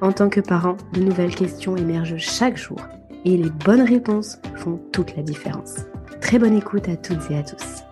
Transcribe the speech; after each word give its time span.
en 0.00 0.12
tant 0.12 0.28
que 0.28 0.40
parent, 0.40 0.76
de 0.92 1.00
nouvelles 1.00 1.34
questions 1.34 1.76
émergent 1.76 2.18
chaque 2.18 2.56
jour 2.56 2.78
et 3.24 3.36
les 3.36 3.50
bonnes 3.50 3.82
réponses 3.82 4.38
font 4.56 4.80
toute 4.92 5.16
la 5.16 5.22
différence. 5.22 5.76
Très 6.20 6.38
bonne 6.38 6.56
écoute 6.56 6.88
à 6.88 6.96
toutes 6.96 7.30
et 7.30 7.36
à 7.36 7.42
tous. 7.42 7.82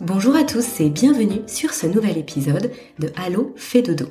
Bonjour 0.00 0.36
à 0.36 0.44
tous 0.44 0.80
et 0.80 0.90
bienvenue 0.90 1.40
sur 1.46 1.72
ce 1.72 1.86
nouvel 1.86 2.18
épisode 2.18 2.70
de 2.98 3.10
Allo 3.16 3.52
fait 3.56 3.82
dodo. 3.82 4.06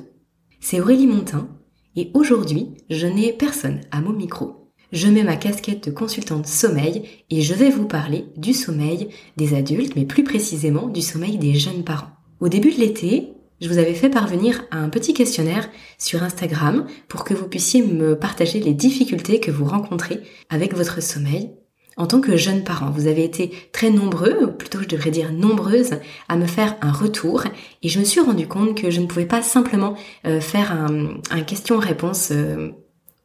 C'est 0.60 0.80
Aurélie 0.80 1.06
Montin 1.06 1.48
et 1.94 2.10
aujourd'hui, 2.14 2.74
je 2.90 3.06
n'ai 3.06 3.32
personne 3.32 3.80
à 3.90 4.00
mon 4.00 4.12
micro. 4.12 4.72
Je 4.92 5.08
mets 5.08 5.24
ma 5.24 5.36
casquette 5.36 5.88
de 5.88 5.90
consultante 5.90 6.46
sommeil 6.46 7.02
et 7.30 7.40
je 7.42 7.54
vais 7.54 7.70
vous 7.70 7.86
parler 7.86 8.26
du 8.36 8.52
sommeil 8.52 9.08
des 9.36 9.54
adultes, 9.54 9.96
mais 9.96 10.04
plus 10.04 10.24
précisément 10.24 10.88
du 10.88 11.02
sommeil 11.02 11.38
des 11.38 11.54
jeunes 11.54 11.84
parents. 11.84 12.10
Au 12.40 12.48
début 12.48 12.72
de 12.72 12.78
l'été, 12.78 13.35
je 13.60 13.68
vous 13.68 13.78
avais 13.78 13.94
fait 13.94 14.10
parvenir 14.10 14.64
un 14.70 14.88
petit 14.88 15.14
questionnaire 15.14 15.68
sur 15.98 16.22
Instagram 16.22 16.86
pour 17.08 17.24
que 17.24 17.34
vous 17.34 17.48
puissiez 17.48 17.82
me 17.82 18.18
partager 18.18 18.60
les 18.60 18.74
difficultés 18.74 19.40
que 19.40 19.50
vous 19.50 19.64
rencontrez 19.64 20.20
avec 20.50 20.74
votre 20.74 21.02
sommeil. 21.02 21.52
En 21.98 22.06
tant 22.06 22.20
que 22.20 22.36
jeune 22.36 22.62
parent, 22.62 22.90
vous 22.90 23.06
avez 23.06 23.24
été 23.24 23.52
très 23.72 23.88
nombreux, 23.88 24.44
ou 24.44 24.48
plutôt 24.48 24.80
je 24.82 24.88
devrais 24.88 25.10
dire 25.10 25.32
nombreuses, 25.32 25.94
à 26.28 26.36
me 26.36 26.44
faire 26.44 26.76
un 26.82 26.92
retour 26.92 27.44
et 27.82 27.88
je 27.88 27.98
me 27.98 28.04
suis 28.04 28.20
rendu 28.20 28.46
compte 28.46 28.76
que 28.76 28.90
je 28.90 29.00
ne 29.00 29.06
pouvais 29.06 29.24
pas 29.24 29.40
simplement 29.40 29.96
euh, 30.26 30.40
faire 30.40 30.72
un, 30.72 31.40
question-réponse 31.40 32.32
euh, 32.32 32.72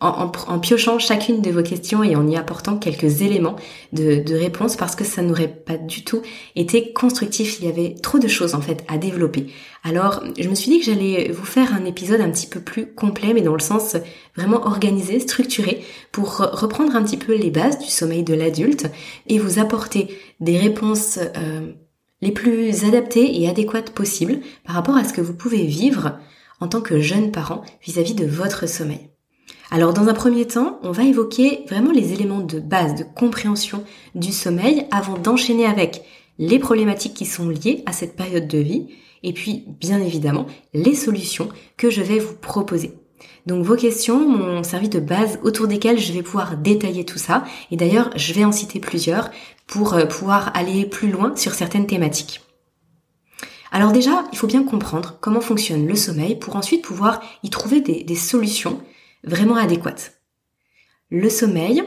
en, 0.01 0.59
piochant 0.59 0.97
chacune 0.97 1.41
de 1.41 1.51
vos 1.51 1.61
questions 1.61 2.03
et 2.03 2.15
en 2.15 2.27
y 2.27 2.35
apportant 2.35 2.77
quelques 2.77 3.21
éléments 3.21 3.55
de, 3.93 4.23
réponse 4.35 4.75
parce 4.75 4.95
que 4.95 5.03
ça 5.03 5.21
n'aurait 5.21 5.47
pas 5.47 5.77
du 5.77 6.03
tout 6.03 6.21
été 6.55 6.91
constructif. 6.91 7.59
Il 7.59 7.67
y 7.67 7.69
avait 7.69 7.95
trop 8.01 8.17
de 8.17 8.27
choses 8.27 8.55
en 8.55 8.61
fait 8.61 8.83
à 8.87 8.97
développer. 8.97 9.47
Alors 9.83 10.23
je 10.39 10.49
me 10.49 10.55
suis 10.55 10.71
dit 10.71 10.79
que 10.79 10.85
j'allais 10.85 11.31
vous 11.31 11.45
faire 11.45 11.75
un 11.75 11.85
épisode 11.85 12.21
un 12.21 12.31
petit 12.31 12.47
peu 12.47 12.59
plus 12.59 12.93
complet 12.93 13.33
mais 13.33 13.41
dans 13.41 13.53
le 13.53 13.59
sens 13.59 13.95
vraiment 14.35 14.65
organisé, 14.65 15.19
structuré 15.19 15.83
pour 16.11 16.37
reprendre 16.37 16.95
un 16.95 17.03
petit 17.03 17.17
peu 17.17 17.35
les 17.35 17.51
bases 17.51 17.77
du 17.77 17.89
sommeil 17.89 18.23
de 18.23 18.33
l'adulte 18.33 18.87
et 19.27 19.37
vous 19.37 19.59
apporter 19.59 20.17
des 20.39 20.57
réponses 20.57 21.19
euh, 21.19 21.73
les 22.21 22.31
plus 22.31 22.85
adaptées 22.85 23.39
et 23.39 23.47
adéquates 23.47 23.91
possibles 23.91 24.39
par 24.65 24.75
rapport 24.75 24.95
à 24.95 25.03
ce 25.03 25.13
que 25.13 25.21
vous 25.21 25.33
pouvez 25.33 25.65
vivre 25.65 26.17
en 26.59 26.67
tant 26.67 26.81
que 26.81 27.01
jeune 27.01 27.31
parent 27.31 27.63
vis 27.83 27.99
à 27.99 28.03
-vis 28.03 28.15
de 28.15 28.25
votre 28.25 28.67
sommeil. 28.67 29.10
Alors 29.73 29.93
dans 29.93 30.09
un 30.09 30.13
premier 30.13 30.45
temps, 30.45 30.79
on 30.83 30.91
va 30.91 31.05
évoquer 31.05 31.63
vraiment 31.69 31.93
les 31.93 32.11
éléments 32.11 32.41
de 32.41 32.59
base, 32.59 32.93
de 32.93 33.05
compréhension 33.05 33.85
du 34.15 34.33
sommeil 34.33 34.85
avant 34.91 35.17
d'enchaîner 35.17 35.65
avec 35.65 36.03
les 36.39 36.59
problématiques 36.59 37.13
qui 37.13 37.25
sont 37.25 37.47
liées 37.47 37.81
à 37.85 37.93
cette 37.93 38.17
période 38.17 38.49
de 38.49 38.57
vie 38.57 38.87
et 39.23 39.31
puis 39.31 39.63
bien 39.79 40.01
évidemment 40.01 40.45
les 40.73 40.93
solutions 40.93 41.47
que 41.77 41.89
je 41.89 42.01
vais 42.01 42.19
vous 42.19 42.35
proposer. 42.35 42.95
Donc 43.45 43.63
vos 43.63 43.77
questions 43.77 44.27
m'ont 44.27 44.61
servi 44.63 44.89
de 44.89 44.99
base 44.99 45.39
autour 45.41 45.67
desquelles 45.67 45.99
je 45.99 46.11
vais 46.11 46.21
pouvoir 46.21 46.57
détailler 46.57 47.05
tout 47.05 47.19
ça 47.19 47.45
et 47.71 47.77
d'ailleurs 47.77 48.09
je 48.17 48.33
vais 48.33 48.43
en 48.43 48.51
citer 48.51 48.81
plusieurs 48.81 49.29
pour 49.67 49.93
euh, 49.93 50.05
pouvoir 50.05 50.51
aller 50.53 50.85
plus 50.85 51.09
loin 51.09 51.33
sur 51.37 51.53
certaines 51.53 51.87
thématiques. 51.87 52.41
Alors 53.71 53.93
déjà, 53.93 54.25
il 54.33 54.37
faut 54.37 54.47
bien 54.47 54.63
comprendre 54.63 55.17
comment 55.21 55.39
fonctionne 55.39 55.87
le 55.87 55.95
sommeil 55.95 56.35
pour 56.35 56.57
ensuite 56.57 56.81
pouvoir 56.81 57.21
y 57.41 57.49
trouver 57.49 57.79
des, 57.79 58.03
des 58.03 58.15
solutions 58.15 58.81
vraiment 59.23 59.55
adéquate. 59.55 60.21
Le 61.09 61.29
sommeil, 61.29 61.83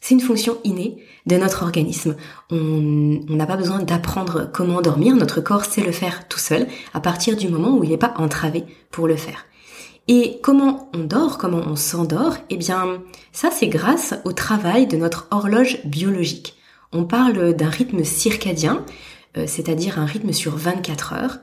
c'est 0.00 0.14
une 0.14 0.20
fonction 0.20 0.58
innée 0.64 1.02
de 1.26 1.36
notre 1.36 1.62
organisme. 1.62 2.16
On 2.50 3.20
n'a 3.28 3.46
pas 3.46 3.56
besoin 3.56 3.80
d'apprendre 3.80 4.50
comment 4.52 4.80
dormir, 4.80 5.16
notre 5.16 5.40
corps 5.40 5.64
sait 5.64 5.82
le 5.82 5.92
faire 5.92 6.28
tout 6.28 6.38
seul 6.38 6.66
à 6.94 7.00
partir 7.00 7.36
du 7.36 7.48
moment 7.48 7.76
où 7.76 7.84
il 7.84 7.90
n'est 7.90 7.98
pas 7.98 8.14
entravé 8.16 8.64
pour 8.90 9.06
le 9.06 9.16
faire. 9.16 9.44
Et 10.06 10.38
comment 10.42 10.90
on 10.94 11.04
dort, 11.04 11.36
comment 11.36 11.62
on 11.66 11.76
s'endort 11.76 12.38
Eh 12.48 12.56
bien, 12.56 13.02
ça 13.32 13.50
c'est 13.50 13.68
grâce 13.68 14.14
au 14.24 14.32
travail 14.32 14.86
de 14.86 14.96
notre 14.96 15.28
horloge 15.30 15.84
biologique. 15.84 16.56
On 16.92 17.04
parle 17.04 17.52
d'un 17.52 17.68
rythme 17.68 18.02
circadien, 18.04 18.86
euh, 19.36 19.44
c'est-à-dire 19.46 19.98
un 19.98 20.06
rythme 20.06 20.32
sur 20.32 20.56
24 20.56 21.12
heures, 21.12 21.38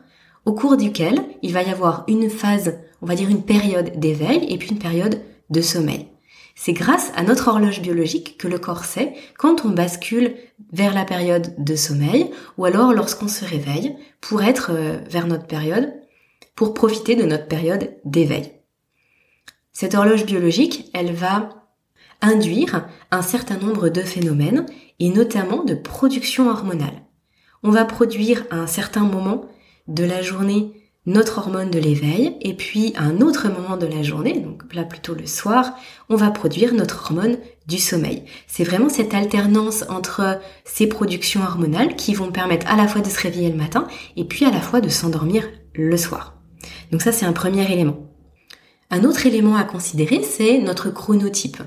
au 0.45 0.53
cours 0.53 0.78
duquel 0.78 1.22
il 1.41 1.53
va 1.53 1.63
y 1.63 1.69
avoir 1.69 2.06
une 2.07 2.29
phase, 2.29 2.79
on 3.01 3.06
va 3.06 3.16
dire 3.16 3.29
une 3.29 3.44
période 3.44 4.00
d'éveil 4.00 4.45
et 4.47 4.57
puis 4.57 4.69
une 4.69 4.79
période 4.79 5.22
de 5.50 5.61
sommeil. 5.61 6.07
C'est 6.56 6.73
grâce 6.73 7.11
à 7.16 7.23
notre 7.23 7.50
horloge 7.50 7.81
biologique 7.81 8.38
que 8.38 8.47
le 8.47 8.57
corps 8.57 8.85
sait 8.85 9.13
quand 9.38 9.66
on 9.66 9.69
bascule 9.69 10.35
vers 10.72 10.94
la 10.94 11.03
période 11.03 11.53
de 11.57 11.75
sommeil 11.75 12.31
ou 12.57 12.66
alors 12.66 12.94
lorsqu'on 12.94 13.28
se 13.28 13.44
réveille 13.44 13.95
pour 14.22 14.41
être 14.41 14.72
euh, 14.72 14.97
vers 15.09 15.28
notre 15.28 15.47
période, 15.47 15.94
pour 16.56 16.73
profiter 16.73 17.16
de 17.16 17.25
notre 17.25 17.47
période 17.47 17.91
d'éveil. 18.06 18.53
Cette 19.73 19.95
horloge 19.95 20.25
biologique, 20.25 20.89
elle 20.94 21.12
va 21.12 21.50
induire 22.22 22.88
un 23.12 23.22
certain 23.22 23.57
nombre 23.57 23.89
de 23.89 24.01
phénomènes 24.01 24.66
et 25.00 25.09
notamment 25.09 25.63
de 25.66 25.75
production 25.75 26.50
hormonale. 26.50 27.03
On 27.63 27.72
va 27.72 27.83
produire 27.83 28.45
à 28.50 28.56
un 28.56 28.67
certain 28.67 29.03
moment 29.03 29.45
de 29.88 30.03
la 30.03 30.22
journée 30.22 30.73
notre 31.06 31.38
hormone 31.38 31.69
de 31.69 31.78
l'éveil 31.78 32.35
et 32.41 32.56
puis 32.56 32.94
à 32.96 33.03
un 33.03 33.22
autre 33.22 33.47
moment 33.47 33.78
de 33.78 33.85
la 33.85 34.01
journée, 34.01 34.40
donc 34.40 34.73
là 34.73 34.84
plutôt 34.84 35.13
le 35.13 35.28
soir, 35.28 35.75
on 36.09 36.16
va 36.16 36.31
produire 36.31 36.73
notre 36.73 37.06
hormone 37.06 37.38
du 37.68 37.78
sommeil. 37.78 38.24
C'est 38.47 38.63
vraiment 38.63 38.90
cette 38.90 39.13
alternance 39.13 39.85
entre 39.88 40.40
ces 40.63 40.88
productions 40.88 41.44
hormonales 41.44 41.95
qui 41.95 42.16
vont 42.16 42.31
permettre 42.31 42.68
à 42.68 42.75
la 42.75 42.88
fois 42.88 43.01
de 43.01 43.09
se 43.09 43.19
réveiller 43.19 43.50
le 43.50 43.57
matin 43.57 43.88
et 44.16 44.25
puis 44.25 44.45
à 44.45 44.51
la 44.51 44.62
fois 44.62 44.81
de 44.81 44.90
s'endormir 44.90 45.47
le 45.75 45.97
soir. 45.97 46.38
Donc 46.91 47.01
ça 47.03 47.12
c'est 47.12 47.25
un 47.25 47.34
premier 47.34 47.72
élément. 47.72 48.09
Un 48.90 49.03
autre 49.03 49.25
élément 49.25 49.56
à 49.56 49.63
considérer, 49.63 50.24
c'est 50.24 50.59
notre 50.59 50.90
chronotype 50.90 51.62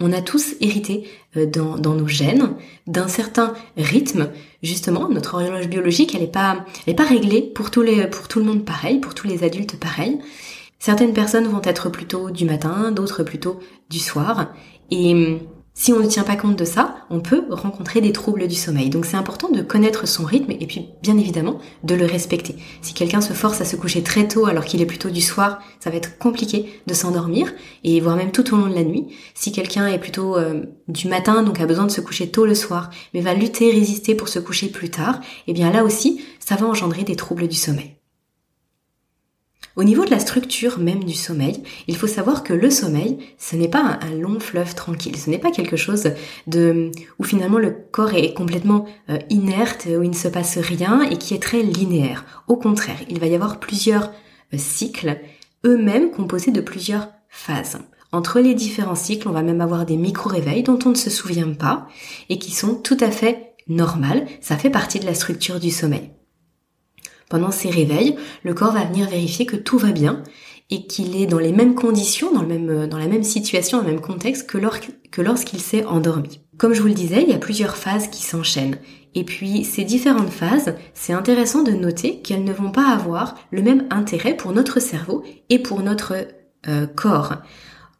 on 0.00 0.12
a 0.12 0.20
tous 0.20 0.54
hérité 0.60 1.08
euh, 1.36 1.46
dans, 1.46 1.94
nos 1.94 2.08
gènes 2.08 2.54
d'un 2.86 3.08
certain 3.08 3.54
rythme. 3.76 4.30
Justement, 4.62 5.08
notre 5.08 5.34
horloge 5.34 5.68
biologique, 5.68 6.14
elle 6.14 6.22
n'est 6.22 6.26
pas, 6.26 6.64
est 6.86 6.94
pas 6.94 7.04
réglée 7.04 7.42
pour 7.42 7.70
tous 7.70 7.82
les, 7.82 8.06
pour 8.06 8.28
tout 8.28 8.38
le 8.38 8.44
monde 8.44 8.64
pareil, 8.64 8.98
pour 8.98 9.14
tous 9.14 9.26
les 9.26 9.44
adultes 9.44 9.78
pareil. 9.78 10.18
Certaines 10.78 11.14
personnes 11.14 11.46
vont 11.46 11.62
être 11.64 11.88
plutôt 11.90 12.30
du 12.30 12.44
matin, 12.44 12.90
d'autres 12.90 13.22
plutôt 13.22 13.60
du 13.88 13.98
soir. 13.98 14.52
Et 14.90 15.38
si 15.72 15.92
on 15.92 16.00
ne 16.00 16.06
tient 16.06 16.22
pas 16.22 16.36
compte 16.36 16.56
de 16.56 16.64
ça, 16.64 16.95
on 17.10 17.20
peut 17.20 17.44
rencontrer 17.50 18.00
des 18.00 18.12
troubles 18.12 18.48
du 18.48 18.54
sommeil. 18.54 18.90
Donc 18.90 19.06
c'est 19.06 19.16
important 19.16 19.48
de 19.48 19.62
connaître 19.62 20.06
son 20.06 20.24
rythme 20.24 20.52
et 20.52 20.66
puis 20.66 20.88
bien 21.02 21.16
évidemment 21.18 21.58
de 21.82 21.94
le 21.94 22.06
respecter. 22.06 22.56
Si 22.82 22.94
quelqu'un 22.94 23.20
se 23.20 23.32
force 23.32 23.60
à 23.60 23.64
se 23.64 23.76
coucher 23.76 24.02
très 24.02 24.28
tôt 24.28 24.46
alors 24.46 24.64
qu'il 24.64 24.82
est 24.82 24.86
plutôt 24.86 25.10
du 25.10 25.20
soir, 25.20 25.60
ça 25.80 25.90
va 25.90 25.96
être 25.96 26.18
compliqué 26.18 26.80
de 26.86 26.94
s'endormir 26.94 27.52
et 27.84 28.00
voire 28.00 28.16
même 28.16 28.32
tout 28.32 28.54
au 28.54 28.56
long 28.56 28.68
de 28.68 28.74
la 28.74 28.84
nuit. 28.84 29.06
Si 29.34 29.52
quelqu'un 29.52 29.86
est 29.88 29.98
plutôt 29.98 30.36
euh, 30.36 30.62
du 30.88 31.08
matin 31.08 31.42
donc 31.42 31.60
a 31.60 31.66
besoin 31.66 31.86
de 31.86 31.90
se 31.90 32.00
coucher 32.00 32.30
tôt 32.30 32.46
le 32.46 32.54
soir 32.54 32.90
mais 33.14 33.20
va 33.20 33.34
lutter, 33.34 33.70
résister 33.70 34.14
pour 34.14 34.28
se 34.28 34.38
coucher 34.38 34.68
plus 34.68 34.90
tard, 34.90 35.20
eh 35.46 35.52
bien 35.52 35.70
là 35.70 35.84
aussi 35.84 36.20
ça 36.40 36.56
va 36.56 36.66
engendrer 36.66 37.04
des 37.04 37.16
troubles 37.16 37.48
du 37.48 37.56
sommeil. 37.56 37.95
Au 39.76 39.84
niveau 39.84 40.06
de 40.06 40.10
la 40.10 40.18
structure 40.18 40.78
même 40.78 41.04
du 41.04 41.12
sommeil, 41.12 41.62
il 41.86 41.98
faut 41.98 42.06
savoir 42.06 42.42
que 42.42 42.54
le 42.54 42.70
sommeil, 42.70 43.18
ce 43.36 43.56
n'est 43.56 43.68
pas 43.68 43.98
un, 44.00 44.14
long 44.14 44.40
fleuve 44.40 44.74
tranquille, 44.74 45.18
ce 45.18 45.28
n'est 45.28 45.38
pas 45.38 45.50
quelque 45.50 45.76
chose 45.76 46.12
de 46.46 46.90
où 47.18 47.24
finalement 47.24 47.58
le 47.58 47.76
corps 47.92 48.14
est 48.14 48.32
complètement 48.32 48.86
euh, 49.10 49.18
inerte, 49.28 49.86
où 49.86 50.02
il 50.02 50.08
ne 50.08 50.14
se 50.14 50.28
passe 50.28 50.56
rien 50.56 51.02
et 51.02 51.18
qui 51.18 51.34
est 51.34 51.42
très 51.42 51.62
linéaire. 51.62 52.24
Au 52.48 52.56
contraire, 52.56 52.98
il 53.10 53.20
va 53.20 53.26
y 53.26 53.34
avoir 53.34 53.60
plusieurs 53.60 54.12
euh, 54.54 54.58
cycles, 54.58 55.18
eux-mêmes 55.66 56.10
composés 56.10 56.52
de 56.52 56.62
plusieurs 56.62 57.08
phases. 57.28 57.78
entre 58.12 58.40
les 58.40 58.54
différents 58.54 58.94
cycles, 58.94 59.28
on 59.28 59.32
va 59.32 59.42
même 59.42 59.60
avoir 59.60 59.84
des 59.84 59.98
micro-réveils 59.98 60.62
dont 60.62 60.78
on 60.86 60.90
ne 60.90 60.94
se 60.94 61.10
souvient 61.10 61.52
pas 61.52 61.86
et 62.30 62.38
qui 62.38 62.52
sont 62.52 62.76
tout 62.76 62.96
à 63.00 63.10
fait 63.10 63.52
normales. 63.68 64.26
Ça 64.40 64.56
fait 64.56 64.70
partie 64.70 65.00
de 65.00 65.06
la 65.06 65.12
structure 65.12 65.60
du 65.60 65.70
sommeil. 65.70 66.15
Pendant 67.28 67.50
ces 67.50 67.70
réveils, 67.70 68.16
le 68.44 68.54
corps 68.54 68.72
va 68.72 68.84
venir 68.84 69.08
vérifier 69.08 69.46
que 69.46 69.56
tout 69.56 69.78
va 69.78 69.92
bien 69.92 70.22
et 70.70 70.86
qu'il 70.86 71.16
est 71.16 71.26
dans 71.26 71.38
les 71.38 71.52
mêmes 71.52 71.74
conditions, 71.74 72.32
dans, 72.32 72.42
dans 72.86 72.98
la 72.98 73.06
même 73.06 73.22
situation, 73.22 73.78
dans 73.78 73.84
le 73.84 73.92
même 73.92 74.00
contexte 74.00 74.48
que, 74.48 74.58
que 75.10 75.22
lorsqu'il 75.22 75.60
s'est 75.60 75.84
endormi. 75.84 76.40
Comme 76.58 76.72
je 76.72 76.80
vous 76.80 76.88
le 76.88 76.94
disais, 76.94 77.22
il 77.22 77.28
y 77.28 77.34
a 77.34 77.38
plusieurs 77.38 77.76
phases 77.76 78.08
qui 78.08 78.24
s'enchaînent. 78.24 78.78
Et 79.14 79.24
puis 79.24 79.64
ces 79.64 79.84
différentes 79.84 80.30
phases, 80.30 80.74
c'est 80.94 81.12
intéressant 81.12 81.62
de 81.62 81.72
noter 81.72 82.20
qu'elles 82.20 82.44
ne 82.44 82.52
vont 82.52 82.70
pas 82.70 82.88
avoir 82.88 83.36
le 83.50 83.62
même 83.62 83.86
intérêt 83.90 84.36
pour 84.36 84.52
notre 84.52 84.80
cerveau 84.80 85.22
et 85.48 85.58
pour 85.58 85.82
notre 85.82 86.14
euh, 86.68 86.86
corps. 86.86 87.34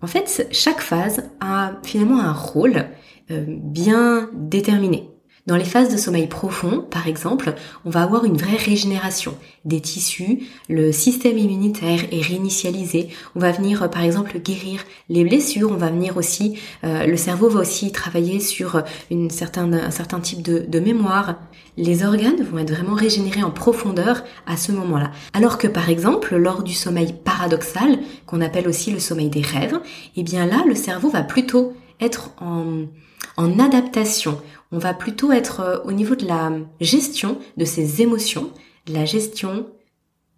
En 0.02 0.06
fait, 0.06 0.48
chaque 0.52 0.80
phase 0.80 1.30
a 1.40 1.72
finalement 1.84 2.20
un 2.20 2.32
rôle 2.32 2.86
euh, 3.30 3.44
bien 3.48 4.28
déterminé. 4.34 5.10
Dans 5.46 5.56
les 5.56 5.64
phases 5.64 5.92
de 5.92 5.96
sommeil 5.96 6.26
profond, 6.26 6.84
par 6.90 7.06
exemple, 7.06 7.54
on 7.84 7.90
va 7.90 8.02
avoir 8.02 8.24
une 8.24 8.36
vraie 8.36 8.56
régénération 8.56 9.36
des 9.64 9.80
tissus, 9.80 10.40
le 10.68 10.90
système 10.90 11.38
immunitaire 11.38 12.00
est 12.10 12.20
réinitialisé, 12.20 13.10
on 13.36 13.38
va 13.38 13.52
venir 13.52 13.88
par 13.88 14.02
exemple 14.02 14.40
guérir 14.40 14.84
les 15.08 15.22
blessures, 15.22 15.70
on 15.70 15.76
va 15.76 15.90
venir 15.90 16.16
aussi, 16.16 16.58
euh, 16.82 17.06
le 17.06 17.16
cerveau 17.16 17.48
va 17.48 17.60
aussi 17.60 17.92
travailler 17.92 18.40
sur 18.40 18.82
certaine, 19.30 19.74
un 19.74 19.92
certain 19.92 20.18
type 20.18 20.42
de, 20.42 20.80
mémoire. 20.80 21.36
Les 21.76 22.04
organes 22.04 22.42
vont 22.42 22.58
être 22.58 22.72
vraiment 22.72 22.94
régénérés 22.94 23.44
en 23.44 23.52
profondeur 23.52 24.24
à 24.46 24.56
ce 24.56 24.72
moment-là. 24.72 25.12
Alors 25.32 25.58
que 25.58 25.68
par 25.68 25.88
exemple, 25.90 26.34
lors 26.34 26.64
du 26.64 26.74
sommeil 26.74 27.14
paradoxal, 27.24 28.00
qu'on 28.26 28.40
appelle 28.40 28.66
aussi 28.66 28.90
le 28.90 28.98
sommeil 28.98 29.30
des 29.30 29.42
rêves, 29.42 29.78
eh 30.16 30.24
bien 30.24 30.44
là, 30.44 30.64
le 30.66 30.74
cerveau 30.74 31.08
va 31.08 31.22
plutôt 31.22 31.74
être 32.00 32.32
en 32.40 33.58
adaptation. 33.58 34.40
On 34.72 34.78
va 34.78 34.94
plutôt 34.94 35.32
être 35.32 35.60
euh, 35.60 35.78
au 35.84 35.92
niveau 35.92 36.14
de 36.14 36.26
la 36.26 36.52
gestion 36.80 37.38
de 37.56 37.64
ses 37.64 38.02
émotions, 38.02 38.50
de 38.86 38.94
la 38.94 39.04
gestion 39.04 39.66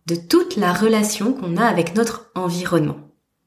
de 0.07 0.15
toute 0.15 0.57
la 0.57 0.73
relation 0.73 1.33
qu'on 1.33 1.57
a 1.57 1.65
avec 1.65 1.95
notre 1.95 2.31
environnement. 2.35 2.97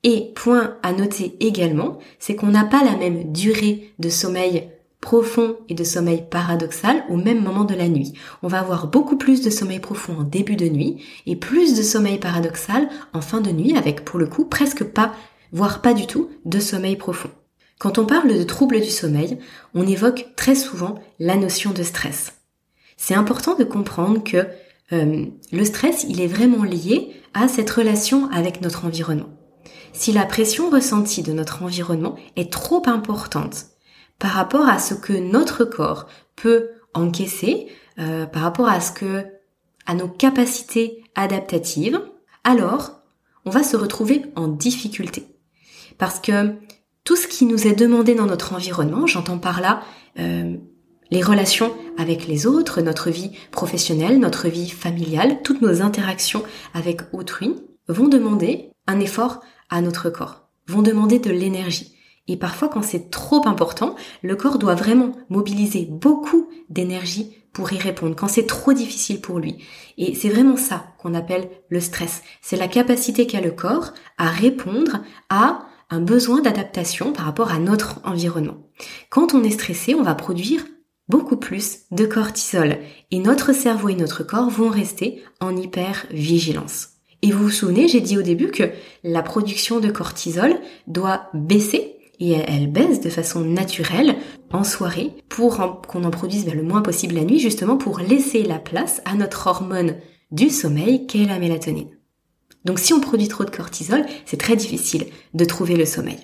Et 0.03 0.31
point 0.35 0.77
à 0.83 0.93
noter 0.93 1.35
également, 1.39 1.99
c'est 2.19 2.35
qu'on 2.35 2.47
n'a 2.47 2.65
pas 2.65 2.83
la 2.83 2.95
même 2.95 3.31
durée 3.31 3.93
de 3.99 4.09
sommeil 4.09 4.69
profond 4.99 5.57
et 5.67 5.73
de 5.73 5.83
sommeil 5.83 6.23
paradoxal 6.29 7.03
au 7.09 7.17
même 7.17 7.43
moment 7.43 7.63
de 7.63 7.73
la 7.73 7.89
nuit. 7.89 8.13
On 8.43 8.47
va 8.47 8.59
avoir 8.59 8.87
beaucoup 8.87 9.17
plus 9.17 9.41
de 9.41 9.49
sommeil 9.49 9.79
profond 9.79 10.17
en 10.19 10.23
début 10.23 10.55
de 10.55 10.69
nuit 10.69 11.03
et 11.25 11.35
plus 11.35 11.75
de 11.75 11.81
sommeil 11.81 12.19
paradoxal 12.19 12.87
en 13.13 13.21
fin 13.21 13.41
de 13.41 13.51
nuit 13.51 13.75
avec 13.75 14.05
pour 14.05 14.19
le 14.19 14.27
coup 14.27 14.45
presque 14.45 14.83
pas, 14.83 15.13
voire 15.51 15.81
pas 15.81 15.93
du 15.93 16.05
tout, 16.05 16.29
de 16.45 16.59
sommeil 16.59 16.95
profond. 16.95 17.31
Quand 17.81 17.97
on 17.97 18.05
parle 18.05 18.37
de 18.37 18.43
troubles 18.43 18.79
du 18.79 18.91
sommeil, 18.91 19.39
on 19.73 19.87
évoque 19.87 20.33
très 20.35 20.53
souvent 20.53 20.99
la 21.17 21.35
notion 21.35 21.71
de 21.71 21.81
stress. 21.81 22.35
C'est 22.95 23.15
important 23.15 23.55
de 23.55 23.63
comprendre 23.63 24.23
que 24.23 24.45
euh, 24.91 25.25
le 25.51 25.65
stress, 25.65 26.05
il 26.07 26.21
est 26.21 26.27
vraiment 26.27 26.63
lié 26.63 27.09
à 27.33 27.47
cette 27.47 27.71
relation 27.71 28.29
avec 28.29 28.61
notre 28.61 28.85
environnement. 28.85 29.35
Si 29.93 30.11
la 30.11 30.27
pression 30.27 30.69
ressentie 30.69 31.23
de 31.23 31.33
notre 31.33 31.63
environnement 31.63 32.17
est 32.35 32.53
trop 32.53 32.83
importante 32.85 33.65
par 34.19 34.29
rapport 34.29 34.69
à 34.69 34.77
ce 34.77 34.93
que 34.93 35.13
notre 35.13 35.65
corps 35.65 36.05
peut 36.35 36.69
encaisser, 36.93 37.65
euh, 37.97 38.27
par 38.27 38.43
rapport 38.43 38.69
à 38.69 38.79
ce 38.79 38.91
que 38.91 39.25
à 39.87 39.95
nos 39.95 40.07
capacités 40.07 41.03
adaptatives, 41.15 41.99
alors 42.43 43.01
on 43.43 43.49
va 43.49 43.63
se 43.63 43.75
retrouver 43.75 44.21
en 44.35 44.49
difficulté. 44.49 45.25
Parce 45.97 46.19
que 46.19 46.53
tout 47.03 47.15
ce 47.15 47.27
qui 47.27 47.45
nous 47.45 47.67
est 47.67 47.75
demandé 47.75 48.15
dans 48.15 48.25
notre 48.25 48.53
environnement, 48.53 49.07
j'entends 49.07 49.39
par 49.39 49.61
là 49.61 49.81
euh, 50.19 50.55
les 51.09 51.21
relations 51.21 51.73
avec 51.97 52.27
les 52.27 52.47
autres, 52.47 52.81
notre 52.81 53.09
vie 53.09 53.31
professionnelle, 53.51 54.19
notre 54.19 54.47
vie 54.47 54.69
familiale, 54.69 55.41
toutes 55.43 55.61
nos 55.61 55.81
interactions 55.81 56.43
avec 56.73 57.01
autrui, 57.11 57.55
vont 57.87 58.07
demander 58.07 58.71
un 58.87 58.99
effort 58.99 59.41
à 59.69 59.81
notre 59.81 60.09
corps, 60.09 60.47
vont 60.67 60.81
demander 60.81 61.19
de 61.19 61.31
l'énergie. 61.31 61.95
Et 62.27 62.37
parfois, 62.37 62.69
quand 62.69 62.83
c'est 62.83 63.09
trop 63.09 63.45
important, 63.47 63.95
le 64.21 64.35
corps 64.35 64.59
doit 64.59 64.75
vraiment 64.75 65.11
mobiliser 65.29 65.87
beaucoup 65.89 66.49
d'énergie 66.69 67.35
pour 67.51 67.73
y 67.73 67.77
répondre, 67.77 68.15
quand 68.15 68.29
c'est 68.29 68.45
trop 68.45 68.71
difficile 68.71 69.19
pour 69.19 69.39
lui. 69.39 69.57
Et 69.97 70.15
c'est 70.15 70.29
vraiment 70.29 70.55
ça 70.55 70.93
qu'on 70.99 71.13
appelle 71.13 71.49
le 71.67 71.81
stress. 71.81 72.21
C'est 72.41 72.55
la 72.55 72.69
capacité 72.69 73.27
qu'a 73.27 73.41
le 73.41 73.51
corps 73.51 73.93
à 74.17 74.29
répondre 74.29 75.01
à 75.29 75.65
un 75.91 75.99
besoin 75.99 76.41
d'adaptation 76.41 77.13
par 77.13 77.25
rapport 77.25 77.51
à 77.51 77.59
notre 77.59 77.99
environnement. 78.05 78.57
Quand 79.09 79.33
on 79.33 79.43
est 79.43 79.51
stressé, 79.51 79.93
on 79.93 80.03
va 80.03 80.15
produire 80.15 80.65
beaucoup 81.09 81.35
plus 81.35 81.81
de 81.91 82.05
cortisol 82.05 82.77
et 83.11 83.19
notre 83.19 83.53
cerveau 83.53 83.89
et 83.89 83.95
notre 83.95 84.23
corps 84.23 84.49
vont 84.49 84.69
rester 84.69 85.21
en 85.41 85.55
hyper-vigilance. 85.55 86.91
Et 87.21 87.31
vous 87.31 87.43
vous 87.43 87.49
souvenez, 87.49 87.87
j'ai 87.87 87.99
dit 87.99 88.17
au 88.17 88.21
début 88.21 88.49
que 88.49 88.71
la 89.03 89.21
production 89.21 89.79
de 89.79 89.91
cortisol 89.91 90.55
doit 90.87 91.29
baisser 91.33 91.97
et 92.19 92.31
elle 92.31 92.71
baisse 92.71 93.01
de 93.01 93.09
façon 93.09 93.41
naturelle 93.41 94.15
en 94.51 94.63
soirée 94.63 95.11
pour 95.27 95.57
qu'on 95.87 96.03
en 96.03 96.11
produise 96.11 96.51
le 96.51 96.63
moins 96.63 96.81
possible 96.81 97.15
la 97.15 97.25
nuit 97.25 97.39
justement 97.39 97.77
pour 97.77 97.99
laisser 97.99 98.43
la 98.43 98.59
place 98.59 99.01
à 99.05 99.15
notre 99.15 99.47
hormone 99.47 99.95
du 100.31 100.49
sommeil 100.49 101.05
qu'est 101.07 101.25
la 101.25 101.39
mélatonine. 101.39 101.89
Donc 102.65 102.79
si 102.79 102.93
on 102.93 102.99
produit 102.99 103.27
trop 103.27 103.43
de 103.43 103.49
cortisol, 103.49 104.05
c'est 104.25 104.37
très 104.37 104.55
difficile 104.55 105.07
de 105.33 105.45
trouver 105.45 105.75
le 105.75 105.85
sommeil. 105.85 106.19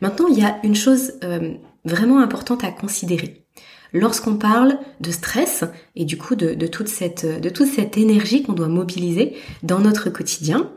Maintenant, 0.00 0.26
il 0.28 0.38
y 0.38 0.44
a 0.44 0.58
une 0.64 0.74
chose 0.74 1.14
euh, 1.24 1.54
vraiment 1.84 2.20
importante 2.20 2.64
à 2.64 2.70
considérer. 2.70 3.46
Lorsqu'on 3.92 4.36
parle 4.36 4.78
de 5.00 5.10
stress 5.10 5.64
et 5.96 6.04
du 6.04 6.18
coup 6.18 6.34
de, 6.34 6.66
toute 6.66 6.88
cette, 6.88 7.24
de 7.24 7.48
toute 7.48 7.68
cette 7.68 7.96
énergie 7.96 8.42
qu'on 8.42 8.52
doit 8.52 8.68
mobiliser 8.68 9.36
dans 9.62 9.78
notre 9.78 10.10
quotidien, 10.10 10.70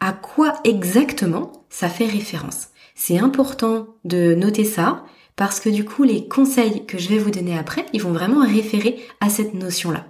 à 0.00 0.12
quoi 0.12 0.54
exactement 0.64 1.66
ça 1.68 1.88
fait 1.88 2.06
référence? 2.06 2.68
C'est 2.94 3.18
important 3.18 3.88
de 4.04 4.34
noter 4.34 4.64
ça 4.64 5.04
parce 5.36 5.60
que 5.60 5.68
du 5.68 5.84
coup 5.84 6.02
les 6.02 6.28
conseils 6.28 6.86
que 6.86 6.96
je 6.96 7.10
vais 7.10 7.18
vous 7.18 7.30
donner 7.30 7.58
après, 7.58 7.84
ils 7.92 8.00
vont 8.00 8.12
vraiment 8.12 8.40
référer 8.40 8.98
à 9.20 9.28
cette 9.28 9.52
notion-là. 9.52 10.06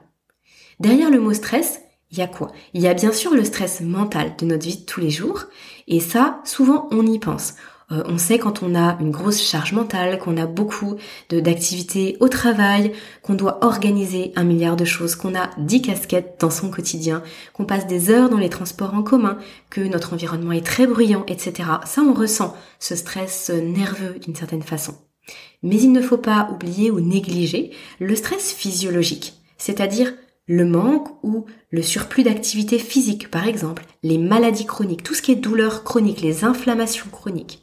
Derrière 0.78 1.10
le 1.10 1.20
mot 1.20 1.32
stress, 1.32 1.80
il 2.10 2.18
y 2.18 2.22
a 2.22 2.26
quoi? 2.26 2.52
Il 2.74 2.82
y 2.82 2.88
a 2.88 2.94
bien 2.94 3.12
sûr 3.12 3.34
le 3.34 3.44
stress 3.44 3.80
mental 3.80 4.34
de 4.38 4.46
notre 4.46 4.66
vie 4.66 4.78
de 4.78 4.84
tous 4.84 5.00
les 5.00 5.10
jours, 5.10 5.44
et 5.88 6.00
ça, 6.00 6.40
souvent, 6.44 6.88
on 6.90 7.06
y 7.06 7.18
pense. 7.18 7.54
Euh, 7.92 8.02
on 8.06 8.18
sait 8.18 8.38
quand 8.38 8.64
on 8.64 8.74
a 8.74 8.96
une 9.00 9.12
grosse 9.12 9.40
charge 9.40 9.72
mentale, 9.72 10.18
qu'on 10.18 10.36
a 10.36 10.46
beaucoup 10.46 10.96
d'activités 11.30 12.16
au 12.18 12.28
travail, 12.28 12.92
qu'on 13.22 13.34
doit 13.34 13.64
organiser 13.64 14.32
un 14.34 14.42
milliard 14.42 14.76
de 14.76 14.84
choses, 14.84 15.14
qu'on 15.14 15.36
a 15.36 15.50
dix 15.58 15.82
casquettes 15.82 16.36
dans 16.40 16.50
son 16.50 16.70
quotidien, 16.70 17.22
qu'on 17.52 17.64
passe 17.64 17.86
des 17.86 18.10
heures 18.10 18.28
dans 18.28 18.38
les 18.38 18.48
transports 18.48 18.94
en 18.94 19.02
commun, 19.02 19.38
que 19.70 19.80
notre 19.80 20.14
environnement 20.14 20.52
est 20.52 20.66
très 20.66 20.86
bruyant, 20.86 21.24
etc. 21.28 21.68
Ça, 21.84 22.02
on 22.02 22.12
ressent 22.12 22.56
ce 22.80 22.96
stress 22.96 23.50
nerveux 23.50 24.18
d'une 24.18 24.34
certaine 24.34 24.62
façon. 24.62 24.94
Mais 25.62 25.76
il 25.76 25.92
ne 25.92 26.02
faut 26.02 26.18
pas 26.18 26.48
oublier 26.52 26.90
ou 26.90 27.00
négliger 27.00 27.70
le 28.00 28.16
stress 28.16 28.52
physiologique, 28.52 29.34
c'est-à-dire 29.58 30.12
le 30.46 30.64
manque 30.64 31.08
ou 31.24 31.46
le 31.70 31.82
surplus 31.82 32.22
d'activité 32.22 32.78
physique, 32.78 33.30
par 33.30 33.46
exemple, 33.46 33.84
les 34.02 34.18
maladies 34.18 34.66
chroniques, 34.66 35.02
tout 35.02 35.14
ce 35.14 35.22
qui 35.22 35.32
est 35.32 35.36
douleur 35.36 35.82
chronique, 35.82 36.20
les 36.20 36.44
inflammations 36.44 37.08
chroniques, 37.10 37.62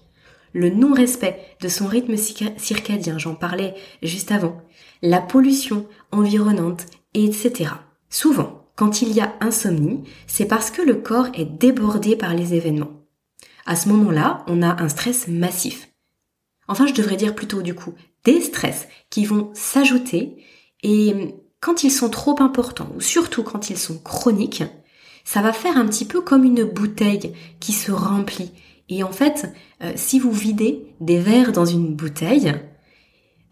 le 0.54 0.70
non-respect 0.70 1.40
de 1.62 1.68
son 1.68 1.88
rythme 1.88 2.16
circadien, 2.18 3.18
j'en 3.18 3.36
parlais 3.36 3.74
juste 4.02 4.32
avant, 4.32 4.62
la 5.02 5.22
pollution 5.22 5.88
environnante, 6.12 6.86
etc. 7.14 7.72
Souvent, 8.10 8.68
quand 8.76 9.02
il 9.02 9.12
y 9.14 9.22
a 9.22 9.34
insomnie, 9.40 10.04
c'est 10.28 10.46
parce 10.46 10.72
que 10.72 10.82
le 10.82 10.96
corps 10.96 11.28
est 11.34 11.46
débordé 11.46 12.16
par 12.16 12.34
les 12.34 12.54
événements. 12.54 13.04
À 13.66 13.76
ce 13.76 13.88
moment-là, 13.90 14.44
on 14.48 14.62
a 14.62 14.82
un 14.82 14.90
stress 14.90 15.28
massif. 15.28 15.90
Enfin, 16.68 16.88
je 16.88 16.94
devrais 16.94 17.16
dire 17.16 17.36
plutôt 17.36 17.62
du 17.62 17.74
coup 17.74 17.94
des 18.24 18.42
stress 18.42 18.88
qui 19.10 19.26
vont 19.26 19.52
s'ajouter 19.54 20.38
et 20.82 21.36
quand 21.64 21.86
ils 21.86 21.92
sont 21.92 22.10
trop 22.10 22.36
importants, 22.42 22.90
ou 22.98 23.00
surtout 23.00 23.42
quand 23.42 23.70
ils 23.70 23.78
sont 23.78 23.98
chroniques, 23.98 24.64
ça 25.24 25.42
va 25.42 25.54
faire 25.54 25.78
un 25.78 25.86
petit 25.86 26.04
peu 26.04 26.20
comme 26.20 26.44
une 26.44 26.66
bouteille 26.66 27.34
qui 27.62 27.72
se 27.72 27.90
remplit. 27.90 28.52
Et 28.90 29.02
en 29.02 29.14
fait, 29.14 29.50
euh, 29.82 29.94
si 29.96 30.20
vous 30.20 30.34
videz 30.34 30.94
des 31.00 31.20
verres 31.20 31.54
dans 31.54 31.66
une 31.66 31.96
bouteille, 31.96 32.54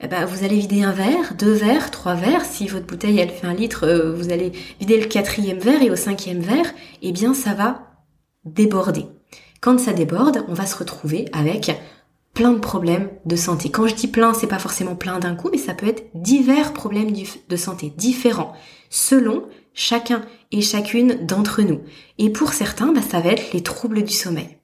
eh 0.02 0.08
ben, 0.10 0.26
vous 0.26 0.44
allez 0.44 0.60
vider 0.60 0.84
un 0.84 0.92
verre, 0.92 1.36
deux 1.38 1.54
verres, 1.54 1.90
trois 1.90 2.16
verres. 2.16 2.44
Si 2.44 2.68
votre 2.68 2.86
bouteille 2.86 3.18
elle 3.18 3.30
fait 3.30 3.48
un 3.48 3.54
litre, 3.54 3.88
euh, 3.88 4.12
vous 4.12 4.34
allez 4.34 4.52
vider 4.82 5.00
le 5.00 5.08
quatrième 5.08 5.60
verre 5.60 5.82
et 5.82 5.90
au 5.90 5.96
cinquième 5.96 6.42
verre, 6.42 6.74
eh 7.02 7.14
bien 7.14 7.34
ça 7.34 7.54
va 7.54 7.94
déborder. 8.44 9.06
Quand 9.62 9.80
ça 9.80 9.94
déborde, 9.94 10.44
on 10.50 10.54
va 10.54 10.66
se 10.66 10.76
retrouver 10.76 11.30
avec 11.32 11.72
plein 12.34 12.54
de 12.54 12.60
problèmes 12.60 13.10
de 13.26 13.36
santé. 13.36 13.70
Quand 13.70 13.88
je 13.88 13.96
dis 13.96 14.08
plein, 14.08 14.34
c'est 14.34 14.48
pas 14.48 14.60
forcément 14.60 14.96
plein 14.96 15.20
d'un 15.20 15.36
coup, 15.36 15.50
mais 15.52 15.58
ça 15.58 15.74
peut 15.74 15.88
être 15.88 16.06
divers 16.16 16.74
problèmes 16.74 17.12
de 17.50 17.56
santé 17.56 17.94
différents 17.96 18.54
selon 18.90 19.46
chacun 19.74 20.22
et 20.52 20.62
chacune 20.62 21.26
d'entre 21.26 21.62
nous. 21.62 21.82
Et 22.18 22.30
pour 22.30 22.54
certains, 22.54 22.92
bah, 22.92 23.02
ça 23.02 23.20
va 23.20 23.32
être 23.32 23.54
les 23.54 23.64
troubles 23.64 24.04
du 24.04 24.14
sommeil. 24.14 24.58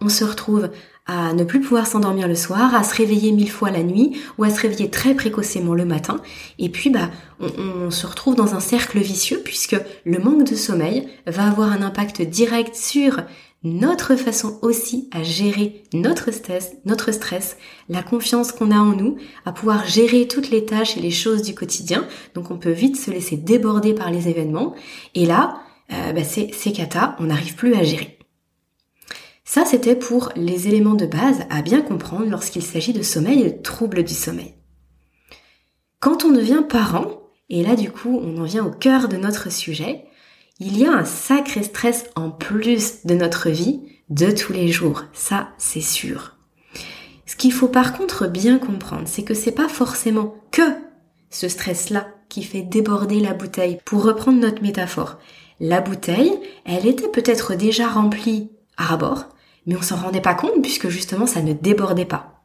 On 0.00 0.08
se 0.08 0.24
retrouve 0.24 0.70
à 1.06 1.32
ne 1.32 1.44
plus 1.44 1.60
pouvoir 1.60 1.86
s'endormir 1.86 2.28
le 2.28 2.34
soir, 2.34 2.74
à 2.74 2.84
se 2.84 2.94
réveiller 2.94 3.32
mille 3.32 3.50
fois 3.50 3.70
la 3.70 3.82
nuit 3.82 4.18
ou 4.38 4.44
à 4.44 4.50
se 4.50 4.60
réveiller 4.60 4.88
très 4.90 5.14
précocement 5.14 5.74
le 5.74 5.84
matin. 5.84 6.20
Et 6.58 6.68
puis 6.68 6.88
bah 6.88 7.10
on, 7.40 7.90
se 7.90 8.06
retrouve 8.06 8.36
dans 8.36 8.54
un 8.54 8.60
cercle 8.60 8.98
vicieux 8.98 9.40
puisque 9.44 9.76
le 10.04 10.18
manque 10.18 10.44
de 10.44 10.54
sommeil 10.54 11.08
va 11.26 11.48
avoir 11.48 11.72
un 11.72 11.82
impact 11.82 12.22
direct 12.22 12.76
sur 12.76 13.22
notre 13.62 14.16
façon 14.16 14.58
aussi 14.62 15.08
à 15.12 15.22
gérer 15.22 15.82
notre 15.92 16.30
stress, 16.30 16.72
notre 16.86 17.12
stress, 17.12 17.58
la 17.88 18.02
confiance 18.02 18.52
qu'on 18.52 18.70
a 18.70 18.78
en 18.78 18.96
nous, 18.96 19.16
à 19.44 19.52
pouvoir 19.52 19.86
gérer 19.86 20.26
toutes 20.26 20.50
les 20.50 20.64
tâches 20.64 20.96
et 20.96 21.00
les 21.00 21.10
choses 21.10 21.42
du 21.42 21.54
quotidien. 21.54 22.06
Donc 22.34 22.50
on 22.50 22.58
peut 22.58 22.70
vite 22.70 22.96
se 22.96 23.10
laisser 23.10 23.36
déborder 23.36 23.94
par 23.94 24.10
les 24.10 24.28
événements. 24.28 24.74
Et 25.14 25.26
là, 25.26 25.60
euh, 25.92 26.12
bah, 26.12 26.24
c'est 26.24 26.72
cata, 26.72 27.16
on 27.18 27.24
n'arrive 27.24 27.54
plus 27.54 27.74
à 27.74 27.82
gérer. 27.82 28.18
Ça, 29.44 29.64
c'était 29.64 29.96
pour 29.96 30.30
les 30.36 30.68
éléments 30.68 30.94
de 30.94 31.06
base 31.06 31.40
à 31.50 31.60
bien 31.60 31.82
comprendre 31.82 32.26
lorsqu'il 32.30 32.62
s'agit 32.62 32.92
de 32.92 33.02
sommeil 33.02 33.42
et 33.42 33.50
de 33.50 33.62
troubles 33.62 34.04
du 34.04 34.14
sommeil. 34.14 34.54
Quand 35.98 36.24
on 36.24 36.30
devient 36.30 36.62
parent, 36.66 37.20
et 37.50 37.62
là 37.62 37.76
du 37.76 37.90
coup 37.90 38.18
on 38.22 38.38
en 38.38 38.44
vient 38.44 38.64
au 38.64 38.70
cœur 38.70 39.08
de 39.08 39.18
notre 39.18 39.52
sujet, 39.52 40.04
il 40.60 40.78
y 40.78 40.84
a 40.84 40.92
un 40.92 41.06
sacré 41.06 41.62
stress 41.62 42.04
en 42.14 42.30
plus 42.30 43.06
de 43.06 43.14
notre 43.14 43.48
vie 43.48 43.80
de 44.10 44.30
tous 44.30 44.52
les 44.52 44.68
jours, 44.68 45.04
ça 45.14 45.48
c'est 45.56 45.80
sûr. 45.80 46.36
Ce 47.24 47.34
qu'il 47.34 47.52
faut 47.52 47.68
par 47.68 47.96
contre 47.96 48.26
bien 48.26 48.58
comprendre, 48.58 49.06
c'est 49.06 49.24
que 49.24 49.34
c'est 49.34 49.52
pas 49.52 49.68
forcément 49.68 50.34
que 50.50 50.62
ce 51.30 51.48
stress-là 51.48 52.08
qui 52.28 52.42
fait 52.42 52.62
déborder 52.62 53.20
la 53.20 53.32
bouteille. 53.32 53.78
Pour 53.84 54.04
reprendre 54.04 54.38
notre 54.38 54.62
métaphore, 54.62 55.18
la 55.60 55.80
bouteille, 55.80 56.38
elle 56.64 56.86
était 56.86 57.08
peut-être 57.08 57.54
déjà 57.54 57.88
remplie 57.88 58.50
à 58.76 58.84
rabord, 58.84 59.28
mais 59.66 59.76
on 59.76 59.82
s'en 59.82 59.96
rendait 59.96 60.20
pas 60.20 60.34
compte 60.34 60.60
puisque 60.60 60.88
justement 60.88 61.26
ça 61.26 61.40
ne 61.40 61.52
débordait 61.52 62.04
pas. 62.04 62.42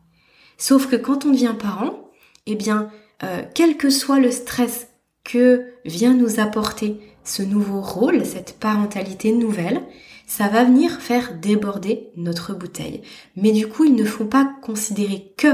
Sauf 0.57 0.87
que 0.87 0.95
quand 0.95 1.25
on 1.25 1.31
devient 1.31 1.55
parent, 1.59 2.11
eh 2.45 2.55
bien, 2.55 2.89
euh, 3.23 3.41
quel 3.53 3.75
que 3.75 3.89
soit 3.89 4.19
le 4.19 4.31
stress 4.31 4.87
que 5.23 5.65
vient 5.83 6.13
nous 6.13 6.39
apporter 6.39 6.99
ce 7.25 7.43
nouveau 7.43 7.81
rôle, 7.81 8.25
cette 8.25 8.57
parentalité 8.59 9.33
nouvelle, 9.33 9.81
ça 10.27 10.47
va 10.47 10.63
venir 10.63 11.01
faire 11.01 11.37
déborder 11.39 12.09
notre 12.15 12.53
bouteille. 12.53 13.01
Mais 13.35 13.51
du 13.51 13.67
coup, 13.67 13.83
il 13.83 13.95
ne 13.95 14.05
faut 14.05 14.25
pas 14.25 14.49
considérer 14.61 15.33
que 15.37 15.53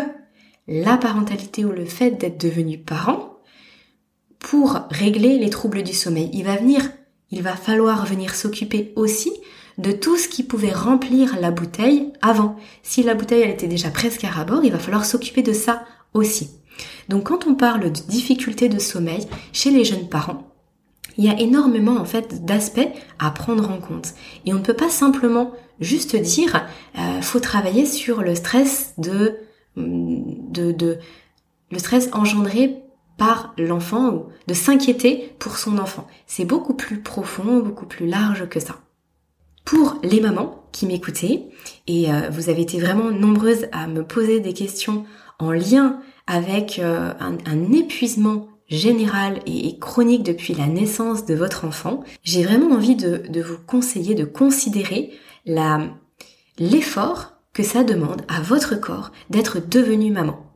la 0.67 0.97
parentalité 0.97 1.65
ou 1.65 1.71
le 1.71 1.85
fait 1.85 2.11
d'être 2.11 2.39
devenu 2.39 2.77
parent 2.77 3.39
pour 4.39 4.79
régler 4.89 5.37
les 5.37 5.49
troubles 5.49 5.83
du 5.83 5.93
sommeil. 5.93 6.29
Il 6.33 6.43
va 6.43 6.55
venir, 6.55 6.89
il 7.31 7.41
va 7.41 7.55
falloir 7.55 8.05
venir 8.05 8.35
s'occuper 8.35 8.93
aussi 8.95 9.31
de 9.77 9.91
tout 9.91 10.17
ce 10.17 10.27
qui 10.27 10.43
pouvait 10.43 10.73
remplir 10.73 11.39
la 11.39 11.51
bouteille 11.51 12.11
avant. 12.21 12.55
Si 12.83 13.03
la 13.03 13.15
bouteille 13.15 13.41
elle 13.41 13.51
était 13.51 13.67
déjà 13.67 13.89
presque 13.89 14.23
à 14.23 14.29
rabord, 14.29 14.63
il 14.63 14.71
va 14.71 14.79
falloir 14.79 15.05
s'occuper 15.05 15.41
de 15.41 15.53
ça 15.53 15.85
aussi. 16.13 16.51
Donc 17.09 17.27
quand 17.27 17.47
on 17.47 17.55
parle 17.55 17.81
de 17.81 17.89
difficultés 17.89 18.69
de 18.69 18.79
sommeil 18.79 19.27
chez 19.53 19.71
les 19.71 19.85
jeunes 19.85 20.09
parents, 20.09 20.50
il 21.21 21.27
y 21.27 21.29
a 21.29 21.39
énormément 21.39 21.97
en 21.97 22.05
fait 22.05 22.45
d'aspects 22.45 22.87
à 23.19 23.29
prendre 23.29 23.69
en 23.69 23.77
compte. 23.77 24.15
Et 24.45 24.53
on 24.53 24.57
ne 24.57 24.63
peut 24.63 24.73
pas 24.73 24.89
simplement 24.89 25.51
juste 25.79 26.15
dire 26.15 26.65
euh, 26.97 27.21
faut 27.21 27.39
travailler 27.39 27.85
sur 27.85 28.23
le 28.23 28.33
stress 28.33 28.95
de, 28.97 29.37
de, 29.77 30.71
de 30.71 30.97
le 31.69 31.77
stress 31.77 32.09
engendré 32.11 32.81
par 33.17 33.53
l'enfant 33.59 34.09
ou 34.09 34.25
de 34.47 34.55
s'inquiéter 34.55 35.35
pour 35.37 35.57
son 35.57 35.77
enfant. 35.77 36.07
C'est 36.25 36.45
beaucoup 36.45 36.73
plus 36.73 37.01
profond, 37.01 37.59
beaucoup 37.59 37.85
plus 37.85 38.07
large 38.07 38.49
que 38.49 38.59
ça. 38.59 38.79
Pour 39.63 39.97
les 40.01 40.21
mamans 40.21 40.63
qui 40.71 40.87
m'écoutaient, 40.87 41.49
et 41.85 42.11
euh, 42.11 42.29
vous 42.31 42.49
avez 42.49 42.63
été 42.63 42.79
vraiment 42.79 43.11
nombreuses 43.11 43.67
à 43.71 43.85
me 43.85 44.03
poser 44.03 44.39
des 44.39 44.53
questions 44.53 45.05
en 45.37 45.51
lien 45.51 45.99
avec 46.25 46.79
euh, 46.79 47.13
un, 47.19 47.71
épuisement 47.73 48.47
général 48.71 49.39
et, 49.45 49.77
chronique 49.77 50.23
depuis 50.23 50.53
la 50.53 50.67
naissance 50.67 51.25
de 51.25 51.35
votre 51.35 51.65
enfant, 51.65 52.03
j'ai 52.23 52.43
vraiment 52.43 52.75
envie 52.75 52.95
de, 52.95 53.41
vous 53.41 53.57
conseiller 53.67 54.15
de 54.15 54.25
considérer 54.25 55.11
l'effort 56.57 57.33
que 57.53 57.63
ça 57.63 57.83
demande 57.83 58.21
à 58.29 58.41
votre 58.41 58.79
corps 58.79 59.11
d'être 59.29 59.59
devenu 59.59 60.09
maman. 60.09 60.47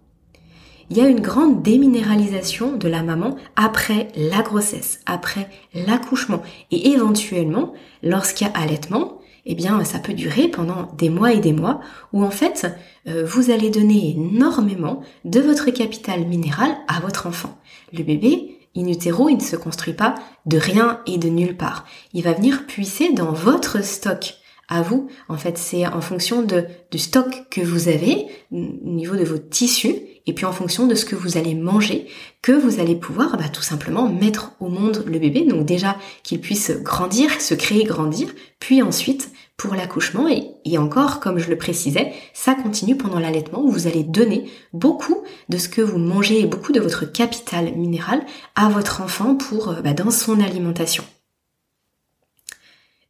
Il 0.89 0.97
y 0.97 1.01
a 1.01 1.07
une 1.07 1.19
grande 1.19 1.63
déminéralisation 1.63 2.77
de 2.77 2.87
la 2.87 3.01
maman 3.01 3.35
après 3.55 4.09
la 4.15 4.43
grossesse, 4.43 4.99
après 5.07 5.49
l'accouchement 5.73 6.43
et 6.69 6.91
éventuellement 6.91 7.73
lorsqu'il 8.03 8.47
y 8.47 8.49
a 8.49 8.53
allaitement, 8.53 9.19
eh 9.45 9.55
bien 9.55 9.83
ça 9.83 9.99
peut 9.99 10.13
durer 10.13 10.47
pendant 10.47 10.91
des 10.97 11.09
mois 11.09 11.33
et 11.33 11.39
des 11.39 11.53
mois 11.53 11.79
où 12.13 12.23
en 12.23 12.31
fait 12.31 12.67
euh, 13.07 13.25
vous 13.25 13.51
allez 13.51 13.69
donner 13.69 14.11
énormément 14.11 15.01
de 15.23 15.39
votre 15.39 15.69
capital 15.71 16.25
minéral 16.25 16.75
à 16.87 16.99
votre 16.99 17.27
enfant. 17.27 17.57
Le 17.93 18.03
bébé, 18.03 18.59
in 18.75 18.87
utero, 18.87 19.29
il 19.29 19.37
ne 19.37 19.41
se 19.41 19.55
construit 19.55 19.93
pas 19.93 20.15
de 20.45 20.57
rien 20.57 21.01
et 21.05 21.17
de 21.17 21.29
nulle 21.29 21.57
part. 21.57 21.85
Il 22.13 22.23
va 22.23 22.33
venir 22.33 22.65
puiser 22.65 23.13
dans 23.13 23.31
votre 23.31 23.83
stock 23.83 24.35
à 24.67 24.81
vous. 24.81 25.09
En 25.29 25.37
fait, 25.37 25.57
c'est 25.57 25.85
en 25.85 26.01
fonction 26.01 26.41
de, 26.41 26.65
du 26.91 26.97
stock 26.97 27.45
que 27.49 27.61
vous 27.61 27.87
avez 27.87 28.25
au 28.51 28.57
niveau 28.57 29.15
de 29.15 29.23
vos 29.23 29.37
tissus 29.37 29.95
et 30.27 30.33
puis 30.33 30.45
en 30.45 30.51
fonction 30.51 30.87
de 30.87 30.95
ce 30.95 31.05
que 31.05 31.15
vous 31.15 31.37
allez 31.37 31.55
manger 31.55 32.07
que 32.41 32.51
vous 32.51 32.79
allez 32.79 32.95
pouvoir 32.95 33.37
bah, 33.37 33.49
tout 33.49 33.61
simplement 33.61 34.09
mettre 34.09 34.53
au 34.59 34.69
monde 34.69 35.03
le 35.07 35.19
bébé. 35.19 35.45
Donc 35.45 35.65
déjà 35.65 35.97
qu'il 36.23 36.41
puisse 36.41 36.71
grandir, 36.71 37.41
se 37.41 37.53
créer, 37.53 37.83
grandir, 37.83 38.33
puis 38.59 38.81
ensuite 38.81 39.31
pour 39.57 39.73
l'accouchement 39.73 40.27
et, 40.27 40.77
encore, 40.77 41.21
comme 41.21 41.39
je 41.39 41.49
le 41.49 41.57
précisais, 41.57 42.11
ça 42.33 42.55
continue 42.55 42.97
pendant 42.97 43.19
l'allaitement 43.19 43.63
où 43.63 43.71
vous 43.71 43.87
allez 43.87 44.03
donner 44.03 44.49
beaucoup 44.73 45.23
de 45.47 45.57
ce 45.57 45.69
que 45.69 45.81
vous 45.81 45.97
mangez 45.97 46.41
et 46.41 46.45
beaucoup 46.45 46.73
de 46.73 46.81
votre 46.81 47.05
capital 47.05 47.73
minéral 47.73 48.21
à 48.55 48.67
votre 48.67 49.01
enfant 49.01 49.35
pour 49.35 49.73
bah, 49.81 49.93
dans 49.93 50.11
son 50.11 50.41
alimentation. 50.41 51.05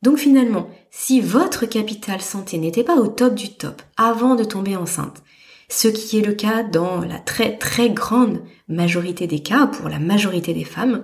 Donc 0.03 0.17
finalement, 0.17 0.69
si 0.91 1.19
votre 1.19 1.65
capital 1.65 2.22
santé 2.22 2.60
n'était 2.60 2.84
pas 2.84 2.98
au 2.98 3.07
top 3.07 3.34
du 3.34 3.50
top 3.55 3.81
avant 3.98 4.36
de 4.36 4.43
tomber 4.43 4.75
enceinte, 4.75 5.24
ce 5.69 5.88
qui 5.88 6.19
est 6.19 6.25
le 6.25 6.34
cas 6.34 6.63
dans 6.63 7.01
la 7.01 7.19
très 7.19 7.57
très 7.57 7.89
grande 7.89 8.41
majorité 8.67 9.27
des 9.27 9.39
cas 9.39 9.67
pour 9.67 9.89
la 9.89 10.00
majorité 10.00 10.53
des 10.53 10.63
femmes, 10.63 11.03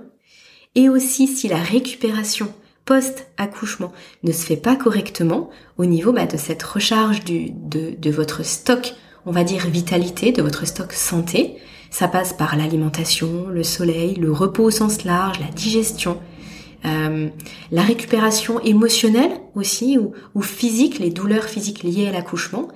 et 0.76 0.90
aussi 0.90 1.28
si 1.28 1.48
la 1.48 1.62
récupération 1.62 2.54
post-accouchement 2.86 3.92
ne 4.24 4.32
se 4.32 4.46
fait 4.46 4.58
pas 4.58 4.76
correctement 4.76 5.50
au 5.78 5.86
niveau 5.86 6.12
bah, 6.12 6.26
de 6.26 6.38
cette 6.38 6.64
recharge 6.64 7.24
de, 7.26 7.96
de 7.96 8.12
votre 8.12 8.44
stock, 8.44 8.94
on 9.26 9.32
va 9.32 9.44
dire 9.44 9.68
vitalité, 9.68 10.32
de 10.32 10.42
votre 10.42 10.66
stock 10.66 10.94
santé, 10.94 11.58
ça 11.92 12.08
passe 12.08 12.34
par 12.34 12.56
l'alimentation, 12.56 13.48
le 13.48 13.64
soleil, 13.64 14.16
le 14.16 14.32
repos 14.32 14.64
au 14.64 14.72
sens 14.72 15.04
large, 15.04 15.40
la 15.40 15.48
digestion, 15.54 16.20
euh, 16.86 17.28
la 17.70 17.82
récupération 17.84 18.60
émotionnelle 18.62 19.32
aussi 19.56 19.98
ou, 20.00 20.14
ou, 20.34 20.42
physique, 20.42 21.00
les 21.00 21.12
douleurs 21.12 21.44
physiques 21.44 21.84
liées 21.84 22.08
à 22.08 22.12
l'accouchement, 22.12 22.70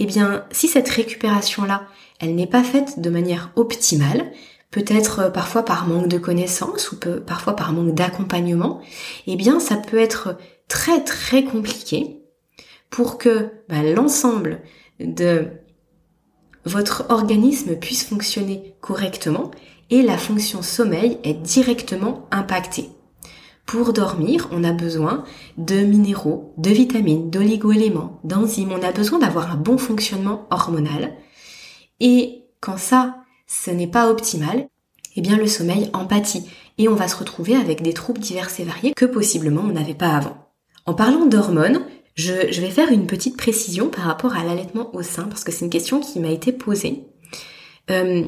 eh 0.00 0.06
bien 0.06 0.44
si 0.50 0.66
cette 0.66 0.88
récupération-là, 0.88 1.86
elle 2.18 2.34
n'est 2.34 2.46
pas 2.46 2.64
faite 2.64 3.00
de 3.00 3.10
manière 3.10 3.52
optimale, 3.54 4.32
peut-être 4.70 5.20
euh, 5.20 5.30
parfois 5.30 5.64
par 5.64 5.86
manque 5.86 6.08
de 6.08 6.18
connaissances 6.18 6.90
ou 6.90 6.96
parfois 7.24 7.54
par 7.54 7.72
manque 7.72 7.94
d'accompagnement, 7.94 8.80
eh 9.26 9.36
bien 9.36 9.60
ça 9.60 9.76
peut 9.76 9.98
être 9.98 10.38
très 10.68 11.04
très 11.04 11.44
compliqué 11.44 12.22
pour 12.88 13.18
que 13.18 13.50
bah, 13.68 13.82
l'ensemble 13.82 14.62
de 14.98 15.48
votre 16.64 17.06
organisme 17.10 17.76
puisse 17.76 18.04
fonctionner 18.04 18.74
correctement 18.80 19.50
et 19.90 20.02
la 20.02 20.18
fonction 20.18 20.62
sommeil 20.62 21.18
est 21.24 21.34
directement 21.34 22.26
impactée. 22.30 22.90
Pour 23.70 23.92
dormir, 23.92 24.48
on 24.50 24.64
a 24.64 24.72
besoin 24.72 25.22
de 25.56 25.76
minéraux, 25.76 26.52
de 26.58 26.70
vitamines, 26.70 27.30
d'oligo-éléments, 27.30 28.18
d'enzymes. 28.24 28.72
On 28.72 28.82
a 28.82 28.90
besoin 28.90 29.20
d'avoir 29.20 29.52
un 29.52 29.54
bon 29.54 29.78
fonctionnement 29.78 30.48
hormonal. 30.50 31.12
Et 32.00 32.46
quand 32.60 32.78
ça, 32.78 33.18
ce 33.46 33.70
n'est 33.70 33.86
pas 33.86 34.10
optimal, 34.10 34.66
eh 35.14 35.20
bien 35.20 35.36
le 35.36 35.46
sommeil 35.46 35.88
empathie 35.92 36.50
et 36.78 36.88
on 36.88 36.96
va 36.96 37.06
se 37.06 37.14
retrouver 37.14 37.54
avec 37.54 37.80
des 37.80 37.92
troubles 37.92 38.18
divers 38.18 38.50
et 38.58 38.64
variés 38.64 38.92
que 38.92 39.04
possiblement 39.04 39.62
on 39.62 39.72
n'avait 39.72 39.94
pas 39.94 40.16
avant. 40.16 40.50
En 40.84 40.94
parlant 40.94 41.26
d'hormones, 41.26 41.82
je, 42.16 42.32
vais 42.32 42.70
faire 42.70 42.90
une 42.90 43.06
petite 43.06 43.36
précision 43.36 43.88
par 43.88 44.02
rapport 44.02 44.34
à 44.34 44.42
l'allaitement 44.42 44.92
au 44.96 45.04
sein 45.04 45.28
parce 45.28 45.44
que 45.44 45.52
c'est 45.52 45.64
une 45.64 45.70
question 45.70 46.00
qui 46.00 46.18
m'a 46.18 46.30
été 46.30 46.50
posée. 46.50 47.04
Euh, 47.92 48.24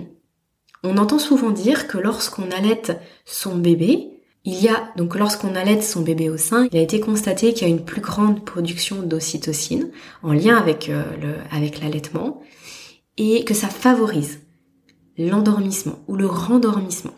on 0.85 0.99
entend 0.99 1.19
souvent 1.19 1.51
dire 1.51 1.89
que 1.89 1.99
lorsqu'on 1.99 2.49
allaite 2.53 2.97
son 3.25 3.57
bébé, 3.57 4.22
il 4.45 4.61
y 4.61 4.69
a, 4.69 4.93
donc 4.97 5.17
lorsqu'on 5.17 5.55
allaite 5.55 5.85
son 5.85 6.03
bébé 6.03 6.29
au 6.29 6.37
sein, 6.37 6.67
il 6.73 6.79
a 6.79 6.83
été 6.83 6.99
constaté 6.99 7.53
qu'il 7.53 7.69
y 7.69 7.71
a 7.71 7.75
une 7.75 7.85
plus 7.85 8.01
grande 8.01 8.45
production 8.45 9.03
d'ocytocine 9.03 9.91
en 10.23 10.33
lien 10.33 10.57
avec, 10.57 10.89
euh, 10.89 11.05
avec 11.53 11.81
l'allaitement 11.81 12.43
et 13.19 13.45
que 13.45 13.55
ça 13.55 13.69
favorise 13.69 14.41
l'endormissement 15.17 16.01
ou 16.09 16.17
le 16.17 16.27
rendormissement. 16.27 17.15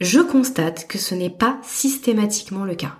Je 0.00 0.20
constate 0.20 0.86
que 0.88 0.98
ce 0.98 1.14
n'est 1.14 1.30
pas 1.30 1.58
systématiquement 1.62 2.64
le 2.64 2.74
cas. 2.74 2.96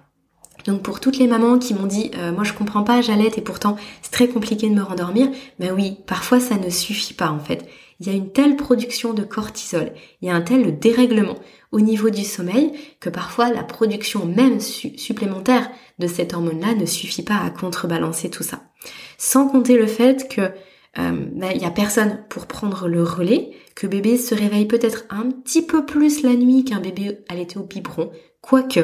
Donc 0.66 0.82
pour 0.82 1.00
toutes 1.00 1.18
les 1.18 1.26
mamans 1.26 1.58
qui 1.58 1.74
m'ont 1.74 1.86
dit 1.86 2.10
euh, 2.16 2.32
moi 2.32 2.44
je 2.44 2.52
comprends 2.52 2.84
pas, 2.84 3.00
j'allaite 3.00 3.38
et 3.38 3.42
pourtant 3.42 3.76
c'est 4.02 4.12
très 4.12 4.28
compliqué 4.28 4.68
de 4.68 4.74
me 4.74 4.82
rendormir, 4.82 5.28
ben 5.58 5.72
oui, 5.72 5.96
parfois 6.06 6.40
ça 6.40 6.56
ne 6.56 6.70
suffit 6.70 7.14
pas 7.14 7.30
en 7.30 7.40
fait. 7.40 7.68
Il 8.00 8.06
y 8.06 8.10
a 8.10 8.14
une 8.14 8.32
telle 8.32 8.56
production 8.56 9.12
de 9.12 9.22
cortisol, 9.22 9.92
il 10.20 10.28
y 10.28 10.30
a 10.30 10.34
un 10.34 10.40
tel 10.40 10.78
dérèglement 10.78 11.36
au 11.70 11.80
niveau 11.80 12.10
du 12.10 12.24
sommeil 12.24 12.72
que 12.98 13.10
parfois 13.10 13.52
la 13.52 13.62
production 13.62 14.24
même 14.24 14.58
supplémentaire 14.60 15.70
de 15.98 16.06
cette 16.06 16.32
hormone-là 16.32 16.74
ne 16.74 16.86
suffit 16.86 17.22
pas 17.22 17.36
à 17.36 17.50
contrebalancer 17.50 18.30
tout 18.30 18.42
ça. 18.42 18.62
Sans 19.18 19.48
compter 19.48 19.76
le 19.76 19.86
fait 19.86 20.28
que 20.28 20.40
euh, 20.98 21.26
ben, 21.32 21.52
il 21.54 21.64
a 21.64 21.70
personne 21.70 22.24
pour 22.28 22.46
prendre 22.46 22.88
le 22.88 23.02
relais, 23.02 23.50
que 23.76 23.86
bébé 23.86 24.16
se 24.16 24.34
réveille 24.34 24.66
peut-être 24.66 25.04
un 25.10 25.30
petit 25.30 25.62
peu 25.62 25.86
plus 25.86 26.22
la 26.22 26.34
nuit 26.34 26.64
qu'un 26.64 26.80
bébé 26.80 27.18
allait 27.28 27.56
au 27.56 27.62
biberon, 27.62 28.10
quoique 28.40 28.80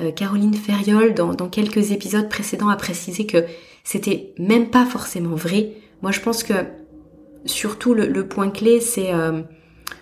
euh, 0.00 0.10
Caroline 0.10 0.54
Ferriol, 0.54 1.14
dans, 1.14 1.48
quelques 1.48 1.92
épisodes 1.92 2.28
précédents, 2.28 2.68
a 2.68 2.76
précisé 2.76 3.26
que 3.26 3.44
c'était 3.84 4.34
même 4.38 4.70
pas 4.70 4.84
forcément 4.84 5.36
vrai. 5.36 5.72
Moi, 6.02 6.10
je 6.10 6.20
pense 6.20 6.42
que 6.42 6.54
surtout 7.46 7.94
le, 7.94 8.28
point 8.28 8.50
clé, 8.50 8.80
c'est 8.80 9.12
euh, 9.12 9.42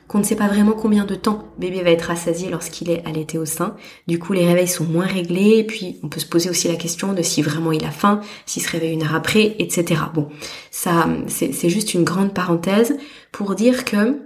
qu'on 0.08 0.18
ne 0.18 0.24
sait 0.24 0.36
pas 0.36 0.48
vraiment 0.48 0.72
combien 0.72 1.04
de 1.04 1.14
temps 1.14 1.48
bébé 1.58 1.82
va 1.82 1.90
être 1.90 2.02
rassasié 2.02 2.50
lorsqu'il 2.50 2.90
est 2.90 3.04
allaité 3.06 3.38
au 3.38 3.44
sein. 3.44 3.76
Du 4.06 4.18
coup, 4.18 4.32
les 4.32 4.46
réveils 4.46 4.68
sont 4.68 4.84
moins 4.84 5.06
réglés, 5.06 5.58
et 5.58 5.64
puis 5.64 5.98
on 6.02 6.08
peut 6.08 6.20
se 6.20 6.26
poser 6.26 6.50
aussi 6.50 6.68
la 6.68 6.76
question 6.76 7.12
de 7.12 7.22
si 7.22 7.42
vraiment 7.42 7.72
il 7.72 7.84
a 7.84 7.90
faim, 7.90 8.20
s'il 8.46 8.62
se 8.62 8.70
réveille 8.70 8.92
une 8.92 9.02
heure 9.02 9.14
après, 9.14 9.56
etc. 9.58 10.02
Bon, 10.12 10.28
ça, 10.70 11.08
c'est 11.28 11.68
juste 11.68 11.94
une 11.94 12.04
grande 12.04 12.34
parenthèse 12.34 12.96
pour 13.32 13.54
dire 13.54 13.84
que 13.84 14.20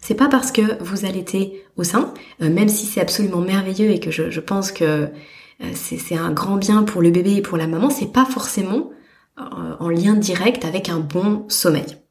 c'est 0.00 0.14
pas 0.14 0.28
parce 0.28 0.50
que 0.50 0.82
vous 0.82 1.04
allaitez 1.04 1.64
au 1.76 1.84
sein, 1.84 2.12
euh, 2.42 2.50
même 2.50 2.68
si 2.68 2.86
c'est 2.86 3.00
absolument 3.00 3.40
merveilleux 3.40 3.90
et 3.90 4.00
que 4.00 4.10
je, 4.10 4.40
pense 4.40 4.72
que 4.72 4.84
euh, 4.84 5.08
c'est 5.74 6.16
un 6.16 6.32
grand 6.32 6.56
bien 6.56 6.82
pour 6.82 7.02
le 7.02 7.10
bébé 7.10 7.36
et 7.36 7.42
pour 7.42 7.56
la 7.56 7.68
maman, 7.68 7.88
c'est 7.88 8.12
pas 8.12 8.24
forcément 8.24 8.90
en 9.80 9.88
lien 9.88 10.14
direct 10.14 10.66
avec 10.66 10.90
un 10.90 11.00
bon 11.00 11.46
sommeil. 11.48 12.01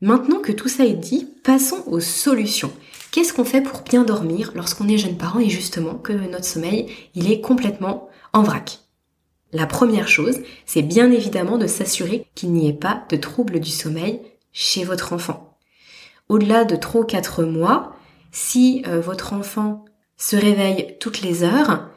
Maintenant 0.00 0.40
que 0.40 0.52
tout 0.52 0.68
ça 0.68 0.84
est 0.84 0.94
dit, 0.94 1.28
passons 1.44 1.82
aux 1.86 2.00
solutions. 2.00 2.72
Qu'est-ce 3.10 3.32
qu'on 3.32 3.44
fait 3.44 3.60
pour 3.60 3.82
bien 3.82 4.04
dormir 4.04 4.52
lorsqu'on 4.54 4.88
est 4.88 4.98
jeune 4.98 5.18
parent 5.18 5.40
et 5.40 5.50
justement 5.50 5.94
que 5.94 6.12
notre 6.12 6.44
sommeil, 6.44 6.86
il 7.14 7.30
est 7.30 7.40
complètement 7.40 8.08
en 8.32 8.42
vrac? 8.42 8.80
La 9.52 9.66
première 9.66 10.08
chose, 10.08 10.38
c'est 10.64 10.82
bien 10.82 11.10
évidemment 11.10 11.58
de 11.58 11.66
s'assurer 11.66 12.26
qu'il 12.34 12.52
n'y 12.52 12.68
ait 12.68 12.72
pas 12.72 13.04
de 13.10 13.16
troubles 13.16 13.60
du 13.60 13.70
sommeil 13.70 14.22
chez 14.52 14.84
votre 14.84 15.12
enfant 15.12 15.50
au-delà 16.30 16.64
de 16.64 16.76
3 16.76 17.02
ou 17.02 17.04
4 17.04 17.42
mois, 17.42 17.96
si 18.30 18.82
euh, 18.86 19.00
votre 19.00 19.34
enfant 19.34 19.84
se 20.16 20.36
réveille 20.36 20.96
toutes 21.00 21.22
les 21.22 21.42
heures, 21.42 21.90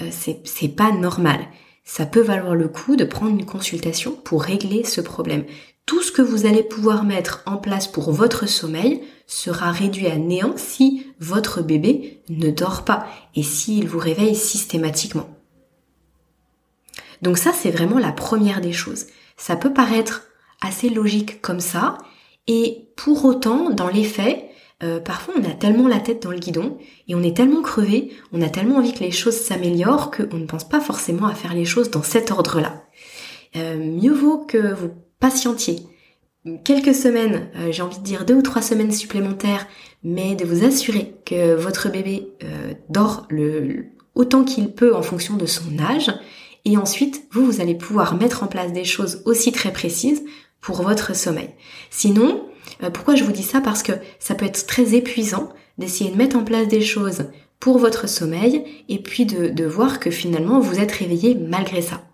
euh, 0.00 0.10
c'est 0.12 0.68
pas 0.68 0.92
normal. 0.92 1.40
Ça 1.82 2.06
peut 2.06 2.20
valoir 2.20 2.54
le 2.54 2.68
coup 2.68 2.94
de 2.94 3.04
prendre 3.04 3.32
une 3.32 3.44
consultation 3.44 4.12
pour 4.12 4.44
régler 4.44 4.84
ce 4.84 5.00
problème. 5.00 5.44
Tout 5.90 6.02
ce 6.02 6.12
que 6.12 6.22
vous 6.22 6.46
allez 6.46 6.62
pouvoir 6.62 7.02
mettre 7.02 7.42
en 7.46 7.56
place 7.56 7.88
pour 7.88 8.12
votre 8.12 8.46
sommeil 8.46 9.02
sera 9.26 9.72
réduit 9.72 10.06
à 10.06 10.14
néant 10.18 10.54
si 10.56 11.08
votre 11.18 11.62
bébé 11.62 12.22
ne 12.28 12.52
dort 12.52 12.84
pas 12.84 13.08
et 13.34 13.42
s'il 13.42 13.88
vous 13.88 13.98
réveille 13.98 14.36
systématiquement. 14.36 15.28
Donc 17.22 17.38
ça, 17.38 17.50
c'est 17.52 17.72
vraiment 17.72 17.98
la 17.98 18.12
première 18.12 18.60
des 18.60 18.72
choses. 18.72 19.06
Ça 19.36 19.56
peut 19.56 19.72
paraître 19.72 20.28
assez 20.60 20.90
logique 20.90 21.42
comme 21.42 21.58
ça, 21.58 21.98
et 22.46 22.86
pour 22.94 23.24
autant, 23.24 23.70
dans 23.70 23.88
les 23.88 24.04
faits, 24.04 24.44
euh, 24.84 25.00
parfois 25.00 25.34
on 25.36 25.44
a 25.44 25.54
tellement 25.54 25.88
la 25.88 25.98
tête 25.98 26.22
dans 26.22 26.30
le 26.30 26.38
guidon 26.38 26.78
et 27.08 27.16
on 27.16 27.22
est 27.24 27.36
tellement 27.36 27.62
crevé, 27.62 28.12
on 28.32 28.42
a 28.42 28.48
tellement 28.48 28.76
envie 28.76 28.94
que 28.94 29.00
les 29.00 29.10
choses 29.10 29.34
s'améliorent 29.34 30.12
qu'on 30.12 30.38
ne 30.38 30.46
pense 30.46 30.68
pas 30.68 30.80
forcément 30.80 31.26
à 31.26 31.34
faire 31.34 31.52
les 31.52 31.64
choses 31.64 31.90
dans 31.90 32.04
cet 32.04 32.30
ordre-là. 32.30 32.84
Euh, 33.56 33.76
mieux 33.76 34.12
vaut 34.12 34.38
que 34.38 34.72
vous 34.72 34.92
patientiez 35.20 35.80
quelques 36.64 36.94
semaines, 36.94 37.50
euh, 37.56 37.70
j'ai 37.70 37.82
envie 37.82 37.98
de 37.98 38.04
dire 38.04 38.24
deux 38.24 38.34
ou 38.34 38.42
trois 38.42 38.62
semaines 38.62 38.92
supplémentaires, 38.92 39.66
mais 40.02 40.34
de 40.34 40.46
vous 40.46 40.64
assurer 40.64 41.14
que 41.26 41.54
votre 41.54 41.90
bébé 41.90 42.32
dort 42.88 43.26
le, 43.28 43.90
autant 44.14 44.44
qu'il 44.44 44.72
peut 44.72 44.94
en 44.94 45.02
fonction 45.02 45.36
de 45.36 45.46
son 45.46 45.78
âge. 45.78 46.12
Et 46.64 46.76
ensuite, 46.76 47.24
vous, 47.32 47.44
vous 47.44 47.60
allez 47.60 47.74
pouvoir 47.74 48.14
mettre 48.14 48.42
en 48.42 48.46
place 48.46 48.72
des 48.72 48.84
choses 48.84 49.22
aussi 49.24 49.52
très 49.52 49.72
précises 49.72 50.22
pour 50.60 50.82
votre 50.82 51.16
sommeil. 51.16 51.50
Sinon, 51.90 52.46
euh, 52.82 52.90
pourquoi 52.90 53.14
je 53.14 53.24
vous 53.24 53.32
dis 53.32 53.42
ça? 53.42 53.60
Parce 53.60 53.82
que 53.82 53.92
ça 54.18 54.34
peut 54.34 54.44
être 54.44 54.66
très 54.66 54.94
épuisant 54.94 55.52
d'essayer 55.78 56.10
de 56.10 56.16
mettre 56.16 56.36
en 56.36 56.44
place 56.44 56.68
des 56.68 56.82
choses 56.82 57.24
pour 57.58 57.78
votre 57.78 58.08
sommeil 58.08 58.64
et 58.88 58.98
puis 58.98 59.26
de 59.26 59.64
voir 59.64 60.00
que 60.00 60.10
finalement 60.10 60.60
vous 60.60 60.78
êtes 60.78 60.92
réveillé 60.92 61.34
malgré 61.34 61.82
ça. 61.82 62.09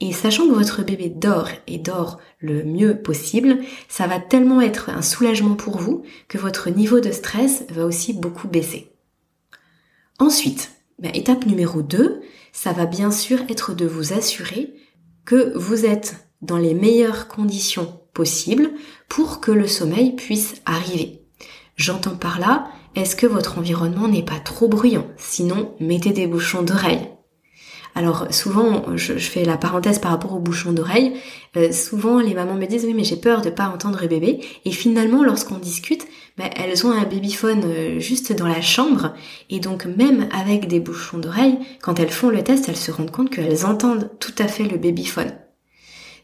Et 0.00 0.12
sachant 0.12 0.46
que 0.48 0.54
votre 0.54 0.82
bébé 0.82 1.08
dort 1.08 1.48
et 1.66 1.78
dort 1.78 2.18
le 2.38 2.62
mieux 2.62 3.02
possible, 3.02 3.58
ça 3.88 4.06
va 4.06 4.20
tellement 4.20 4.60
être 4.60 4.90
un 4.90 5.02
soulagement 5.02 5.54
pour 5.54 5.78
vous 5.78 6.04
que 6.28 6.38
votre 6.38 6.70
niveau 6.70 7.00
de 7.00 7.10
stress 7.10 7.64
va 7.70 7.84
aussi 7.84 8.12
beaucoup 8.12 8.46
baisser. 8.46 8.92
Ensuite, 10.20 10.70
ben, 11.00 11.10
étape 11.14 11.46
numéro 11.46 11.82
2, 11.82 12.20
ça 12.52 12.72
va 12.72 12.86
bien 12.86 13.10
sûr 13.10 13.40
être 13.48 13.74
de 13.74 13.86
vous 13.86 14.12
assurer 14.12 14.74
que 15.24 15.52
vous 15.56 15.84
êtes 15.84 16.28
dans 16.42 16.58
les 16.58 16.74
meilleures 16.74 17.28
conditions 17.28 18.00
possibles 18.14 18.70
pour 19.08 19.40
que 19.40 19.50
le 19.50 19.66
sommeil 19.66 20.14
puisse 20.14 20.54
arriver. 20.64 21.22
J'entends 21.76 22.16
par 22.16 22.40
là, 22.40 22.68
est-ce 22.94 23.14
que 23.14 23.26
votre 23.26 23.58
environnement 23.58 24.08
n'est 24.08 24.24
pas 24.24 24.40
trop 24.40 24.68
bruyant? 24.68 25.06
Sinon, 25.16 25.74
mettez 25.80 26.12
des 26.12 26.26
bouchons 26.26 26.62
d'oreille. 26.62 27.08
Alors 27.98 28.28
souvent, 28.30 28.96
je, 28.96 29.14
fais 29.14 29.44
la 29.44 29.56
parenthèse 29.56 29.98
par 29.98 30.12
rapport 30.12 30.32
aux 30.32 30.38
bouchons 30.38 30.70
d'oreille, 30.70 31.14
euh, 31.56 31.72
souvent 31.72 32.20
les 32.20 32.32
mamans 32.32 32.54
me 32.54 32.66
disent 32.66 32.84
oui 32.84 32.94
mais 32.94 33.02
j'ai 33.02 33.16
peur 33.16 33.42
de 33.42 33.50
pas 33.50 33.66
entendre 33.66 34.06
bébé 34.06 34.38
et 34.64 34.70
finalement 34.70 35.24
lorsqu'on 35.24 35.58
discute, 35.58 36.06
ben, 36.36 36.48
elles 36.54 36.86
ont 36.86 36.92
un 36.92 37.02
babyphone 37.02 37.64
euh, 37.64 37.98
juste 37.98 38.32
dans 38.32 38.46
la 38.46 38.60
chambre. 38.60 39.14
Et 39.50 39.58
donc 39.58 39.84
même 39.84 40.28
avec 40.30 40.68
des 40.68 40.78
bouchons 40.78 41.18
d'oreille, 41.18 41.58
quand 41.82 41.98
elles 41.98 42.12
font 42.12 42.28
le 42.28 42.44
test, 42.44 42.68
elles 42.68 42.76
se 42.76 42.92
rendent 42.92 43.10
compte 43.10 43.30
qu'elles 43.30 43.66
entendent 43.66 44.08
tout 44.20 44.34
à 44.38 44.46
fait 44.46 44.68
le 44.68 44.78
babyphone. 44.78 45.32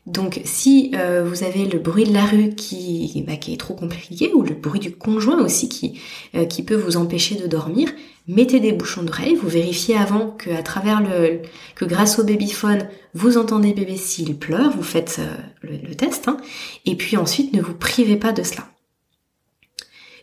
Donc 0.07 0.43
si 0.45 0.93
euh, 0.95 1.25
vous 1.25 1.43
avez 1.43 1.65
le 1.65 1.81
bruit 1.81 2.05
de 2.05 2.15
la 2.15 2.25
rue 2.25 2.55
qui, 2.55 3.25
bah, 3.27 3.35
qui 3.35 3.53
est 3.53 3.57
trop 3.57 3.75
compliqué, 3.75 4.31
ou 4.33 4.43
le 4.43 4.55
bruit 4.55 4.79
du 4.79 4.95
conjoint 4.95 5.43
aussi 5.43 5.69
qui 5.69 6.63
peut 6.63 6.77
vous 6.77 6.97
empêcher 6.97 7.35
de 7.35 7.49
dormir, 7.49 7.91
mettez 8.27 8.61
des 8.61 8.73
bouchons 8.73 9.03
d'oreilles, 9.03 9.35
vous 9.35 9.49
vérifiez 9.49 9.97
avant 9.97 10.31
que 10.31 10.63
travers 10.63 11.01
le 11.01 11.43
que 11.75 11.85
grâce 11.85 12.19
au 12.19 12.25
babyphone 12.25 12.89
vous 13.15 13.39
entendez 13.39 13.73
bébé 13.73 13.97
s'il 13.97 14.37
pleure, 14.37 14.71
vous 14.71 14.83
faites 14.83 15.21
euh, 15.21 15.37
le, 15.63 15.95
test, 15.95 16.29
hein, 16.29 16.37
et 16.85 16.97
puis 16.97 17.17
ensuite 17.17 17.53
ne 17.53 17.61
vous 17.61 17.75
privez 17.75 18.17
pas 18.17 18.33
de 18.33 18.43
cela. 18.43 18.67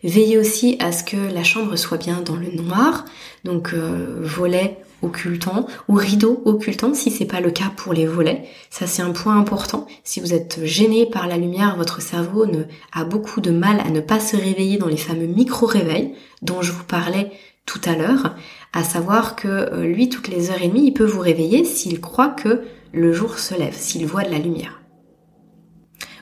Veillez 0.03 0.37
aussi 0.37 0.77
à 0.79 0.91
ce 0.91 1.03
que 1.03 1.15
la 1.15 1.43
chambre 1.43 1.75
soit 1.75 1.99
bien 1.99 2.21
dans 2.21 2.35
le 2.35 2.49
noir, 2.51 3.05
donc 3.43 3.73
volet 3.73 4.79
occultant 5.01 5.67
ou 5.87 5.95
rideau 5.95 6.41
occultant 6.45 6.93
si 6.93 7.11
c'est 7.11 7.25
pas 7.25 7.41
le 7.41 7.51
cas 7.51 7.71
pour 7.75 7.93
les 7.93 8.05
volets. 8.05 8.43
Ça 8.69 8.87
c'est 8.87 9.01
un 9.01 9.11
point 9.11 9.37
important. 9.37 9.87
Si 10.03 10.19
vous 10.19 10.33
êtes 10.33 10.59
gêné 10.63 11.05
par 11.05 11.27
la 11.27 11.37
lumière, 11.37 11.75
votre 11.77 12.01
cerveau 12.01 12.45
a 12.93 13.03
beaucoup 13.03 13.41
de 13.41 13.51
mal 13.51 13.79
à 13.81 13.89
ne 13.89 13.99
pas 13.99 14.19
se 14.19 14.35
réveiller 14.35 14.77
dans 14.77 14.87
les 14.87 14.97
fameux 14.97 15.27
micro-réveils 15.27 16.13
dont 16.41 16.61
je 16.61 16.71
vous 16.71 16.83
parlais 16.83 17.31
tout 17.71 17.89
à 17.89 17.95
l'heure, 17.95 18.35
à 18.73 18.83
savoir 18.83 19.37
que 19.37 19.47
euh, 19.47 19.85
lui 19.85 20.09
toutes 20.09 20.27
les 20.27 20.49
heures 20.49 20.61
et 20.61 20.67
demie 20.67 20.87
il 20.87 20.93
peut 20.93 21.05
vous 21.05 21.21
réveiller 21.21 21.63
s'il 21.63 22.01
croit 22.01 22.27
que 22.27 22.63
le 22.91 23.13
jour 23.13 23.39
se 23.39 23.55
lève, 23.55 23.75
s'il 23.77 24.05
voit 24.05 24.23
de 24.23 24.31
la 24.31 24.39
lumière. 24.39 24.81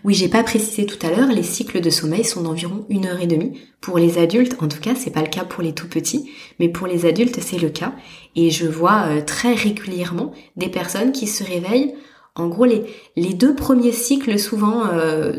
Oui, 0.04 0.14
j'ai 0.14 0.30
pas 0.30 0.44
précisé 0.44 0.86
tout 0.86 1.04
à 1.06 1.10
l'heure, 1.10 1.28
les 1.28 1.44
cycles 1.44 1.82
de 1.82 1.90
sommeil 1.90 2.24
sont 2.24 2.44
d'environ 2.44 2.86
une 2.90 3.08
heure 3.08 3.20
et 3.20 3.28
demie. 3.28 3.60
Pour 3.82 3.98
les 3.98 4.20
adultes, 4.20 4.56
en 4.62 4.68
tout 4.68 4.80
cas, 4.80 4.94
c'est 4.96 5.10
pas 5.10 5.22
le 5.22 5.28
cas 5.28 5.44
pour 5.44 5.64
les 5.64 5.74
tout 5.74 5.90
petits, 5.90 6.30
mais 6.60 6.70
pour 6.70 6.88
les 6.88 7.06
adultes, 7.06 7.40
c'est 7.42 7.58
le 7.58 7.70
cas. 7.70 7.94
Et 8.36 8.52
je 8.52 8.68
vois 8.68 9.08
euh, 9.08 9.22
très 9.22 9.54
régulièrement 9.54 10.32
des 10.56 10.70
personnes 10.70 11.12
qui 11.12 11.28
se 11.28 11.44
réveillent. 11.44 11.96
En 12.36 12.48
gros, 12.48 12.66
les, 12.66 13.34
deux 13.34 13.56
premiers 13.56 13.92
cycles, 13.92 14.40
souvent, 14.40 14.86
euh, 14.88 15.34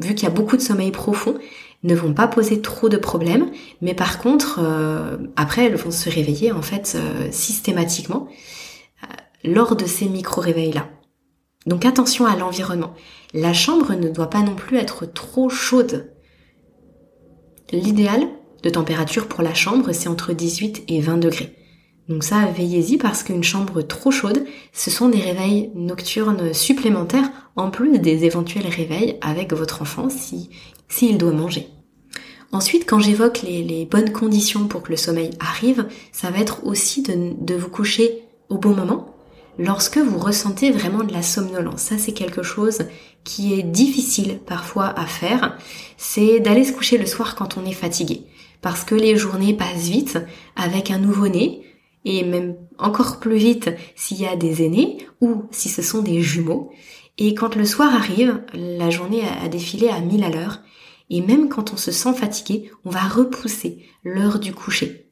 vu 0.00 0.14
qu'il 0.14 0.24
y 0.24 0.30
a 0.30 0.34
beaucoup 0.34 0.56
de 0.56 0.62
sommeil 0.62 0.90
profond, 0.90 1.34
ne 1.84 1.94
vont 1.94 2.12
pas 2.12 2.26
poser 2.26 2.60
trop 2.60 2.88
de 2.88 2.96
problèmes, 2.96 3.50
mais 3.80 3.94
par 3.94 4.18
contre, 4.18 4.58
euh, 4.60 5.16
après, 5.36 5.66
elles 5.66 5.76
vont 5.76 5.92
se 5.92 6.10
réveiller 6.10 6.50
en 6.50 6.62
fait 6.62 6.98
systématiquement 7.30 8.28
lors 9.44 9.76
de 9.76 9.84
ces 9.84 10.08
micro-réveils-là. 10.08 10.88
Donc 11.66 11.84
attention 11.84 12.26
à 12.26 12.36
l'environnement. 12.36 12.94
La 13.32 13.52
chambre 13.52 13.94
ne 13.94 14.08
doit 14.08 14.30
pas 14.30 14.42
non 14.42 14.54
plus 14.54 14.76
être 14.76 15.06
trop 15.06 15.48
chaude. 15.48 16.12
L'idéal 17.72 18.22
de 18.62 18.70
température 18.70 19.28
pour 19.28 19.42
la 19.42 19.54
chambre, 19.54 19.92
c'est 19.92 20.08
entre 20.08 20.32
18 20.32 20.84
et 20.88 21.00
20 21.00 21.18
degrés. 21.18 21.54
Donc 22.08 22.22
ça, 22.22 22.46
veillez-y 22.46 22.98
parce 22.98 23.22
qu'une 23.22 23.44
chambre 23.44 23.80
trop 23.80 24.10
chaude, 24.10 24.44
ce 24.72 24.90
sont 24.90 25.08
des 25.08 25.20
réveils 25.20 25.70
nocturnes 25.74 26.52
supplémentaires 26.52 27.30
en 27.56 27.70
plus 27.70 27.98
des 27.98 28.24
éventuels 28.24 28.66
réveils 28.66 29.16
avec 29.22 29.52
votre 29.54 29.80
enfant 29.80 30.10
si 30.10 30.50
s'il 30.88 31.18
doit 31.18 31.32
manger. 31.32 31.68
Ensuite, 32.54 32.88
quand 32.88 33.00
j'évoque 33.00 33.42
les, 33.42 33.84
bonnes 33.84 34.12
conditions 34.12 34.68
pour 34.68 34.84
que 34.84 34.92
le 34.92 34.96
sommeil 34.96 35.30
arrive, 35.40 35.88
ça 36.12 36.30
va 36.30 36.38
être 36.38 36.64
aussi 36.64 37.02
de, 37.02 37.54
vous 37.54 37.68
coucher 37.68 38.22
au 38.48 38.58
bon 38.58 38.76
moment, 38.76 39.16
lorsque 39.58 39.98
vous 39.98 40.18
ressentez 40.18 40.70
vraiment 40.70 41.02
de 41.02 41.12
la 41.12 41.22
somnolence. 41.22 41.80
Ça, 41.80 41.98
c'est 41.98 42.12
quelque 42.12 42.44
chose 42.44 42.84
qui 43.24 43.54
est 43.54 43.64
difficile 43.64 44.38
parfois 44.46 44.96
à 44.96 45.04
faire. 45.06 45.58
C'est 45.96 46.38
d'aller 46.38 46.64
se 46.64 46.72
coucher 46.72 46.96
le 46.96 47.06
soir 47.06 47.34
quand 47.34 47.58
on 47.58 47.66
est 47.66 47.72
fatigué. 47.72 48.22
Parce 48.62 48.84
que 48.84 48.94
les 48.94 49.16
journées 49.16 49.54
passent 49.54 49.88
vite 49.88 50.18
avec 50.54 50.92
un 50.92 50.98
nouveau-né, 50.98 51.62
et 52.04 52.22
même 52.22 52.54
encore 52.78 53.18
plus 53.18 53.36
vite 53.36 53.70
s'il 53.96 54.20
y 54.20 54.26
a 54.26 54.36
des 54.36 54.62
aînés 54.64 54.98
ou 55.20 55.42
si 55.50 55.68
ce 55.68 55.82
sont 55.82 56.02
des 56.02 56.22
jumeaux. 56.22 56.70
Et 57.18 57.34
quand 57.34 57.56
le 57.56 57.64
soir 57.64 57.92
arrive, 57.92 58.42
la 58.54 58.90
journée 58.90 59.22
a 59.42 59.48
défilé 59.48 59.88
à 59.88 59.98
mille 59.98 60.22
à 60.22 60.30
l'heure 60.30 60.60
et 61.10 61.20
même 61.20 61.48
quand 61.48 61.72
on 61.72 61.76
se 61.76 61.92
sent 61.92 62.14
fatigué, 62.14 62.70
on 62.84 62.90
va 62.90 63.00
repousser 63.00 63.84
l'heure 64.04 64.38
du 64.38 64.52
coucher. 64.52 65.10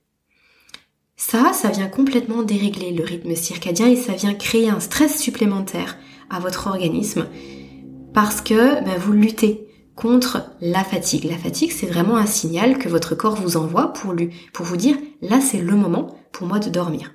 Ça, 1.16 1.52
ça 1.52 1.68
vient 1.68 1.88
complètement 1.88 2.42
dérégler 2.42 2.92
le 2.92 3.04
rythme 3.04 3.34
circadien 3.34 3.88
et 3.88 3.96
ça 3.96 4.14
vient 4.14 4.34
créer 4.34 4.68
un 4.68 4.80
stress 4.80 5.20
supplémentaire 5.20 5.96
à 6.30 6.40
votre 6.40 6.66
organisme 6.66 7.26
parce 8.12 8.40
que 8.40 8.84
ben, 8.84 8.98
vous 8.98 9.12
luttez 9.12 9.68
contre 9.94 10.50
la 10.60 10.84
fatigue. 10.84 11.24
La 11.24 11.38
fatigue, 11.38 11.70
c'est 11.70 11.86
vraiment 11.86 12.16
un 12.16 12.26
signal 12.26 12.78
que 12.78 12.88
votre 12.88 13.14
corps 13.14 13.36
vous 13.36 13.56
envoie 13.56 13.92
pour, 13.92 14.14
pour 14.52 14.66
vous 14.66 14.76
dire 14.76 14.96
là, 15.20 15.40
c'est 15.40 15.60
le 15.60 15.76
moment 15.76 16.16
pour 16.32 16.46
moi 16.46 16.58
de 16.58 16.70
dormir. 16.70 17.12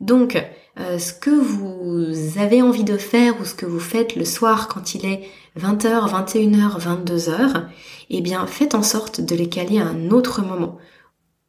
Donc, 0.00 0.36
euh, 0.78 0.98
ce 0.98 1.14
que 1.14 1.30
vous 1.30 2.38
avez 2.38 2.60
envie 2.60 2.84
de 2.84 2.98
faire 2.98 3.40
ou 3.40 3.44
ce 3.46 3.54
que 3.54 3.64
vous 3.64 3.80
faites 3.80 4.14
le 4.14 4.26
soir 4.26 4.68
quand 4.68 4.94
il 4.94 5.06
est 5.06 5.22
20h, 5.58 6.10
21h, 6.10 6.78
22h, 6.78 7.64
eh 8.10 8.20
bien 8.20 8.46
faites 8.46 8.74
en 8.74 8.82
sorte 8.82 9.22
de 9.22 9.34
les 9.34 9.48
caler 9.48 9.78
à 9.78 9.86
un 9.86 10.10
autre 10.10 10.42
moment. 10.42 10.76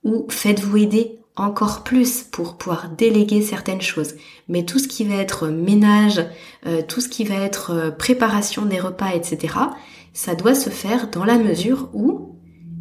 Ou 0.05 0.27
faites-vous 0.29 0.77
aider 0.77 1.19
encore 1.35 1.83
plus 1.83 2.23
pour 2.23 2.57
pouvoir 2.57 2.89
déléguer 2.89 3.41
certaines 3.41 3.81
choses. 3.81 4.15
Mais 4.47 4.63
tout 4.63 4.79
ce 4.79 4.87
qui 4.87 5.03
va 5.03 5.15
être 5.15 5.49
ménage, 5.49 6.25
euh, 6.65 6.81
tout 6.87 7.01
ce 7.01 7.09
qui 7.09 7.25
va 7.25 7.35
être 7.35 7.71
euh, 7.71 7.91
préparation 7.91 8.65
des 8.65 8.79
repas, 8.79 9.13
etc., 9.13 9.53
ça 10.13 10.35
doit 10.35 10.55
se 10.55 10.69
faire 10.69 11.09
dans 11.11 11.25
la 11.25 11.37
mesure 11.37 11.89
où 11.93 12.33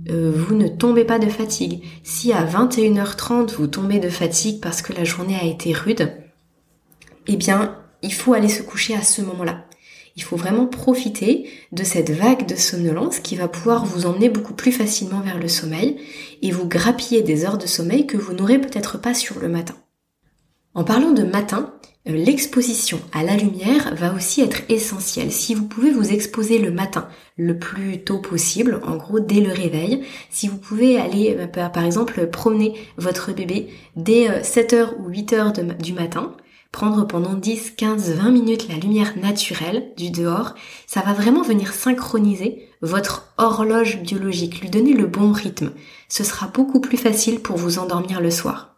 vous 0.08 0.54
ne 0.54 0.68
tombez 0.68 1.04
pas 1.04 1.18
de 1.18 1.28
fatigue. 1.28 1.82
Si 2.04 2.32
à 2.32 2.46
21h30 2.46 3.56
vous 3.56 3.66
tombez 3.66 3.98
de 3.98 4.08
fatigue 4.08 4.60
parce 4.60 4.80
que 4.80 4.92
la 4.92 5.02
journée 5.02 5.36
a 5.36 5.44
été 5.44 5.72
rude, 5.72 6.08
eh 7.26 7.36
bien, 7.36 7.78
il 8.02 8.12
faut 8.12 8.34
aller 8.34 8.48
se 8.48 8.62
coucher 8.62 8.94
à 8.94 9.02
ce 9.02 9.22
moment-là. 9.22 9.64
Il 10.16 10.22
faut 10.22 10.36
vraiment 10.36 10.66
profiter 10.66 11.50
de 11.72 11.84
cette 11.84 12.10
vague 12.10 12.46
de 12.46 12.56
somnolence 12.56 13.18
qui 13.18 13.36
va 13.36 13.48
pouvoir 13.48 13.84
vous 13.84 14.06
emmener 14.06 14.30
beaucoup 14.30 14.54
plus 14.54 14.72
facilement 14.72 15.20
vers 15.20 15.38
le 15.38 15.48
sommeil 15.48 15.98
et 16.40 16.50
vous 16.50 16.66
grappiller 16.66 17.22
des 17.22 17.44
heures 17.44 17.58
de 17.58 17.66
sommeil 17.66 18.06
que 18.06 18.16
vous 18.16 18.32
n'aurez 18.32 18.58
peut-être 18.58 18.98
pas 18.98 19.12
sur 19.12 19.38
le 19.40 19.48
matin. 19.48 19.74
En 20.74 20.84
parlant 20.84 21.12
de 21.12 21.22
matin, 21.22 21.74
euh, 22.08 22.12
l'exposition 22.12 22.98
à 23.12 23.24
la 23.24 23.36
lumière 23.36 23.94
va 23.94 24.14
aussi 24.14 24.40
être 24.40 24.62
essentielle. 24.68 25.32
Si 25.32 25.54
vous 25.54 25.66
pouvez 25.66 25.90
vous 25.90 26.12
exposer 26.12 26.58
le 26.58 26.70
matin 26.70 27.08
le 27.36 27.58
plus 27.58 28.02
tôt 28.02 28.18
possible, 28.18 28.80
en 28.84 28.96
gros 28.96 29.20
dès 29.20 29.40
le 29.40 29.52
réveil, 29.52 30.02
si 30.30 30.48
vous 30.48 30.58
pouvez 30.58 30.98
aller 30.98 31.36
euh, 31.38 31.46
par 31.46 31.84
exemple 31.84 32.26
promener 32.28 32.74
votre 32.96 33.32
bébé 33.32 33.68
dès 33.96 34.28
7h 34.40 34.74
euh, 34.74 34.86
ou 34.98 35.10
8h 35.10 35.76
du 35.82 35.92
matin, 35.92 36.36
prendre 36.76 37.06
pendant 37.06 37.32
10, 37.32 37.70
15, 37.70 38.16
20 38.16 38.30
minutes 38.32 38.68
la 38.68 38.74
lumière 38.74 39.16
naturelle 39.16 39.94
du 39.96 40.10
dehors, 40.10 40.54
ça 40.86 41.00
va 41.00 41.14
vraiment 41.14 41.40
venir 41.40 41.72
synchroniser 41.72 42.68
votre 42.82 43.32
horloge 43.38 44.02
biologique, 44.02 44.60
lui 44.60 44.68
donner 44.68 44.92
le 44.92 45.06
bon 45.06 45.32
rythme. 45.32 45.72
Ce 46.10 46.22
sera 46.22 46.48
beaucoup 46.48 46.82
plus 46.82 46.98
facile 46.98 47.40
pour 47.40 47.56
vous 47.56 47.78
endormir 47.78 48.20
le 48.20 48.30
soir. 48.30 48.76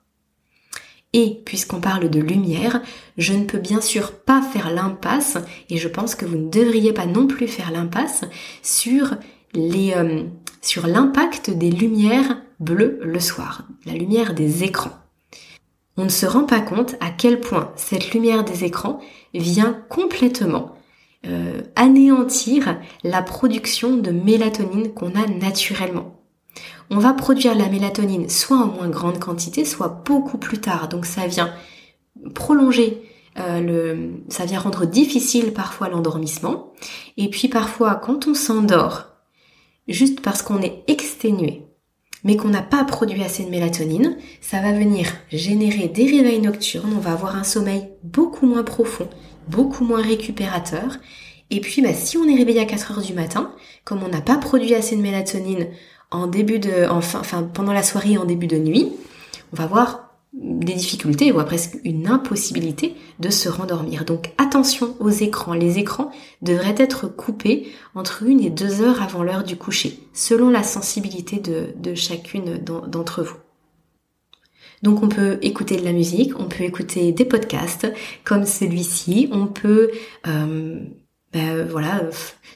Et 1.13 1.43
puisqu'on 1.45 1.81
parle 1.81 2.09
de 2.09 2.21
lumière, 2.21 2.83
je 3.17 3.33
ne 3.33 3.47
peux 3.47 3.59
bien 3.59 3.81
sûr 3.81 4.13
pas 4.13 4.43
faire 4.43 4.73
l'impasse, 4.73 5.37
et 5.69 5.77
je 5.77 5.89
pense 5.89 6.15
que 6.15 6.25
vous 6.25 6.37
ne 6.37 6.51
devriez 6.51 6.93
pas 6.93 7.07
non 7.07 7.27
plus 7.27 7.49
faire 7.49 7.73
l'impasse 7.73 8.21
sur 8.63 9.17
les 9.55 9.95
euh, 9.97 10.23
sur 10.63 10.87
l'impact 10.87 11.51
des 11.51 11.73
lumières 11.73 12.43
bleues 12.61 13.01
le 13.03 13.19
soir, 13.19 13.67
la 13.87 13.95
lumière 13.95 14.35
des 14.35 14.63
écrans. 14.63 15.08
On 15.99 16.05
ne 16.05 16.09
se 16.09 16.25
rend 16.25 16.45
pas 16.45 16.61
compte 16.61 16.95
à 17.01 17.11
quel 17.11 17.41
point 17.41 17.73
cette 17.77 18.13
lumière 18.15 18.45
des 18.45 18.65
écrans 18.65 19.01
vient 19.35 19.77
complètement 19.91 20.77
euh, 21.27 21.61
anéantir 21.77 22.79
la 23.05 23.21
production 23.21 23.97
de 23.97 24.11
mélatonine 24.11 24.95
qu'on 24.95 25.15
a 25.15 25.27
naturellement 25.27 26.19
on 26.91 26.99
va 26.99 27.13
produire 27.13 27.55
la 27.55 27.69
mélatonine 27.69 28.29
soit 28.29 28.57
en 28.57 28.67
moins 28.67 28.89
grande 28.89 29.19
quantité, 29.19 29.65
soit 29.65 30.03
beaucoup 30.05 30.39
plus 30.39 30.59
tard. 30.59 30.89
Donc 30.89 31.07
ça 31.07 31.27
vient 31.27 31.53
prolonger 32.35 33.03
euh, 33.39 33.61
le, 33.61 34.23
ça 34.29 34.47
vient 34.47 34.59
rendre 34.59 34.87
difficile 34.87 35.53
parfois 35.53 35.89
l'endormissement. 35.89 36.73
Et 37.17 37.29
puis 37.29 37.49
parfois, 37.49 37.95
quand 37.95 38.27
on 38.27 38.35
s'endort, 38.35 39.07
juste 39.87 40.21
parce 40.21 40.43
qu'on 40.43 40.63
est 40.63 40.83
exténué, 40.87 41.68
mais 42.25 42.37
qu'on 42.37 42.49
n'a 42.49 42.63
pas 42.63 42.85
produit 42.85 43.23
assez 43.23 43.45
de 43.45 43.51
mélatonine, 43.51 44.17
ça 44.41 44.61
va 44.61 44.73
venir 44.73 45.07
générer 45.31 45.89
des 45.89 46.07
réveils 46.07 46.41
nocturnes, 46.41 46.93
on 46.97 47.01
va 47.01 47.13
avoir 47.13 47.37
un 47.37 47.45
sommeil 47.45 47.89
beaucoup 48.03 48.47
moins 48.47 48.65
profond, 48.65 49.09
beaucoup 49.49 49.85
moins 49.85 50.03
récupérateur. 50.03 50.99
Et 51.51 51.61
puis, 51.61 51.81
bah, 51.81 51.95
si 51.95 52.19
on 52.19 52.29
est 52.29 52.37
réveillé 52.37 52.61
à 52.61 52.67
4 52.67 52.93
heures 52.93 53.03
du 53.03 53.15
matin, 53.15 53.53
comme 53.85 54.03
on 54.03 54.09
n'a 54.09 54.21
pas 54.21 54.37
produit 54.37 54.75
assez 54.75 54.97
de 54.97 55.01
mélatonine 55.01 55.69
en 56.11 56.27
début 56.27 56.59
de, 56.59 56.89
enfin, 56.91 57.21
enfin, 57.21 57.43
pendant 57.43 57.73
la 57.73 57.83
soirée 57.83 58.19
en 58.19 58.25
début 58.25 58.47
de 58.47 58.59
nuit, 58.59 58.93
on 59.53 59.57
va 59.57 59.65
avoir 59.65 60.08
des 60.35 60.75
difficultés, 60.75 61.31
voire 61.31 61.47
presque 61.47 61.79
une 61.85 62.07
impossibilité 62.07 62.95
de 63.19 63.31
se 63.31 63.49
rendormir. 63.49 64.05
Donc 64.05 64.33
attention 64.38 64.95
aux 65.01 65.11
écrans. 65.11 65.55
Les 65.55 65.79
écrans 65.79 66.11
devraient 66.43 66.75
être 66.77 67.09
coupés 67.09 67.69
entre 67.95 68.23
une 68.25 68.41
et 68.41 68.51
deux 68.51 68.83
heures 68.83 69.03
avant 69.03 69.23
l'heure 69.23 69.45
du 69.45 69.57
coucher, 69.57 69.99
selon 70.12 70.51
la 70.51 70.62
sensibilité 70.62 71.38
de, 71.38 71.95
chacune 71.95 72.59
d'entre 72.59 73.23
vous. 73.23 73.37
Donc 74.83 75.03
on 75.03 75.09
peut 75.09 75.38
écouter 75.43 75.77
de 75.77 75.85
la 75.85 75.93
musique, 75.93 76.38
on 76.38 76.45
peut 76.45 76.62
écouter 76.62 77.11
des 77.11 77.25
podcasts 77.25 77.93
comme 78.25 78.45
celui-ci, 78.45 79.29
on 79.33 79.47
peut 79.47 79.91
euh, 80.29 80.81
ben, 81.33 81.67
voilà, 81.69 82.03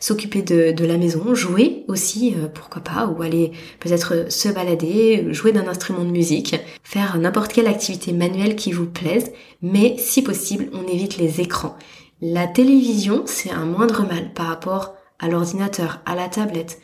s'occuper 0.00 0.42
de, 0.42 0.72
de, 0.72 0.84
la 0.84 0.96
maison, 0.96 1.34
jouer 1.34 1.84
aussi, 1.88 2.34
euh, 2.34 2.48
pourquoi 2.48 2.82
pas, 2.82 3.06
ou 3.06 3.22
aller 3.22 3.52
peut-être 3.80 4.32
se 4.32 4.48
balader, 4.48 5.32
jouer 5.32 5.52
d'un 5.52 5.68
instrument 5.68 6.04
de 6.04 6.10
musique, 6.10 6.56
faire 6.82 7.18
n'importe 7.18 7.52
quelle 7.52 7.66
activité 7.66 8.12
manuelle 8.12 8.56
qui 8.56 8.72
vous 8.72 8.86
plaise, 8.86 9.30
mais 9.60 9.96
si 9.98 10.22
possible, 10.22 10.70
on 10.72 10.86
évite 10.86 11.18
les 11.18 11.40
écrans. 11.40 11.76
La 12.20 12.46
télévision, 12.46 13.24
c'est 13.26 13.50
un 13.50 13.66
moindre 13.66 14.06
mal 14.06 14.32
par 14.32 14.46
rapport 14.46 14.94
à 15.18 15.28
l'ordinateur, 15.28 16.00
à 16.06 16.14
la 16.14 16.28
tablette 16.28 16.80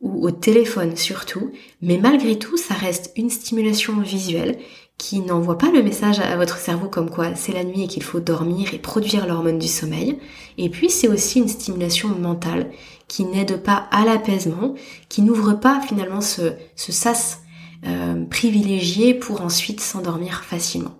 ou 0.00 0.26
au 0.26 0.32
téléphone 0.32 0.96
surtout, 0.96 1.52
mais 1.80 1.96
malgré 1.96 2.38
tout, 2.38 2.56
ça 2.56 2.74
reste 2.74 3.12
une 3.16 3.30
stimulation 3.30 4.00
visuelle 4.00 4.58
qui 4.98 5.20
n'envoie 5.20 5.58
pas 5.58 5.70
le 5.70 5.82
message 5.82 6.20
à 6.20 6.36
votre 6.36 6.58
cerveau 6.58 6.88
comme 6.88 7.10
quoi 7.10 7.34
c'est 7.34 7.52
la 7.52 7.64
nuit 7.64 7.82
et 7.82 7.88
qu'il 7.88 8.02
faut 8.02 8.20
dormir 8.20 8.72
et 8.72 8.78
produire 8.78 9.26
l'hormone 9.26 9.58
du 9.58 9.66
sommeil. 9.66 10.18
Et 10.58 10.70
puis 10.70 10.90
c'est 10.90 11.08
aussi 11.08 11.40
une 11.40 11.48
stimulation 11.48 12.08
mentale 12.08 12.70
qui 13.08 13.24
n'aide 13.24 13.62
pas 13.62 13.88
à 13.90 14.04
l'apaisement, 14.04 14.74
qui 15.08 15.22
n'ouvre 15.22 15.54
pas 15.54 15.80
finalement 15.80 16.20
ce, 16.20 16.52
sas 16.76 17.40
euh, 17.84 18.24
privilégié 18.26 19.12
pour 19.12 19.42
ensuite 19.42 19.80
s'endormir 19.80 20.44
facilement. 20.44 20.96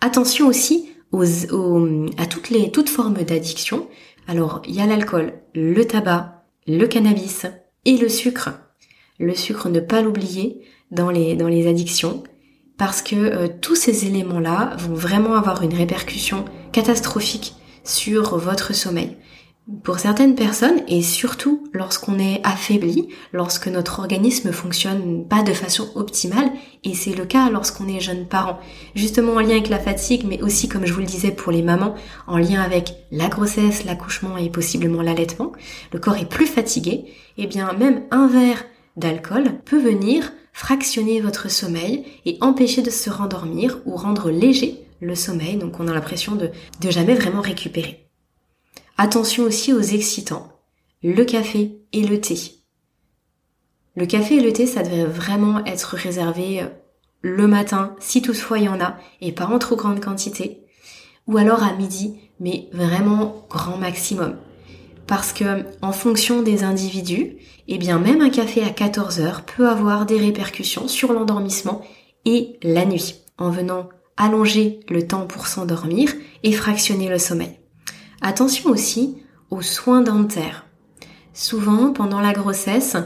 Attention 0.00 0.46
aussi 0.46 0.90
aux, 1.12 1.24
à 2.18 2.26
toutes 2.26 2.50
les 2.50 2.70
toutes 2.70 2.88
formes 2.88 3.14
d'addiction. 3.14 3.88
Alors 4.28 4.62
il 4.68 4.74
y 4.74 4.80
a 4.80 4.86
l'alcool, 4.86 5.32
le 5.54 5.82
tabac, 5.84 6.44
le 6.66 6.86
cannabis 6.86 7.46
et 7.84 7.96
le 7.96 8.08
sucre. 8.08 8.50
Le 9.18 9.34
sucre, 9.34 9.68
ne 9.68 9.80
pas 9.80 10.02
l'oublier 10.02 10.62
dans 10.90 11.10
les, 11.10 11.36
dans 11.36 11.48
les 11.48 11.68
addictions 11.68 12.22
parce 12.80 13.02
que 13.02 13.14
euh, 13.14 13.48
tous 13.60 13.74
ces 13.74 14.06
éléments-là 14.06 14.74
vont 14.78 14.94
vraiment 14.94 15.34
avoir 15.34 15.60
une 15.62 15.74
répercussion 15.74 16.46
catastrophique 16.72 17.54
sur 17.84 18.38
votre 18.38 18.74
sommeil. 18.74 19.18
Pour 19.84 19.98
certaines 19.98 20.34
personnes, 20.34 20.80
et 20.88 21.02
surtout 21.02 21.68
lorsqu'on 21.74 22.18
est 22.18 22.40
affaibli, 22.42 23.08
lorsque 23.34 23.68
notre 23.68 23.98
organisme 23.98 24.50
fonctionne 24.50 25.28
pas 25.28 25.42
de 25.42 25.52
façon 25.52 25.90
optimale, 25.94 26.50
et 26.82 26.94
c'est 26.94 27.14
le 27.14 27.26
cas 27.26 27.50
lorsqu'on 27.50 27.86
est 27.86 28.00
jeune 28.00 28.26
parent, 28.26 28.58
justement 28.94 29.34
en 29.34 29.40
lien 29.40 29.50
avec 29.50 29.68
la 29.68 29.78
fatigue, 29.78 30.24
mais 30.26 30.40
aussi 30.40 30.66
comme 30.66 30.86
je 30.86 30.94
vous 30.94 31.00
le 31.00 31.06
disais 31.06 31.32
pour 31.32 31.52
les 31.52 31.62
mamans, 31.62 31.94
en 32.26 32.38
lien 32.38 32.62
avec 32.62 32.94
la 33.10 33.28
grossesse, 33.28 33.84
l'accouchement 33.84 34.38
et 34.38 34.48
possiblement 34.48 35.02
l'allaitement, 35.02 35.52
le 35.92 35.98
corps 35.98 36.16
est 36.16 36.28
plus 36.28 36.46
fatigué, 36.46 37.04
et 37.36 37.46
bien 37.46 37.74
même 37.74 38.04
un 38.10 38.26
verre 38.26 38.64
d'alcool 38.96 39.60
peut 39.66 39.78
venir 39.80 40.32
fractionner 40.52 41.20
votre 41.20 41.50
sommeil 41.50 42.04
et 42.26 42.38
empêcher 42.40 42.82
de 42.82 42.90
se 42.90 43.10
rendormir 43.10 43.78
ou 43.86 43.96
rendre 43.96 44.30
léger 44.30 44.84
le 45.00 45.14
sommeil, 45.14 45.56
donc 45.56 45.80
on 45.80 45.88
a 45.88 45.94
l'impression 45.94 46.34
de, 46.34 46.50
de 46.80 46.90
jamais 46.90 47.14
vraiment 47.14 47.40
récupérer. 47.40 48.06
Attention 48.98 49.44
aussi 49.44 49.72
aux 49.72 49.80
excitants, 49.80 50.52
le 51.02 51.24
café 51.24 51.78
et 51.92 52.06
le 52.06 52.20
thé. 52.20 52.38
Le 53.96 54.06
café 54.06 54.36
et 54.36 54.40
le 54.40 54.52
thé, 54.52 54.66
ça 54.66 54.82
devrait 54.82 55.04
vraiment 55.04 55.64
être 55.64 55.96
réservé 55.96 56.64
le 57.22 57.46
matin, 57.46 57.94
si 57.98 58.22
toutefois 58.22 58.58
il 58.58 58.64
y 58.64 58.68
en 58.68 58.80
a, 58.80 58.96
et 59.20 59.32
pas 59.32 59.46
en 59.46 59.58
trop 59.58 59.76
grande 59.76 60.00
quantité, 60.00 60.64
ou 61.26 61.38
alors 61.38 61.62
à 61.62 61.72
midi, 61.74 62.18
mais 62.38 62.68
vraiment 62.72 63.46
grand 63.48 63.76
maximum. 63.76 64.36
Parce 65.10 65.32
que 65.32 65.64
en 65.82 65.90
fonction 65.90 66.40
des 66.40 66.62
individus, 66.62 67.34
eh 67.66 67.78
bien 67.78 67.98
même 67.98 68.20
un 68.20 68.30
café 68.30 68.62
à 68.62 68.70
14 68.70 69.18
heures 69.18 69.42
peut 69.42 69.68
avoir 69.68 70.06
des 70.06 70.16
répercussions 70.16 70.86
sur 70.86 71.12
l'endormissement 71.12 71.82
et 72.24 72.60
la 72.62 72.84
nuit, 72.84 73.16
en 73.36 73.50
venant 73.50 73.88
allonger 74.16 74.78
le 74.88 75.04
temps 75.04 75.26
pour 75.26 75.48
s'endormir 75.48 76.12
et 76.44 76.52
fractionner 76.52 77.08
le 77.08 77.18
sommeil. 77.18 77.58
Attention 78.20 78.70
aussi 78.70 79.16
aux 79.50 79.62
soins 79.62 80.00
dentaires. 80.00 80.66
Souvent, 81.34 81.92
pendant 81.92 82.20
la 82.20 82.32
grossesse, 82.32 82.96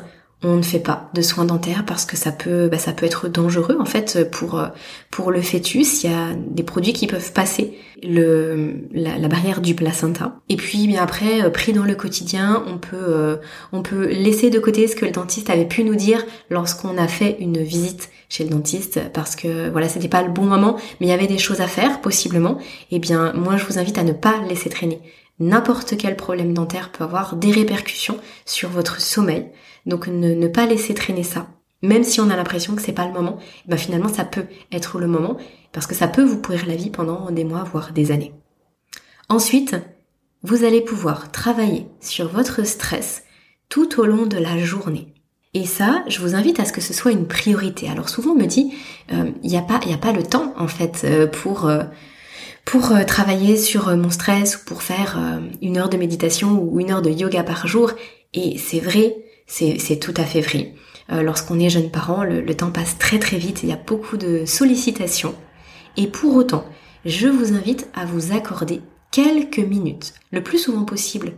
on 0.44 0.56
ne 0.56 0.62
fait 0.62 0.78
pas 0.78 1.10
de 1.14 1.22
soins 1.22 1.44
dentaires 1.44 1.84
parce 1.86 2.04
que 2.04 2.16
ça 2.16 2.32
peut, 2.32 2.68
bah, 2.68 2.78
ça 2.78 2.92
peut 2.92 3.06
être 3.06 3.28
dangereux 3.28 3.76
en 3.80 3.84
fait 3.84 4.30
pour 4.30 4.62
pour 5.10 5.30
le 5.30 5.42
fœtus. 5.42 6.04
Il 6.04 6.10
y 6.10 6.14
a 6.14 6.34
des 6.34 6.62
produits 6.62 6.92
qui 6.92 7.06
peuvent 7.06 7.32
passer 7.32 7.78
le 8.02 8.86
la, 8.92 9.28
barrière 9.28 9.60
du 9.60 9.74
placenta. 9.74 10.40
Et 10.48 10.56
puis 10.56 10.86
bien 10.86 11.02
après, 11.02 11.42
euh, 11.42 11.50
pris 11.50 11.72
dans 11.72 11.84
le 11.84 11.94
quotidien, 11.94 12.62
on 12.66 12.78
peut 12.78 12.96
euh, 12.96 13.36
on 13.72 13.82
peut 13.82 14.06
laisser 14.06 14.50
de 14.50 14.58
côté 14.58 14.86
ce 14.86 14.96
que 14.96 15.06
le 15.06 15.12
dentiste 15.12 15.50
avait 15.50 15.66
pu 15.66 15.84
nous 15.84 15.94
dire 15.94 16.24
lorsqu'on 16.50 16.98
a 16.98 17.08
fait 17.08 17.36
une 17.40 17.62
visite 17.62 18.10
chez 18.28 18.44
le 18.44 18.50
dentiste 18.50 19.00
parce 19.12 19.36
que 19.36 19.70
voilà 19.70 19.88
c'était 19.88 20.08
pas 20.08 20.22
le 20.22 20.30
bon 20.30 20.44
moment, 20.44 20.76
mais 21.00 21.06
il 21.06 21.10
y 21.10 21.12
avait 21.12 21.26
des 21.26 21.38
choses 21.38 21.60
à 21.60 21.66
faire 21.66 22.00
possiblement. 22.00 22.58
Et 22.90 22.96
eh 22.96 22.98
bien 22.98 23.32
moi 23.34 23.56
je 23.56 23.64
vous 23.64 23.78
invite 23.78 23.98
à 23.98 24.04
ne 24.04 24.12
pas 24.12 24.40
laisser 24.48 24.68
traîner. 24.68 25.00
N'importe 25.40 25.96
quel 25.96 26.14
problème 26.14 26.54
dentaire 26.54 26.92
peut 26.92 27.02
avoir 27.02 27.34
des 27.34 27.50
répercussions 27.50 28.18
sur 28.44 28.68
votre 28.68 29.00
sommeil. 29.00 29.46
Donc 29.86 30.06
ne, 30.06 30.48
pas 30.48 30.66
laisser 30.66 30.94
traîner 30.94 31.22
ça. 31.22 31.48
Même 31.82 32.04
si 32.04 32.20
on 32.20 32.30
a 32.30 32.36
l'impression 32.36 32.74
que 32.74 32.82
c'est 32.82 32.92
pas 32.92 33.06
le 33.06 33.12
moment, 33.12 33.38
ben 33.66 33.76
finalement 33.76 34.08
ça 34.08 34.24
peut 34.24 34.46
être 34.72 34.98
le 34.98 35.06
moment 35.06 35.36
parce 35.72 35.86
que 35.86 35.94
ça 35.94 36.08
peut 36.08 36.24
vous 36.24 36.40
pourrir 36.40 36.66
la 36.66 36.76
vie 36.76 36.90
pendant 36.90 37.30
des 37.30 37.44
mois 37.44 37.64
voire 37.64 37.92
des 37.92 38.10
années. 38.10 38.32
Ensuite, 39.28 39.76
vous 40.42 40.64
allez 40.64 40.80
pouvoir 40.80 41.30
travailler 41.30 41.86
sur 42.00 42.28
votre 42.28 42.66
stress 42.66 43.24
tout 43.68 44.00
au 44.00 44.06
long 44.06 44.26
de 44.26 44.38
la 44.38 44.58
journée. 44.58 45.08
Et 45.52 45.66
ça, 45.66 46.02
je 46.08 46.20
vous 46.20 46.34
invite 46.34 46.58
à 46.58 46.64
ce 46.64 46.72
que 46.72 46.80
ce 46.80 46.92
soit 46.92 47.12
une 47.12 47.28
priorité. 47.28 47.88
Alors 47.88 48.08
souvent 48.08 48.32
on 48.32 48.36
me 48.36 48.46
dit, 48.46 48.74
euh, 49.12 49.30
il 49.42 49.50
n'y 49.50 49.56
a 49.56 49.62
pas, 49.62 49.76
a 49.76 49.96
pas 49.98 50.12
le 50.12 50.22
temps 50.22 50.52
en 50.58 50.68
fait 50.68 51.02
euh, 51.04 51.26
pour 51.26 51.66
euh, 51.66 51.84
pour 52.64 52.94
travailler 53.06 53.58
sur 53.58 53.94
mon 53.94 54.08
stress 54.08 54.56
ou 54.56 54.64
pour 54.64 54.82
faire 54.82 55.18
une 55.60 55.76
heure 55.76 55.90
de 55.90 55.98
méditation 55.98 56.58
ou 56.62 56.80
une 56.80 56.92
heure 56.92 57.02
de 57.02 57.10
yoga 57.10 57.42
par 57.42 57.66
jour. 57.66 57.92
Et 58.32 58.56
c'est 58.56 58.80
vrai, 58.80 59.14
c'est 59.46 60.00
tout 60.00 60.14
à 60.16 60.24
fait 60.24 60.40
vrai. 60.40 60.74
Euh, 61.10 61.22
lorsqu'on 61.22 61.60
est 61.60 61.70
jeune 61.70 61.90
parent, 61.90 62.24
le, 62.24 62.40
le, 62.40 62.56
temps 62.56 62.70
passe 62.70 62.98
très 62.98 63.18
très 63.18 63.36
vite, 63.36 63.62
il 63.62 63.68
y 63.68 63.72
a 63.72 63.76
beaucoup 63.86 64.16
de 64.16 64.44
sollicitations. 64.46 65.34
Et 65.96 66.06
pour 66.06 66.34
autant, 66.34 66.64
je 67.04 67.28
vous 67.28 67.52
invite 67.52 67.88
à 67.94 68.06
vous 68.06 68.32
accorder 68.32 68.80
quelques 69.10 69.58
minutes, 69.58 70.14
le 70.32 70.42
plus 70.42 70.58
souvent 70.58 70.84
possible 70.84 71.32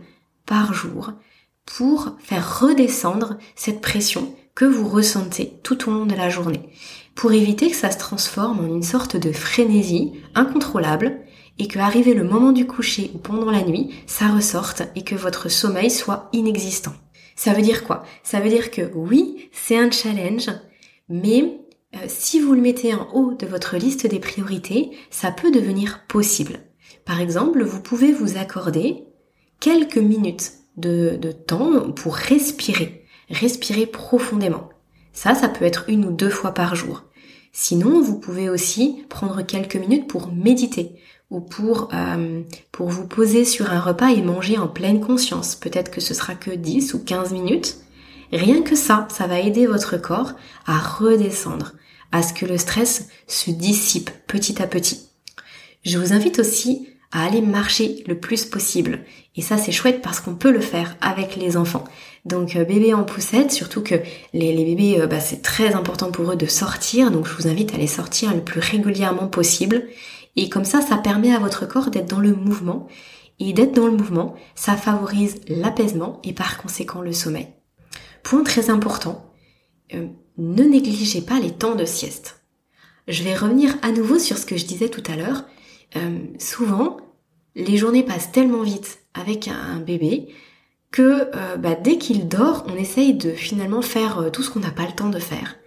par 0.45 0.73
jour, 0.73 1.11
pour 1.65 2.15
faire 2.19 2.61
redescendre 2.61 3.37
cette 3.55 3.81
pression 3.81 4.33
que 4.55 4.65
vous 4.65 4.87
ressentez 4.87 5.59
tout 5.61 5.87
au 5.87 5.91
long 5.93 6.05
de 6.05 6.15
la 6.15 6.29
journée, 6.29 6.69
pour 7.13 7.33
éviter 7.33 7.69
que 7.69 7.75
ça 7.75 7.91
se 7.91 7.99
transforme 7.99 8.61
en 8.61 8.75
une 8.75 8.81
sorte 8.81 9.17
de 9.17 9.31
frénésie 9.31 10.13
incontrôlable 10.33 11.19
et 11.59 11.67
que 11.67 11.77
arrivé 11.77 12.13
le 12.13 12.23
moment 12.23 12.51
du 12.51 12.65
coucher 12.65 13.11
ou 13.13 13.17
pendant 13.19 13.51
la 13.51 13.63
nuit, 13.63 13.93
ça 14.07 14.29
ressorte 14.29 14.83
et 14.95 15.03
que 15.03 15.15
votre 15.15 15.49
sommeil 15.49 15.91
soit 15.91 16.29
inexistant. 16.33 16.93
Ça 17.37 17.53
veut 17.53 17.61
dire 17.61 17.83
quoi? 17.83 18.03
Ça 18.23 18.39
veut 18.39 18.49
dire 18.49 18.71
que 18.71 18.91
oui, 18.95 19.49
c'est 19.51 19.77
un 19.77 19.91
challenge, 19.91 20.49
mais 21.07 21.61
euh, 21.95 21.99
si 22.07 22.41
vous 22.41 22.53
le 22.53 22.61
mettez 22.61 22.95
en 22.95 23.07
haut 23.13 23.35
de 23.35 23.45
votre 23.45 23.77
liste 23.77 24.07
des 24.07 24.19
priorités, 24.19 24.91
ça 25.11 25.31
peut 25.31 25.51
devenir 25.51 26.05
possible. 26.07 26.59
Par 27.05 27.21
exemple, 27.21 27.63
vous 27.63 27.79
pouvez 27.79 28.11
vous 28.11 28.37
accorder 28.37 29.05
quelques 29.59 29.99
minutes 29.99 30.53
de, 30.77 31.15
de 31.15 31.31
temps 31.31 31.91
pour 31.91 32.15
respirer, 32.15 33.05
respirer 33.29 33.85
profondément. 33.85 34.69
Ça, 35.13 35.35
ça 35.35 35.47
peut 35.47 35.65
être 35.65 35.85
une 35.89 36.05
ou 36.05 36.11
deux 36.11 36.31
fois 36.31 36.55
par 36.55 36.75
jour. 36.75 37.03
Sinon, 37.51 38.01
vous 38.01 38.19
pouvez 38.19 38.49
aussi 38.49 39.05
prendre 39.09 39.43
quelques 39.43 39.75
minutes 39.75 40.07
pour 40.07 40.31
méditer 40.31 40.95
ou 41.29 41.41
pour, 41.41 41.89
euh, 41.93 42.41
pour 42.71 42.89
vous 42.89 43.07
poser 43.07 43.43
sur 43.43 43.71
un 43.71 43.79
repas 43.79 44.09
et 44.09 44.21
manger 44.21 44.57
en 44.57 44.67
pleine 44.67 45.01
conscience. 45.01 45.55
Peut-être 45.55 45.91
que 45.91 46.01
ce 46.01 46.13
sera 46.13 46.35
que 46.35 46.51
10 46.51 46.93
ou 46.93 47.03
15 47.03 47.31
minutes. 47.31 47.77
Rien 48.31 48.61
que 48.61 48.75
ça, 48.75 49.07
ça 49.09 49.27
va 49.27 49.39
aider 49.39 49.67
votre 49.67 49.97
corps 49.97 50.33
à 50.65 50.77
redescendre, 50.77 51.73
à 52.11 52.21
ce 52.21 52.33
que 52.33 52.45
le 52.45 52.57
stress 52.57 53.07
se 53.27 53.51
dissipe 53.51 54.09
petit 54.27 54.61
à 54.61 54.67
petit. 54.67 55.09
Je 55.83 55.97
vous 55.97 56.13
invite 56.13 56.39
aussi 56.39 56.89
à 57.11 57.25
aller 57.25 57.41
marcher 57.41 58.03
le 58.07 58.19
plus 58.19 58.45
possible. 58.45 58.99
Et 59.35 59.41
ça 59.41 59.57
c'est 59.57 59.71
chouette 59.71 60.01
parce 60.01 60.19
qu'on 60.19 60.35
peut 60.35 60.51
le 60.51 60.59
faire 60.59 60.97
avec 60.99 61.35
les 61.35 61.55
enfants. 61.55 61.85
Donc 62.25 62.55
euh, 62.55 62.65
bébé 62.65 62.93
en 62.93 63.03
poussette, 63.03 63.51
surtout 63.51 63.81
que 63.81 63.95
les, 64.33 64.53
les 64.53 64.65
bébés, 64.65 64.99
euh, 64.99 65.07
bah, 65.07 65.21
c'est 65.21 65.41
très 65.41 65.73
important 65.73 66.11
pour 66.11 66.31
eux 66.31 66.35
de 66.35 66.45
sortir, 66.45 67.11
donc 67.11 67.27
je 67.27 67.33
vous 67.33 67.47
invite 67.47 67.73
à 67.73 67.77
les 67.77 67.87
sortir 67.87 68.33
le 68.33 68.41
plus 68.41 68.59
régulièrement 68.59 69.27
possible. 69.27 69.87
Et 70.37 70.49
comme 70.49 70.65
ça, 70.65 70.81
ça 70.81 70.97
permet 70.97 71.33
à 71.33 71.39
votre 71.39 71.67
corps 71.67 71.89
d'être 71.89 72.09
dans 72.09 72.19
le 72.19 72.33
mouvement. 72.33 72.87
Et 73.39 73.53
d'être 73.53 73.73
dans 73.73 73.85
le 73.87 73.97
mouvement, 73.97 74.35
ça 74.55 74.75
favorise 74.75 75.41
l'apaisement 75.47 76.19
et 76.23 76.33
par 76.33 76.57
conséquent 76.57 77.01
le 77.01 77.11
sommeil. 77.11 77.47
Point 78.23 78.43
très 78.43 78.69
important, 78.71 79.31
euh, 79.93 80.07
ne 80.37 80.63
négligez 80.63 81.21
pas 81.21 81.39
les 81.39 81.51
temps 81.51 81.75
de 81.75 81.85
sieste. 81.85 82.41
Je 83.07 83.23
vais 83.23 83.35
revenir 83.35 83.75
à 83.83 83.91
nouveau 83.91 84.17
sur 84.17 84.37
ce 84.37 84.45
que 84.45 84.57
je 84.57 84.65
disais 84.65 84.89
tout 84.89 85.03
à 85.07 85.15
l'heure. 85.15 85.43
Euh, 85.95 86.17
souvent, 86.39 86.97
les 87.55 87.77
journées 87.77 88.03
passent 88.03 88.31
tellement 88.31 88.63
vite 88.63 88.99
avec 89.13 89.47
un 89.47 89.79
bébé 89.79 90.29
que 90.91 91.29
euh, 91.35 91.57
bah, 91.57 91.75
dès 91.75 91.99
qu'il 91.99 92.27
dort, 92.27 92.65
on 92.67 92.75
essaye 92.75 93.13
de 93.13 93.31
finalement 93.31 93.83
faire 93.83 94.31
tout 94.33 94.41
ce 94.41 94.49
qu'on 94.49 94.61
n'a 94.61 94.71
pas 94.71 94.85
le 94.87 94.95
temps 94.95 95.09
de 95.09 95.19
faire. 95.19 95.57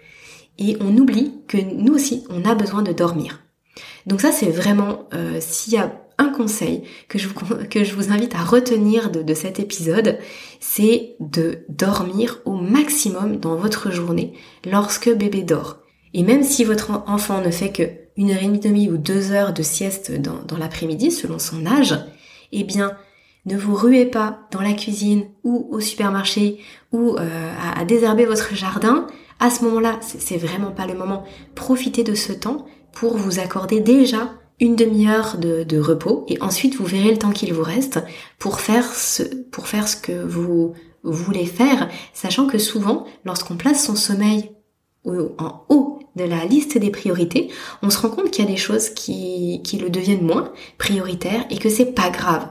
Et 0.59 0.77
on 0.81 0.97
oublie 0.97 1.35
que 1.47 1.57
nous 1.57 1.95
aussi, 1.95 2.25
on 2.31 2.45
a 2.45 2.57
besoin 2.57 2.83
de 2.83 2.93
dormir. 2.93 3.41
Donc 4.07 4.21
ça, 4.21 4.33
c'est 4.33 4.51
vraiment, 4.51 5.09
euh, 5.15 5.39
s'il 5.41 5.75
y 5.75 5.77
a 5.77 5.93
un 6.19 6.29
conseil 6.29 6.83
que 7.09 7.19
je 7.19 7.29
vous, 7.95 8.13
invite 8.13 8.35
à 8.35 8.45
retenir 8.45 9.11
de, 9.11 9.35
cet 9.35 9.59
épisode, 9.59 10.19
c'est 10.61 11.17
de 11.19 11.65
dormir 11.69 12.41
au 12.45 12.57
maximum 12.57 13.39
dans 13.39 13.57
votre 13.57 13.91
journée 13.91 14.35
lorsque 14.71 15.11
bébé 15.11 15.43
dort. 15.43 15.79
Et 16.13 16.23
même 16.23 16.43
si 16.43 16.65
votre 16.65 17.03
enfant 17.07 17.41
ne 17.41 17.51
fait 17.51 17.71
que 17.71 17.85
une 18.17 18.33
heure 18.33 18.43
et 18.43 18.49
demie 18.59 18.91
ou 18.91 18.99
deux 18.99 19.33
heures 19.33 19.55
de 19.55 19.63
sieste 19.63 20.13
dans, 20.13 20.43
dans 20.47 20.59
l'après-midi, 20.59 21.11
selon 21.11 21.39
son 21.39 21.65
âge, 21.65 21.95
eh 22.53 22.65
bien, 22.65 22.93
ne 23.47 23.57
vous 23.57 23.75
ruez 23.75 24.05
pas 24.05 24.41
dans 24.51 24.61
la 24.61 24.75
cuisine 24.75 25.25
ou 25.45 25.69
au 25.71 25.81
supermarché 25.81 26.59
ou 26.93 27.17
euh, 27.17 27.53
à, 27.59 27.81
à, 27.81 27.85
désherber 27.87 28.27
votre 28.27 28.55
jardin. 28.55 29.07
À 29.39 29.49
ce 29.49 29.65
moment-là, 29.65 29.99
c'est 30.03 30.37
vraiment 30.37 30.71
pas 30.71 30.87
le 30.87 30.93
moment. 30.93 31.25
Profitez 31.55 32.05
de 32.05 32.15
ce 32.15 32.35
temps 32.35 32.67
pour 32.93 33.17
vous 33.17 33.39
accorder 33.39 33.81
déjà 33.81 34.33
une 34.61 34.77
demi-heure 34.77 35.39
de, 35.39 35.79
repos 35.79 36.27
et 36.29 36.41
ensuite 36.43 36.77
vous 36.77 36.85
verrez 36.85 37.11
le 37.11 37.19
temps 37.19 37.31
qu'il 37.31 37.53
vous 37.55 37.63
reste 37.63 38.01
pour 38.39 38.61
faire 38.61 38.85
ce, 38.85 39.23
que 39.23 40.23
vous 40.23 40.75
voulez 41.03 41.47
faire, 41.47 41.89
sachant 42.13 42.47
que 42.47 42.59
souvent, 42.59 43.07
lorsqu'on 43.25 43.57
place 43.57 43.85
son 43.85 43.97
sommeil 43.97 44.51
en 45.07 45.65
haut 45.71 46.01
de 46.17 46.25
la 46.25 46.45
liste 46.45 46.77
des 46.77 46.91
priorités, 46.91 47.49
on 47.83 47.91
se 47.91 47.99
rend 47.99 48.11
compte 48.11 48.31
qu'il 48.31 48.45
y 48.45 48.49
a 48.49 48.51
des 48.51 48.59
choses 48.59 48.91
qui, 48.91 49.63
qui 49.65 49.79
le 49.79 49.89
deviennent 49.89 50.27
moins 50.27 50.53
prioritaires 50.77 51.47
et 51.51 51.59
que 51.59 51.71
c'est 51.71 51.95
pas 51.95 52.11
grave. 52.11 52.49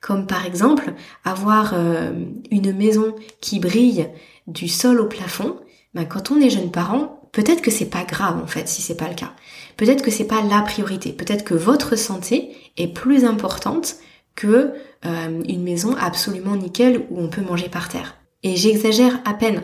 Comme 0.00 0.26
par 0.26 0.46
exemple 0.46 0.94
avoir 1.24 1.72
euh, 1.74 2.12
une 2.52 2.72
maison 2.72 3.16
qui 3.40 3.58
brille 3.58 4.08
du 4.46 4.68
sol 4.68 5.00
au 5.00 5.06
plafond, 5.06 5.56
ben, 5.94 6.04
quand 6.04 6.30
on 6.30 6.40
est 6.40 6.50
jeune 6.50 6.70
parent, 6.70 7.28
peut-être 7.32 7.62
que 7.62 7.70
c'est 7.70 7.90
pas 7.90 8.04
grave 8.04 8.40
en 8.40 8.46
fait 8.46 8.68
si 8.68 8.80
c'est 8.80 8.96
pas 8.96 9.08
le 9.08 9.14
cas. 9.14 9.34
Peut-être 9.78 10.02
que 10.02 10.10
c'est 10.10 10.26
pas 10.26 10.42
la 10.42 10.60
priorité. 10.60 11.12
Peut-être 11.12 11.44
que 11.44 11.54
votre 11.54 11.96
santé 11.96 12.50
est 12.76 12.88
plus 12.88 13.24
importante 13.24 13.96
que 14.34 14.74
euh, 15.06 15.42
une 15.48 15.62
maison 15.62 15.94
absolument 15.98 16.56
nickel 16.56 17.06
où 17.10 17.20
on 17.20 17.28
peut 17.28 17.42
manger 17.42 17.68
par 17.68 17.88
terre. 17.88 18.16
Et 18.42 18.56
j'exagère 18.56 19.20
à 19.24 19.34
peine. 19.34 19.62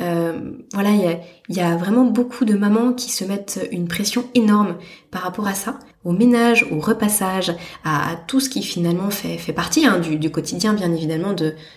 Euh, 0.00 0.52
voilà, 0.74 0.90
il 0.90 1.56
y 1.56 1.60
a, 1.60 1.76
vraiment 1.76 2.04
beaucoup 2.04 2.44
de 2.44 2.54
mamans 2.54 2.92
qui 2.92 3.10
se 3.10 3.24
mettent 3.24 3.66
une 3.72 3.88
pression 3.88 4.24
énorme 4.34 4.76
par 5.10 5.22
rapport 5.22 5.46
à 5.46 5.54
ça, 5.54 5.78
au 6.04 6.12
ménage, 6.12 6.66
au 6.70 6.78
repassage, 6.78 7.54
à, 7.84 8.16
tout 8.26 8.40
ce 8.40 8.50
qui 8.50 8.62
finalement 8.62 9.10
fait, 9.10 9.38
fait 9.38 9.52
partie 9.54 9.86
hein, 9.86 9.98
du, 9.98 10.30
quotidien 10.30 10.74
bien 10.74 10.92
évidemment 10.92 11.34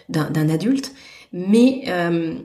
d'un 0.10 0.50
adulte. 0.50 0.92
Mais 1.32 1.84
euh, 1.88 2.36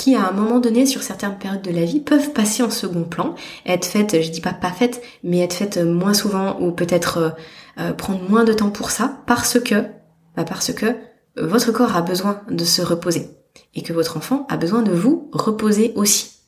qui 0.00 0.14
à 0.14 0.26
un 0.26 0.32
moment 0.32 0.60
donné 0.60 0.86
sur 0.86 1.02
certaines 1.02 1.36
périodes 1.36 1.60
de 1.60 1.70
la 1.70 1.84
vie 1.84 2.00
peuvent 2.00 2.32
passer 2.32 2.62
en 2.62 2.70
second 2.70 3.04
plan, 3.04 3.34
être 3.66 3.84
faites, 3.84 4.22
je 4.22 4.30
dis 4.30 4.40
pas 4.40 4.54
pas 4.54 4.72
faites, 4.72 5.02
mais 5.22 5.40
être 5.40 5.52
faites 5.52 5.76
moins 5.76 6.14
souvent 6.14 6.58
ou 6.58 6.72
peut-être 6.72 7.18
euh, 7.18 7.30
euh, 7.78 7.92
prendre 7.92 8.22
moins 8.28 8.44
de 8.44 8.54
temps 8.54 8.70
pour 8.70 8.90
ça 8.90 9.18
parce 9.26 9.60
que 9.60 9.84
bah 10.36 10.44
parce 10.44 10.72
que 10.72 10.96
votre 11.36 11.70
corps 11.70 11.96
a 11.96 12.00
besoin 12.00 12.40
de 12.50 12.64
se 12.64 12.80
reposer. 12.80 13.28
et 13.74 13.82
que 13.82 13.92
votre 13.92 14.16
enfant 14.16 14.46
a 14.48 14.56
besoin 14.56 14.80
de 14.80 14.92
vous 14.92 15.28
reposer 15.32 15.92
aussi 15.96 16.40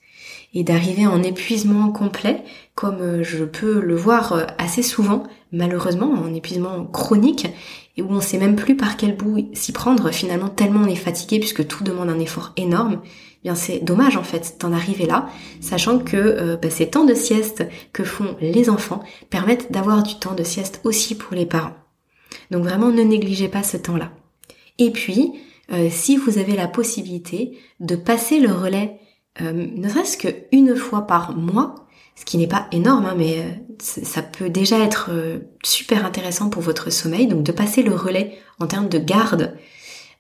et 0.55 0.65
d'arriver 0.65 1.07
en 1.07 1.23
épuisement 1.23 1.91
complet, 1.91 2.45
comme 2.75 3.01
euh, 3.01 3.23
je 3.23 3.45
peux 3.45 3.81
le 3.81 3.97
voir 3.97 4.33
euh, 4.33 4.45
assez 4.59 4.83
souvent, 4.83 5.25
malheureusement, 5.51 6.11
en 6.11 6.33
épuisement 6.35 6.85
chronique, 6.85 7.47
et 7.97 8.03
où 8.03 8.09
on 8.11 8.21
sait 8.21 8.39
même 8.39 8.57
plus 8.57 8.77
par 8.77 8.97
quel 8.97 9.17
bout 9.17 9.49
s'y 9.55 9.73
prendre, 9.73 10.11
finalement 10.11 10.49
tellement 10.49 10.81
on 10.81 10.89
est 10.89 10.95
fatigué 10.95 11.39
puisque 11.39 11.67
tout 11.67 11.85
demande 11.85 12.11
un 12.11 12.19
effort 12.19 12.53
énorme, 12.57 13.01
bien 13.45 13.55
c'est 13.55 13.79
dommage 13.79 14.17
en 14.17 14.23
fait 14.23 14.57
d'en 14.61 14.73
arriver 14.73 15.07
là, 15.07 15.29
sachant 15.61 15.99
que 15.99 16.17
euh, 16.17 16.57
bah, 16.57 16.71
ces 16.71 16.91
temps 16.91 17.05
de 17.05 17.15
sieste 17.15 17.65
que 17.93 18.05
font 18.05 18.37
les 18.41 18.71
enfants 18.71 19.03
permettent 19.31 19.73
d'avoir 19.73 20.03
du 20.03 20.19
temps 20.19 20.35
de 20.35 20.45
sieste 20.45 20.81
aussi 20.85 21.15
pour 21.15 21.35
les 21.35 21.47
parents. 21.47 21.77
Donc 22.51 22.65
vraiment 22.65 22.91
ne 22.91 23.03
négligez 23.03 23.49
pas 23.49 23.63
ce 23.63 23.77
temps-là. 23.77 24.11
Et 24.79 24.91
puis, 24.91 25.33
si 25.91 26.17
vous 26.17 26.39
avez 26.39 26.55
la 26.55 26.67
possibilité 26.67 27.57
de 27.81 27.95
passer 27.95 28.41
le 28.41 28.53
relais 28.53 28.99
euh, 29.41 29.53
ne 29.53 29.89
serait-ce 29.89 30.19
qu'une 30.19 30.77
fois 30.77 31.07
par 31.07 31.35
mois, 31.35 31.87
ce 32.17 32.25
qui 32.25 32.37
n'est 32.37 32.47
pas 32.47 32.67
énorme, 32.73 33.07
hein, 33.07 33.15
mais 33.17 33.39
euh, 33.39 33.51
ça 33.79 34.23
peut 34.23 34.51
déjà 34.51 34.79
être 34.79 35.09
euh, 35.11 35.39
super 35.63 36.05
intéressant 36.05 36.51
pour 36.51 36.63
votre 36.63 36.91
sommeil, 36.91 37.27
donc 37.27 37.43
de 37.43 37.53
passer 37.53 37.83
le 37.83 37.95
relais 37.95 38.39
en 38.61 38.67
termes 38.67 38.89
de 38.89 38.99
garde, 38.99 39.57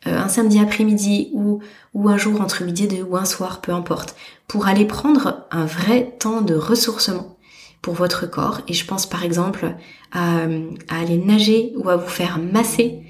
un 0.04 0.28
samedi 0.28 0.58
après-midi 0.58 1.30
ou, 1.32 1.60
ou 1.94 2.08
un 2.08 2.16
jour 2.16 2.40
entre 2.40 2.64
midi 2.64 2.84
et 2.84 2.88
deux 2.88 3.02
ou 3.02 3.16
un 3.16 3.24
soir, 3.24 3.60
peu 3.60 3.72
importe, 3.72 4.16
pour 4.48 4.66
aller 4.66 4.84
prendre 4.84 5.46
un 5.50 5.64
vrai 5.64 6.16
temps 6.18 6.40
de 6.40 6.54
ressourcement 6.54 7.38
pour 7.80 7.94
votre 7.94 8.26
corps. 8.26 8.60
Et 8.68 8.72
je 8.72 8.84
pense 8.86 9.06
par 9.06 9.24
exemple 9.24 9.74
à, 10.12 10.46
aller 10.88 11.18
nager 11.18 11.72
ou 11.76 11.88
à 11.88 11.96
vous 11.96 12.08
faire 12.08 12.38
masser, 12.38 13.02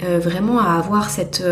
vraiment 0.00 0.58
à 0.58 0.74
avoir 0.74 1.10
cette, 1.10 1.44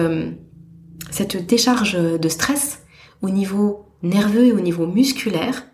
cette 1.10 1.46
décharge 1.46 1.94
de 1.94 2.28
stress 2.28 2.80
au 3.22 3.30
niveau 3.30 3.86
nerveux 4.02 4.46
et 4.46 4.52
au 4.52 4.60
niveau 4.60 4.86
musculaire. 4.86 5.64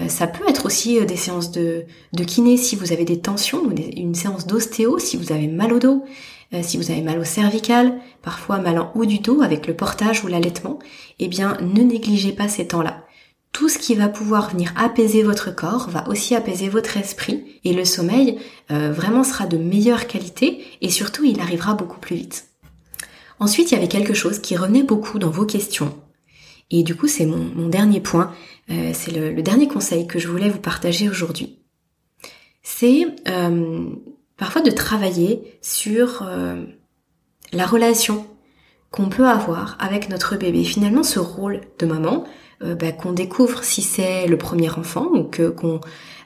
Euh, 0.00 0.08
ça 0.08 0.26
peut 0.26 0.44
être 0.48 0.66
aussi 0.66 0.98
euh, 0.98 1.04
des 1.04 1.16
séances 1.16 1.50
de, 1.52 1.84
de 2.12 2.24
kiné 2.24 2.56
si 2.56 2.76
vous 2.76 2.92
avez 2.92 3.04
des 3.04 3.20
tensions, 3.20 3.62
ou 3.62 3.72
une 3.96 4.14
séance 4.14 4.46
d'ostéo 4.46 4.98
si 4.98 5.16
vous 5.16 5.32
avez 5.32 5.48
mal 5.48 5.72
au 5.72 5.78
dos, 5.78 6.04
euh, 6.52 6.62
si 6.62 6.76
vous 6.76 6.90
avez 6.90 7.02
mal 7.02 7.18
au 7.18 7.24
cervical, 7.24 7.98
parfois 8.22 8.58
mal 8.58 8.78
en 8.78 8.92
haut 8.94 9.04
du 9.04 9.18
dos 9.18 9.42
avec 9.42 9.66
le 9.66 9.74
portage 9.74 10.24
ou 10.24 10.28
l'allaitement. 10.28 10.78
Eh 11.18 11.28
bien, 11.28 11.56
ne 11.60 11.82
négligez 11.82 12.32
pas 12.32 12.48
ces 12.48 12.68
temps-là. 12.68 13.04
Tout 13.52 13.68
ce 13.68 13.78
qui 13.78 13.94
va 13.94 14.08
pouvoir 14.08 14.50
venir 14.50 14.72
apaiser 14.76 15.22
votre 15.22 15.54
corps 15.54 15.88
va 15.88 16.08
aussi 16.08 16.34
apaiser 16.34 16.68
votre 16.68 16.96
esprit 16.98 17.60
et 17.64 17.72
le 17.72 17.86
sommeil 17.86 18.38
vraiment 18.68 19.24
sera 19.24 19.46
de 19.46 19.56
meilleure 19.56 20.06
qualité 20.06 20.62
et 20.82 20.90
surtout 20.90 21.24
il 21.24 21.40
arrivera 21.40 21.72
beaucoup 21.72 21.98
plus 21.98 22.16
vite. 22.16 22.48
Ensuite, 23.40 23.70
il 23.70 23.74
y 23.74 23.78
avait 23.78 23.88
quelque 23.88 24.12
chose 24.12 24.40
qui 24.40 24.58
revenait 24.58 24.82
beaucoup 24.82 25.18
dans 25.18 25.30
vos 25.30 25.46
questions 25.46 25.94
et 26.70 26.82
du 26.82 26.96
coup, 26.96 27.06
c'est 27.06 27.26
mon, 27.26 27.68
dernier 27.68 28.00
point, 28.00 28.32
euh, 28.70 28.90
c'est 28.92 29.12
le, 29.12 29.42
dernier 29.42 29.68
conseil 29.68 30.06
que 30.06 30.18
je 30.18 30.28
voulais 30.28 30.50
vous 30.50 30.58
partager 30.58 31.08
aujourd'hui. 31.08 31.60
C'est 32.62 33.06
euh, 33.28 33.90
parfois 34.36 34.62
de 34.62 34.70
travailler 34.70 35.58
sur 35.62 36.22
euh, 36.22 36.64
la 37.52 37.66
relation 37.66 38.26
qu'on 38.90 39.08
peut 39.08 39.26
avoir 39.26 39.76
avec 39.80 40.08
notre 40.08 40.36
bébé. 40.36 40.64
Finalement, 40.64 41.02
ce 41.02 41.18
rôle 41.18 41.60
de 41.78 41.86
maman, 41.86 42.24
bah, 42.62 42.90
qu'on 42.92 43.12
découvre 43.12 43.62
si 43.62 43.82
c'est 43.82 44.26
le 44.26 44.38
premier 44.38 44.70
enfant 44.70 45.08
ou 45.12 45.24
que 45.24 45.50
qu'on 45.50 45.80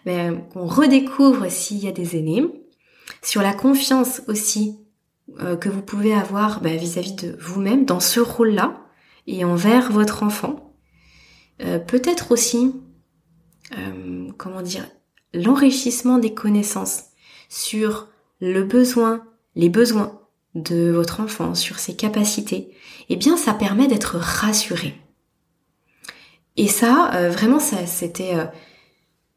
bah, 0.06 0.30
redécouvre 0.54 1.50
s'il 1.50 1.78
y 1.78 1.88
a 1.88 1.92
des 1.92 2.16
aînés, 2.16 2.44
sur 3.22 3.42
la 3.42 3.52
confiance 3.52 4.22
aussi 4.28 4.78
que 5.60 5.68
vous 5.68 5.82
pouvez 5.82 6.14
avoir 6.14 6.60
bah, 6.60 6.76
vis-à-vis 6.76 7.14
de 7.14 7.36
vous-même 7.40 7.84
dans 7.84 7.98
ce 7.98 8.20
rôle-là, 8.20 8.80
et 9.26 9.44
envers 9.44 9.90
votre 9.92 10.22
enfant. 10.22 10.74
Euh, 11.62 11.78
peut-être 11.78 12.32
aussi, 12.32 12.74
euh, 13.78 14.28
comment 14.36 14.62
dire, 14.62 14.86
l'enrichissement 15.34 16.18
des 16.18 16.34
connaissances 16.34 17.04
sur 17.50 18.08
le 18.40 18.62
besoin, 18.62 19.22
les 19.54 19.68
besoins 19.68 20.18
de 20.54 20.90
votre 20.90 21.20
enfant, 21.20 21.54
sur 21.54 21.78
ses 21.78 21.94
capacités, 21.94 22.74
eh 23.10 23.16
bien 23.16 23.36
ça 23.36 23.52
permet 23.52 23.86
d'être 23.86 24.16
rassuré. 24.16 24.94
Et 26.56 26.66
ça, 26.66 27.12
euh, 27.14 27.28
vraiment, 27.28 27.60
ça, 27.60 27.84
c'était, 27.86 28.34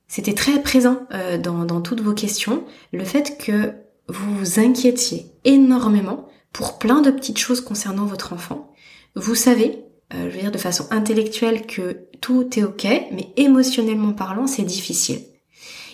c'était 0.08 0.34
très 0.34 0.62
présent 0.62 1.06
dans, 1.44 1.66
dans 1.66 1.82
toutes 1.82 2.02
vos 2.02 2.14
questions, 2.14 2.64
le 2.94 3.04
fait 3.04 3.38
que 3.38 3.74
vous 4.08 4.36
vous 4.38 4.60
inquiétiez 4.60 5.28
énormément 5.44 6.30
pour 6.54 6.80
plein 6.80 7.02
de 7.02 7.12
petites 7.12 7.40
choses 7.40 7.60
concernant 7.60 8.06
votre 8.06 8.32
enfant 8.32 8.74
vous 9.16 9.36
savez, 9.36 9.84
euh, 10.14 10.30
je 10.30 10.36
veux 10.36 10.42
dire 10.42 10.52
de 10.52 10.58
façon 10.58 10.88
intellectuelle 10.90 11.68
que 11.68 12.08
tout 12.20 12.58
est 12.58 12.64
ok, 12.64 12.86
mais 13.12 13.32
émotionnellement 13.36 14.14
parlant, 14.14 14.48
c'est 14.48 14.64
difficile. 14.64 15.20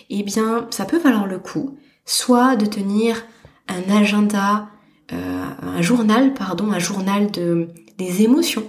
Eh 0.08 0.22
bien, 0.22 0.66
ça 0.70 0.84
peut 0.84 0.98
valoir 0.98 1.26
le 1.26 1.38
coup, 1.38 1.78
soit 2.10 2.56
de 2.56 2.66
tenir 2.66 3.24
un 3.68 3.94
agenda, 3.94 4.66
euh, 5.12 5.44
un 5.62 5.80
journal, 5.80 6.34
pardon, 6.34 6.72
un 6.72 6.80
journal 6.80 7.30
de 7.30 7.68
des 7.98 8.22
émotions, 8.22 8.66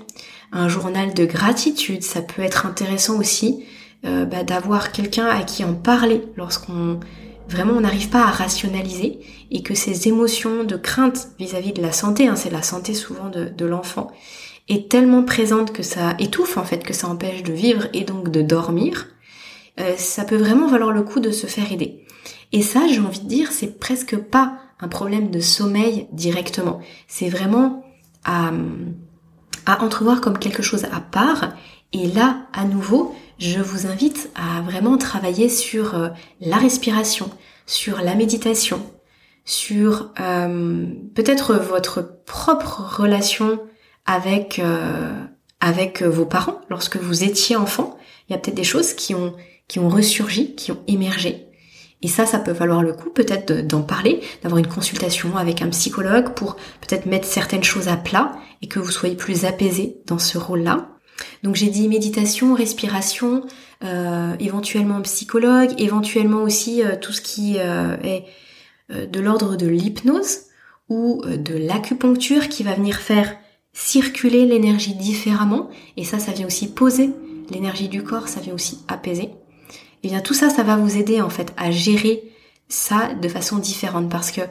un 0.51 0.67
journal 0.67 1.13
de 1.13 1.25
gratitude. 1.25 2.03
Ça 2.03 2.21
peut 2.21 2.43
être 2.43 2.67
intéressant 2.67 3.17
aussi 3.17 3.63
euh, 4.05 4.25
bah, 4.25 4.43
d'avoir 4.43 4.91
quelqu'un 4.91 5.25
à 5.25 5.41
qui 5.43 5.63
en 5.63 5.73
parler 5.73 6.21
lorsqu'on 6.37 6.99
vraiment 7.49 7.73
on 7.73 7.81
n'arrive 7.81 8.09
pas 8.09 8.25
à 8.25 8.31
rationaliser 8.31 9.19
et 9.49 9.63
que 9.63 9.73
ces 9.73 10.07
émotions 10.07 10.63
de 10.63 10.75
crainte 10.75 11.29
vis-à-vis 11.39 11.73
de 11.73 11.81
la 11.81 11.91
santé, 11.91 12.27
hein, 12.27 12.35
c'est 12.35 12.51
la 12.51 12.61
santé 12.61 12.93
souvent 12.93 13.29
de, 13.29 13.65
l'enfant, 13.65 14.11
est 14.69 14.89
tellement 14.89 15.23
présente 15.23 15.73
que 15.73 15.83
ça 15.83 16.15
étouffe 16.19 16.57
en 16.57 16.63
fait, 16.63 16.83
que 16.83 16.93
ça 16.93 17.07
empêche 17.07 17.41
de 17.41 17.53
vivre 17.53 17.87
et 17.93 18.03
donc 18.03 18.29
de 18.29 18.41
dormir, 18.43 19.07
euh, 19.79 19.95
ça 19.97 20.23
peut 20.23 20.37
vraiment 20.37 20.67
valoir 20.67 20.91
le 20.91 21.03
coup 21.03 21.19
de 21.19 21.31
se 21.31 21.47
faire 21.47 21.71
aider. 21.71 22.05
Et 22.51 22.61
ça, 22.61 22.87
j'ai 22.87 22.99
envie 22.99 23.21
de 23.21 23.27
dire, 23.27 23.51
c'est 23.51 23.79
presque 23.79 24.17
pas 24.17 24.57
un 24.79 24.87
problème 24.87 25.31
de 25.31 25.39
sommeil 25.39 26.07
directement. 26.11 26.79
C'est 27.07 27.29
vraiment 27.29 27.85
à, 28.25 28.51
à 29.65 29.83
entrevoir 29.83 30.21
comme 30.21 30.37
quelque 30.37 30.63
chose 30.63 30.85
à 30.91 30.99
part. 30.99 31.53
Et 31.93 32.07
là, 32.07 32.47
à 32.53 32.65
nouveau, 32.65 33.15
je 33.39 33.59
vous 33.59 33.87
invite 33.87 34.29
à 34.35 34.61
vraiment 34.61 34.97
travailler 34.97 35.49
sur 35.49 35.95
euh, 35.95 36.09
la 36.39 36.57
respiration, 36.57 37.29
sur 37.65 38.01
la 38.01 38.15
méditation, 38.15 38.81
sur 39.45 40.11
euh, 40.19 40.85
peut-être 41.15 41.55
votre 41.55 42.23
propre 42.25 42.99
relation 42.99 43.59
avec 44.05 44.59
euh, 44.59 45.11
avec 45.59 46.01
vos 46.01 46.25
parents 46.25 46.61
lorsque 46.69 46.97
vous 46.97 47.23
étiez 47.23 47.55
enfant. 47.55 47.97
Il 48.27 48.33
y 48.33 48.35
a 48.35 48.39
peut-être 48.39 48.55
des 48.55 48.63
choses 48.63 48.93
qui 48.93 49.13
ont 49.13 49.35
qui 49.71 49.79
ont 49.79 49.87
ressurgi, 49.87 50.53
qui 50.53 50.73
ont 50.73 50.83
émergé. 50.87 51.47
Et 52.01 52.09
ça, 52.09 52.25
ça 52.25 52.39
peut 52.39 52.51
valoir 52.51 52.83
le 52.83 52.91
coup 52.91 53.09
peut-être 53.09 53.65
d'en 53.65 53.83
parler, 53.83 54.19
d'avoir 54.43 54.59
une 54.59 54.67
consultation 54.67 55.37
avec 55.37 55.61
un 55.61 55.69
psychologue 55.69 56.33
pour 56.33 56.57
peut-être 56.81 57.05
mettre 57.05 57.25
certaines 57.25 57.63
choses 57.63 57.87
à 57.87 57.95
plat 57.95 58.33
et 58.61 58.67
que 58.67 58.79
vous 58.79 58.91
soyez 58.91 59.15
plus 59.15 59.45
apaisé 59.45 60.01
dans 60.07 60.19
ce 60.19 60.37
rôle-là. 60.37 60.89
Donc 61.43 61.55
j'ai 61.55 61.69
dit 61.69 61.87
méditation, 61.87 62.53
respiration, 62.53 63.45
euh, 63.85 64.35
éventuellement 64.41 64.99
psychologue, 65.03 65.69
éventuellement 65.77 66.43
aussi 66.43 66.83
euh, 66.83 66.97
tout 66.99 67.13
ce 67.13 67.21
qui 67.21 67.55
euh, 67.57 67.95
est 68.03 68.25
de 68.89 69.21
l'ordre 69.21 69.55
de 69.55 69.67
l'hypnose 69.67 70.47
ou 70.89 71.21
de 71.25 71.55
l'acupuncture 71.55 72.49
qui 72.49 72.63
va 72.63 72.73
venir 72.73 72.97
faire 72.97 73.37
circuler 73.71 74.45
l'énergie 74.45 74.95
différemment 74.95 75.69
et 75.95 76.03
ça 76.03 76.19
ça 76.19 76.33
vient 76.33 76.47
aussi 76.47 76.73
poser 76.73 77.11
l'énergie 77.49 77.87
du 77.87 78.03
corps, 78.03 78.27
ça 78.27 78.41
vient 78.41 78.53
aussi 78.53 78.79
apaiser. 78.89 79.29
Et 80.03 80.09
bien 80.09 80.21
tout 80.21 80.33
ça 80.33 80.49
ça 80.49 80.63
va 80.63 80.75
vous 80.75 80.97
aider 80.97 81.21
en 81.21 81.29
fait 81.29 81.53
à 81.57 81.71
gérer 81.71 82.23
ça 82.67 83.13
de 83.13 83.27
façon 83.27 83.57
différente 83.57 84.09
parce 84.09 84.31
que 84.31 84.41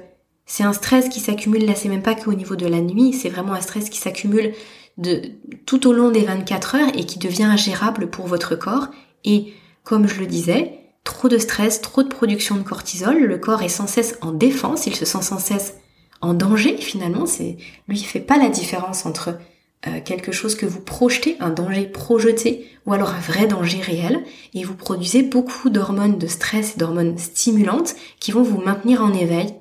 c'est 0.46 0.64
un 0.64 0.72
stress 0.72 1.08
qui 1.08 1.20
s'accumule. 1.20 1.64
Là, 1.64 1.76
c'est 1.76 1.88
même 1.88 2.02
pas 2.02 2.16
qu'au 2.16 2.34
niveau 2.34 2.56
de 2.56 2.66
la 2.66 2.80
nuit, 2.80 3.12
c'est 3.12 3.28
vraiment 3.28 3.54
un 3.54 3.60
stress 3.60 3.88
qui 3.88 3.98
s'accumule 3.98 4.52
de 4.98 5.22
tout 5.64 5.86
au 5.86 5.92
long 5.92 6.10
des 6.10 6.22
24 6.22 6.74
heures 6.74 6.90
et 6.94 7.06
qui 7.06 7.20
devient 7.20 7.44
ingérable 7.44 8.10
pour 8.10 8.26
votre 8.26 8.56
corps. 8.56 8.88
Et 9.24 9.54
comme 9.84 10.08
je 10.08 10.18
le 10.18 10.26
disais, 10.26 10.80
trop 11.04 11.28
de 11.28 11.38
stress, 11.38 11.80
trop 11.80 12.02
de 12.02 12.08
production 12.08 12.56
de 12.56 12.62
cortisol, 12.62 13.18
le 13.18 13.38
corps 13.38 13.62
est 13.62 13.68
sans 13.68 13.86
cesse 13.86 14.18
en 14.22 14.32
défense, 14.32 14.88
il 14.88 14.96
se 14.96 15.04
sent 15.04 15.22
sans 15.22 15.38
cesse 15.38 15.76
en 16.20 16.34
danger 16.34 16.76
finalement, 16.76 17.26
c'est 17.26 17.56
lui 17.88 17.98
il 17.98 18.04
fait 18.04 18.20
pas 18.20 18.36
la 18.36 18.48
différence 18.48 19.06
entre 19.06 19.38
euh, 19.86 20.00
quelque 20.04 20.32
chose 20.32 20.54
que 20.54 20.66
vous 20.66 20.80
projetez, 20.80 21.36
un 21.40 21.50
danger 21.50 21.86
projeté 21.86 22.68
ou 22.86 22.92
alors 22.92 23.10
un 23.10 23.20
vrai 23.20 23.46
danger 23.46 23.80
réel 23.80 24.20
et 24.52 24.64
vous 24.64 24.74
produisez 24.74 25.22
beaucoup 25.22 25.70
d'hormones 25.70 26.18
de 26.18 26.26
stress 26.26 26.74
et 26.74 26.78
d'hormones 26.78 27.16
stimulantes 27.16 27.94
qui 28.18 28.30
vont 28.30 28.42
vous 28.42 28.60
maintenir 28.60 29.02
en 29.02 29.12
éveil 29.12 29.54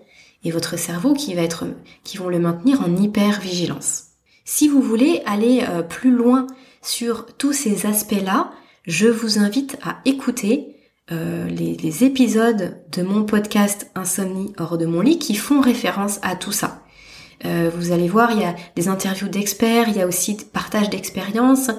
et 0.44 0.52
votre 0.52 0.78
cerveau 0.78 1.14
qui 1.14 1.34
va 1.34 1.42
être 1.42 1.66
qui 2.04 2.18
vont 2.18 2.30
le 2.30 2.40
maintenir 2.40 2.82
en 2.82 2.96
hyper 2.96 3.40
vigilance. 3.40 4.06
Si 4.46 4.68
vous 4.68 4.82
voulez 4.82 5.22
aller 5.26 5.64
euh, 5.70 5.84
plus 5.84 6.12
loin 6.12 6.48
sur 6.82 7.26
tous 7.38 7.54
ces 7.54 7.86
aspects-là, 7.86 8.52
je 8.86 9.08
vous 9.08 9.40
invite 9.40 9.78
à 9.84 10.00
écouter 10.06 10.76
euh, 11.12 11.48
les, 11.48 12.04
épisodes 12.04 12.78
de 12.92 13.02
mon 13.02 13.24
podcast 13.24 13.90
Insomnie 13.96 14.54
hors 14.58 14.78
de 14.78 14.86
mon 14.86 15.02
lit 15.02 15.18
qui 15.18 15.36
font 15.36 15.60
référence 15.62 16.20
à 16.22 16.36
tout 16.36 16.52
ça. 16.52 16.84
Vous 17.44 17.92
allez 17.92 18.08
voir, 18.08 18.32
il 18.32 18.40
y 18.40 18.44
a 18.44 18.56
des 18.76 18.88
interviews 18.88 19.30
d'experts, 19.30 19.88
il 19.88 19.98
y 19.98 20.02
a 20.02 20.08
aussi 20.08 20.38
partage 20.52 20.90
d'expériences, 20.90 21.72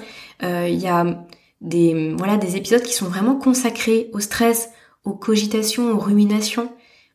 il 0.43 0.79
y 0.79 0.89
a 0.89 1.27
des 1.61 2.15
voilà 2.17 2.37
des 2.37 2.57
épisodes 2.57 2.83
qui 2.83 2.95
sont 2.95 3.07
vraiment 3.07 3.37
consacrés 3.37 4.11
au 4.13 4.21
stress, 4.21 4.71
aux 5.05 5.13
cogitations, 5.13 5.93
aux 5.93 5.99
ruminations, 5.99 6.73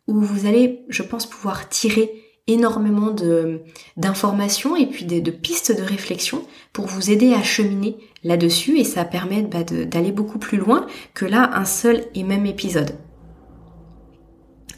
où 0.08 0.20
vous 0.20 0.46
allez, 0.46 0.86
je 0.89 1.04
pense, 1.04 1.26
pouvoir 1.26 1.70
tirer 1.70 2.12
énormément 2.48 3.10
de 3.12 3.62
d'informations 3.98 4.76
et 4.76 4.86
puis 4.86 5.06
de, 5.06 5.20
de, 5.20 5.32
pistes 5.32 5.76
de 5.76 5.82
réflexion 5.82 6.46
pour 6.74 6.86
vous 6.86 7.10
aider 7.10 7.34
à 7.34 7.41
cheminer 7.41 7.98
là-dessus 8.24 8.78
et 8.78 8.84
ça 8.84 9.04
permet 9.04 9.41
bah, 9.41 9.64
d'aller 9.64 10.12
beaucoup 10.12 10.38
plus 10.38 10.60
loin 10.60 10.86
que 11.16 11.26
là 11.26 11.52
un 11.56 11.66
seul 11.66 12.06
et 12.14 12.24
même 12.24 12.46
épisode. 12.46 12.98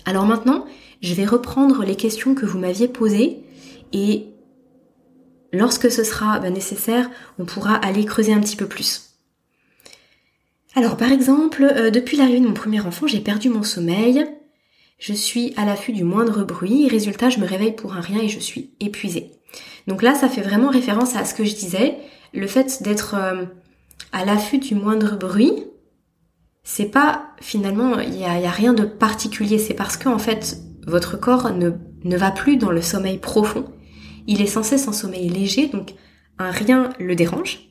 Alors 0.05 0.25
maintenant, 0.25 0.63
je 1.01 1.13
vais 1.13 1.25
reprendre 1.25 1.83
les 1.83 1.95
questions 1.95 2.35
que 2.35 2.45
vous 2.45 2.57
m'aviez 2.57 2.87
posées 2.87 3.43
et 3.93 4.27
lorsque 5.53 5.91
ce 5.91 6.03
sera 6.03 6.39
bah, 6.39 6.49
nécessaire, 6.49 7.09
on 7.39 7.45
pourra 7.45 7.75
aller 7.75 8.05
creuser 8.05 8.33
un 8.33 8.39
petit 8.39 8.55
peu 8.55 8.67
plus. 8.67 9.07
Alors 10.75 10.97
par 10.97 11.11
exemple, 11.11 11.63
euh, 11.63 11.89
depuis 11.89 12.17
l'arrivée 12.17 12.39
de 12.39 12.47
mon 12.47 12.53
premier 12.53 12.81
enfant, 12.81 13.07
j'ai 13.07 13.19
perdu 13.19 13.49
mon 13.49 13.63
sommeil, 13.63 14.25
je 14.99 15.13
suis 15.13 15.53
à 15.57 15.65
l'affût 15.65 15.93
du 15.93 16.03
moindre 16.03 16.43
bruit, 16.43 16.87
résultat 16.87 17.29
je 17.29 17.39
me 17.39 17.47
réveille 17.47 17.75
pour 17.75 17.93
un 17.93 18.01
rien 18.01 18.21
et 18.21 18.29
je 18.29 18.39
suis 18.39 18.71
épuisée. 18.79 19.31
Donc 19.87 20.01
là 20.01 20.13
ça 20.13 20.29
fait 20.29 20.41
vraiment 20.41 20.69
référence 20.69 21.15
à 21.15 21.25
ce 21.25 21.33
que 21.33 21.45
je 21.45 21.55
disais, 21.55 21.97
le 22.33 22.47
fait 22.47 22.83
d'être 22.83 23.15
euh, 23.15 23.45
à 24.11 24.25
l'affût 24.25 24.59
du 24.59 24.75
moindre 24.75 25.17
bruit, 25.17 25.53
c'est 26.63 26.91
pas 26.91 27.29
finalement, 27.41 27.99
il 27.99 28.17
y 28.17 28.25
a, 28.25 28.33
a, 28.33 28.51
rien 28.51 28.73
de 28.73 28.83
particulier, 28.83 29.57
c'est 29.57 29.73
parce 29.73 29.97
que 29.97 30.09
en 30.09 30.19
fait 30.19 30.57
votre 30.85 31.17
corps 31.17 31.53
ne, 31.53 31.71
ne 32.03 32.17
va 32.17 32.31
plus 32.31 32.57
dans 32.57 32.71
le 32.71 32.81
sommeil 32.81 33.17
profond, 33.17 33.65
il 34.27 34.41
est 34.41 34.47
censé 34.47 34.77
s'en 34.77 34.93
sommeil 34.93 35.29
léger, 35.29 35.67
donc 35.67 35.95
un 36.37 36.51
rien 36.51 36.89
le 36.99 37.15
dérange. 37.15 37.69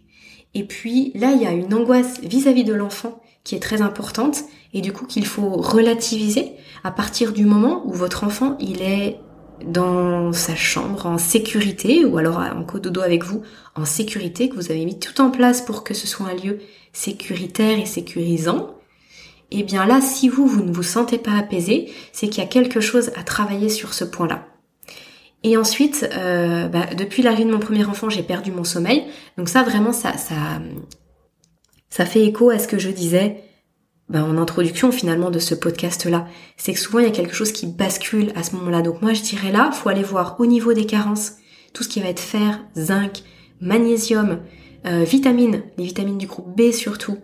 Et 0.55 0.65
puis 0.65 1.13
là 1.15 1.33
il 1.33 1.43
y 1.43 1.47
a 1.47 1.53
une 1.53 1.73
angoisse 1.75 2.21
vis 2.21 2.49
à 2.49 2.53
-vis 2.53 2.65
de 2.65 2.75
l'enfant 2.75 3.21
qui 3.47 3.55
est 3.55 3.61
très 3.61 3.81
importante 3.81 4.43
et 4.75 4.81
du 4.81 4.93
coup 4.93 5.07
qu'il 5.07 5.25
faut 5.25 5.51
relativiser 5.51 6.53
à 6.83 6.91
partir 6.91 7.33
du 7.33 7.45
moment 7.45 7.83
où 7.87 7.93
votre 7.93 8.25
enfant 8.25 8.57
il 8.59 8.83
est 8.83 9.21
dans 9.65 10.33
sa 10.33 10.57
chambre 10.57 11.07
en 11.07 11.17
sécurité 11.17 12.05
ou 12.05 12.19
alors 12.19 12.39
en 12.39 12.65
cododo 12.65 13.01
avec 13.01 13.25
vous 13.25 13.43
en 13.77 13.85
sécurité 13.85 14.49
que 14.49 14.57
vous 14.57 14.73
avez 14.73 14.85
mis 14.85 14.99
tout 14.99 15.21
en 15.21 15.31
place 15.31 15.63
pour 15.63 15.85
que 15.85 15.95
ce 15.95 16.09
soit 16.09 16.27
un 16.27 16.35
lieu 16.35 16.59
sécuritaire 16.93 17.79
et 17.79 17.87
sécurisant 17.87 18.75
et 19.53 19.61
eh 19.61 19.63
bien 19.63 19.87
là 19.87 20.01
si 20.01 20.29
vous 20.29 20.49
vous 20.49 20.65
ne 20.65 20.73
vous 20.73 20.83
sentez 20.83 21.19
pas 21.19 21.39
apaisé 21.39 21.93
c'est 22.13 22.29
qu'il 22.29 22.43
y 22.43 22.47
a 22.47 22.51
quelque 22.51 22.81
chose 22.81 23.13
à 23.15 23.23
travailler 23.23 23.69
sur 23.69 23.95
ce 23.95 24.05
point 24.05 24.27
là 24.27 24.49
et 25.47 25.57
ensuite, 25.57 26.09
euh, 26.13 26.67
bah, 26.67 26.87
depuis 26.99 27.23
l'arrivée 27.23 27.45
de 27.45 27.53
mon 27.53 27.61
premier 27.61 27.85
enfant, 27.85 28.11
j'ai 28.11 28.25
perdu 28.25 28.51
mon 28.51 28.65
sommeil. 28.65 29.05
Donc 29.39 29.49
ça, 29.49 29.63
vraiment, 29.63 29.93
ça, 29.93 30.17
ça, 30.19 30.35
ça 31.89 32.05
fait 32.05 32.25
écho 32.27 32.51
à 32.51 32.59
ce 32.59 32.67
que 32.67 32.81
je 32.81 32.91
disais 32.91 33.45
ben, 34.09 34.25
en 34.25 34.39
introduction 34.39 34.91
finalement 34.91 35.31
de 35.31 35.39
ce 35.39 35.55
podcast-là. 35.55 36.27
C'est 36.57 36.73
que 36.73 36.81
souvent 36.81 36.99
il 36.99 37.05
y 37.05 37.09
a 37.09 37.13
quelque 37.13 37.35
chose 37.35 37.53
qui 37.53 37.67
bascule 37.67 38.33
à 38.35 38.43
ce 38.43 38.57
moment-là. 38.57 38.83
Donc 38.83 39.03
moi 39.03 39.13
je 39.13 39.23
dirais 39.23 39.53
là, 39.53 39.71
faut 39.71 39.89
aller 39.89 40.03
voir 40.03 40.35
au 40.41 40.47
niveau 40.47 40.73
des 40.73 40.85
carences, 40.85 41.35
tout 41.73 41.85
ce 41.85 41.89
qui 41.89 42.01
va 42.01 42.09
être 42.09 42.19
fer, 42.19 42.65
zinc, 42.77 43.23
magnésium, 43.61 44.41
euh, 44.85 45.05
vitamines, 45.05 45.63
les 45.79 45.85
vitamines 45.85 46.19
du 46.19 46.27
groupe 46.27 46.57
B 46.57 46.73
surtout. 46.73 47.19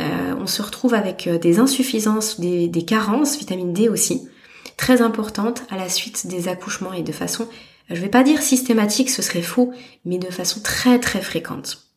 Euh, 0.00 0.34
on 0.38 0.46
se 0.46 0.60
retrouve 0.60 0.92
avec 0.92 1.26
euh, 1.26 1.38
des 1.38 1.58
insuffisances, 1.58 2.38
des, 2.38 2.68
des 2.68 2.84
carences, 2.84 3.38
vitamine 3.38 3.72
D 3.72 3.88
aussi, 3.88 4.28
très 4.76 5.02
importantes 5.02 5.62
à 5.70 5.76
la 5.76 5.88
suite 5.88 6.26
des 6.26 6.48
accouchements 6.48 6.92
et 6.92 7.02
de 7.02 7.12
façon, 7.12 7.48
je 7.90 8.00
vais 8.00 8.08
pas 8.08 8.22
dire 8.22 8.42
systématique, 8.42 9.10
ce 9.10 9.22
serait 9.22 9.42
faux, 9.42 9.72
mais 10.04 10.18
de 10.18 10.30
façon 10.30 10.60
très 10.60 10.98
très 10.98 11.20
fréquente. 11.20 11.88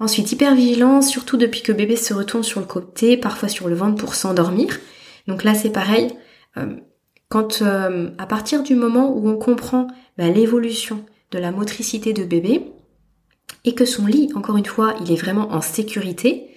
Ensuite, 0.00 0.32
hypervigilance, 0.32 1.08
surtout 1.08 1.36
depuis 1.36 1.60
que 1.60 1.72
bébé 1.72 1.94
se 1.94 2.14
retourne 2.14 2.42
sur 2.42 2.60
le 2.60 2.66
côté, 2.66 3.18
parfois 3.18 3.48
sur 3.48 3.68
le 3.68 3.74
ventre 3.74 4.02
pour 4.02 4.14
s'endormir. 4.14 4.80
Donc 5.26 5.44
là, 5.44 5.54
c'est 5.54 5.70
pareil. 5.70 6.08
Euh, 6.56 6.76
quand 7.28 7.60
euh, 7.60 8.10
à 8.16 8.26
partir 8.26 8.62
du 8.62 8.74
moment 8.74 9.14
où 9.14 9.28
on 9.28 9.36
comprend 9.36 9.86
bah, 10.16 10.28
l'évolution 10.28 11.04
de 11.30 11.38
la 11.38 11.52
motricité 11.52 12.12
de 12.14 12.24
bébé 12.24 12.72
et 13.64 13.74
que 13.74 13.84
son 13.84 14.06
lit, 14.06 14.30
encore 14.34 14.56
une 14.56 14.66
fois, 14.66 14.94
il 15.02 15.12
est 15.12 15.20
vraiment 15.20 15.52
en 15.52 15.60
sécurité, 15.60 16.48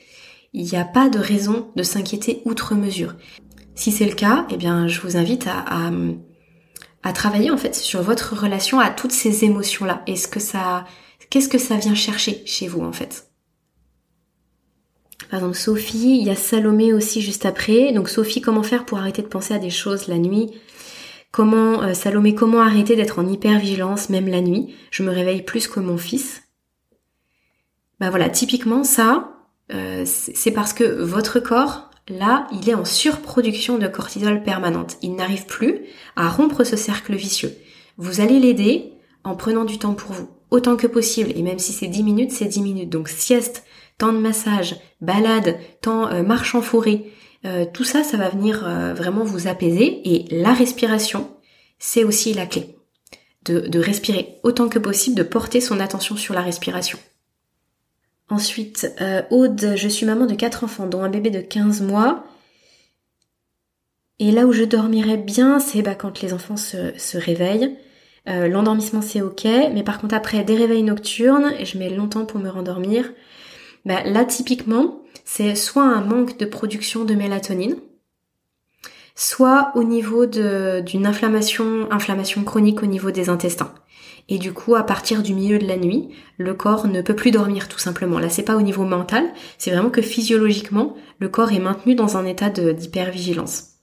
il 0.53 0.65
n'y 0.65 0.77
a 0.77 0.85
pas 0.85 1.09
de 1.09 1.19
raison 1.19 1.71
de 1.75 1.83
s'inquiéter 1.83 2.41
outre 2.45 2.75
mesure. 2.75 3.15
Si 3.75 3.91
c'est 3.91 4.05
le 4.05 4.15
cas, 4.15 4.45
eh 4.51 4.57
bien, 4.57 4.87
je 4.87 5.01
vous 5.01 5.17
invite 5.17 5.47
à, 5.47 5.65
à, 7.03 7.13
travailler 7.13 7.51
en 7.51 7.57
fait 7.57 7.75
sur 7.75 8.01
votre 8.01 8.35
relation 8.35 8.79
à 8.79 8.89
toutes 8.89 9.11
ces 9.11 9.43
émotions-là. 9.45 10.03
Est-ce 10.07 10.27
que 10.27 10.39
ça, 10.39 10.85
qu'est-ce 11.29 11.49
que 11.49 11.57
ça 11.57 11.77
vient 11.77 11.95
chercher 11.95 12.43
chez 12.45 12.67
vous 12.67 12.81
en 12.81 12.91
fait? 12.91 13.29
Par 15.29 15.39
exemple, 15.39 15.57
Sophie, 15.57 16.19
il 16.19 16.27
y 16.27 16.29
a 16.29 16.35
Salomé 16.35 16.93
aussi 16.93 17.21
juste 17.21 17.45
après. 17.45 17.91
Donc 17.91 18.09
Sophie, 18.09 18.41
comment 18.41 18.63
faire 18.63 18.85
pour 18.85 18.99
arrêter 18.99 19.21
de 19.21 19.27
penser 19.27 19.53
à 19.53 19.59
des 19.59 19.71
choses 19.71 20.07
la 20.07 20.17
nuit? 20.17 20.51
Comment, 21.31 21.81
euh, 21.81 21.95
Salomé, 21.95 22.35
comment 22.35 22.61
arrêter 22.61 22.95
d'être 22.95 23.17
en 23.17 23.27
hypervigilance 23.27 24.09
même 24.09 24.27
la 24.27 24.41
nuit? 24.41 24.75
Je 24.91 25.01
me 25.01 25.09
réveille 25.09 25.41
plus 25.41 25.67
que 25.67 25.79
mon 25.79 25.97
fils. 25.97 26.43
Bah 27.99 28.11
voilà, 28.11 28.29
typiquement 28.29 28.83
ça, 28.83 29.33
euh, 29.71 30.03
c'est 30.05 30.51
parce 30.51 30.73
que 30.73 30.83
votre 30.83 31.39
corps, 31.39 31.89
là, 32.07 32.47
il 32.51 32.69
est 32.69 32.73
en 32.73 32.85
surproduction 32.85 33.77
de 33.77 33.87
cortisol 33.87 34.43
permanente. 34.43 34.97
Il 35.01 35.15
n'arrive 35.15 35.45
plus 35.45 35.81
à 36.15 36.29
rompre 36.29 36.63
ce 36.63 36.75
cercle 36.75 37.15
vicieux. 37.15 37.55
Vous 37.97 38.21
allez 38.21 38.39
l'aider 38.39 38.93
en 39.23 39.35
prenant 39.35 39.65
du 39.65 39.77
temps 39.77 39.93
pour 39.93 40.11
vous, 40.11 40.29
autant 40.51 40.75
que 40.75 40.87
possible. 40.87 41.31
Et 41.35 41.43
même 41.43 41.59
si 41.59 41.71
c'est 41.71 41.87
10 41.87 42.03
minutes, 42.03 42.31
c'est 42.31 42.45
10 42.45 42.61
minutes. 42.61 42.89
Donc 42.89 43.09
sieste, 43.09 43.63
temps 43.97 44.13
de 44.13 44.17
massage, 44.17 44.75
balade, 45.01 45.57
temps 45.81 46.07
euh, 46.07 46.23
marche 46.23 46.55
en 46.55 46.61
forêt, 46.61 47.05
euh, 47.45 47.65
tout 47.71 47.83
ça, 47.83 48.03
ça 48.03 48.17
va 48.17 48.29
venir 48.29 48.65
euh, 48.65 48.93
vraiment 48.93 49.23
vous 49.23 49.47
apaiser. 49.47 50.01
Et 50.05 50.25
la 50.31 50.53
respiration, 50.53 51.29
c'est 51.79 52.03
aussi 52.03 52.33
la 52.33 52.45
clé. 52.45 52.75
De, 53.45 53.59
de, 53.59 53.79
respirer 53.79 54.39
autant 54.43 54.69
que 54.69 54.79
possible, 54.79 55.17
de 55.17 55.23
porter 55.23 55.59
son 55.59 55.81
attention 55.81 56.15
sur 56.15 56.33
la 56.33 56.41
respiration. 56.41 56.97
Ensuite, 58.33 58.91
Aude, 59.29 59.73
je 59.75 59.87
suis 59.87 60.07
maman 60.07 60.25
de 60.25 60.33
quatre 60.33 60.63
enfants, 60.63 60.87
dont 60.87 61.03
un 61.03 61.09
bébé 61.09 61.29
de 61.29 61.39
15 61.39 61.81
mois. 61.81 62.23
Et 64.17 64.31
là 64.31 64.47
où 64.47 64.51
je 64.51 64.63
dormirais 64.63 65.17
bien, 65.17 65.59
c'est 65.59 65.83
bah, 65.83 65.93
quand 65.93 66.21
les 66.21 66.33
enfants 66.33 66.57
se, 66.57 67.17
réveillent. 67.17 67.77
L'endormissement 68.25 69.01
c'est 69.01 69.21
ok, 69.21 69.43
mais 69.43 69.83
par 69.83 69.99
contre 69.99 70.15
après 70.15 70.43
des 70.43 70.55
réveils 70.55 70.81
nocturnes, 70.81 71.53
et 71.59 71.65
je 71.65 71.77
mets 71.77 71.89
longtemps 71.89 72.25
pour 72.25 72.39
me 72.39 72.49
rendormir, 72.49 73.11
bah, 73.85 74.01
là, 74.03 74.25
typiquement, 74.25 75.01
c'est 75.25 75.55
soit 75.55 75.83
un 75.83 76.01
manque 76.01 76.37
de 76.37 76.45
production 76.45 77.03
de 77.03 77.13
mélatonine, 77.13 77.75
soit 79.15 79.71
au 79.75 79.83
niveau 79.83 80.25
d'une 80.25 81.05
inflammation, 81.05 81.91
inflammation 81.91 82.43
chronique 82.43 82.81
au 82.81 82.87
niveau 82.87 83.11
des 83.11 83.29
intestins. 83.29 83.73
Et 84.29 84.37
du 84.37 84.53
coup, 84.53 84.75
à 84.75 84.83
partir 84.83 85.21
du 85.21 85.33
milieu 85.33 85.59
de 85.59 85.67
la 85.67 85.77
nuit, 85.77 86.09
le 86.37 86.53
corps 86.53 86.87
ne 86.87 87.01
peut 87.01 87.15
plus 87.15 87.31
dormir 87.31 87.67
tout 87.67 87.79
simplement. 87.79 88.19
Là, 88.19 88.29
c'est 88.29 88.43
pas 88.43 88.55
au 88.55 88.61
niveau 88.61 88.85
mental, 88.85 89.25
c'est 89.57 89.71
vraiment 89.71 89.89
que 89.89 90.01
physiologiquement, 90.01 90.95
le 91.19 91.29
corps 91.29 91.51
est 91.51 91.59
maintenu 91.59 91.95
dans 91.95 92.17
un 92.17 92.25
état 92.25 92.49
d'hypervigilance. 92.49 93.73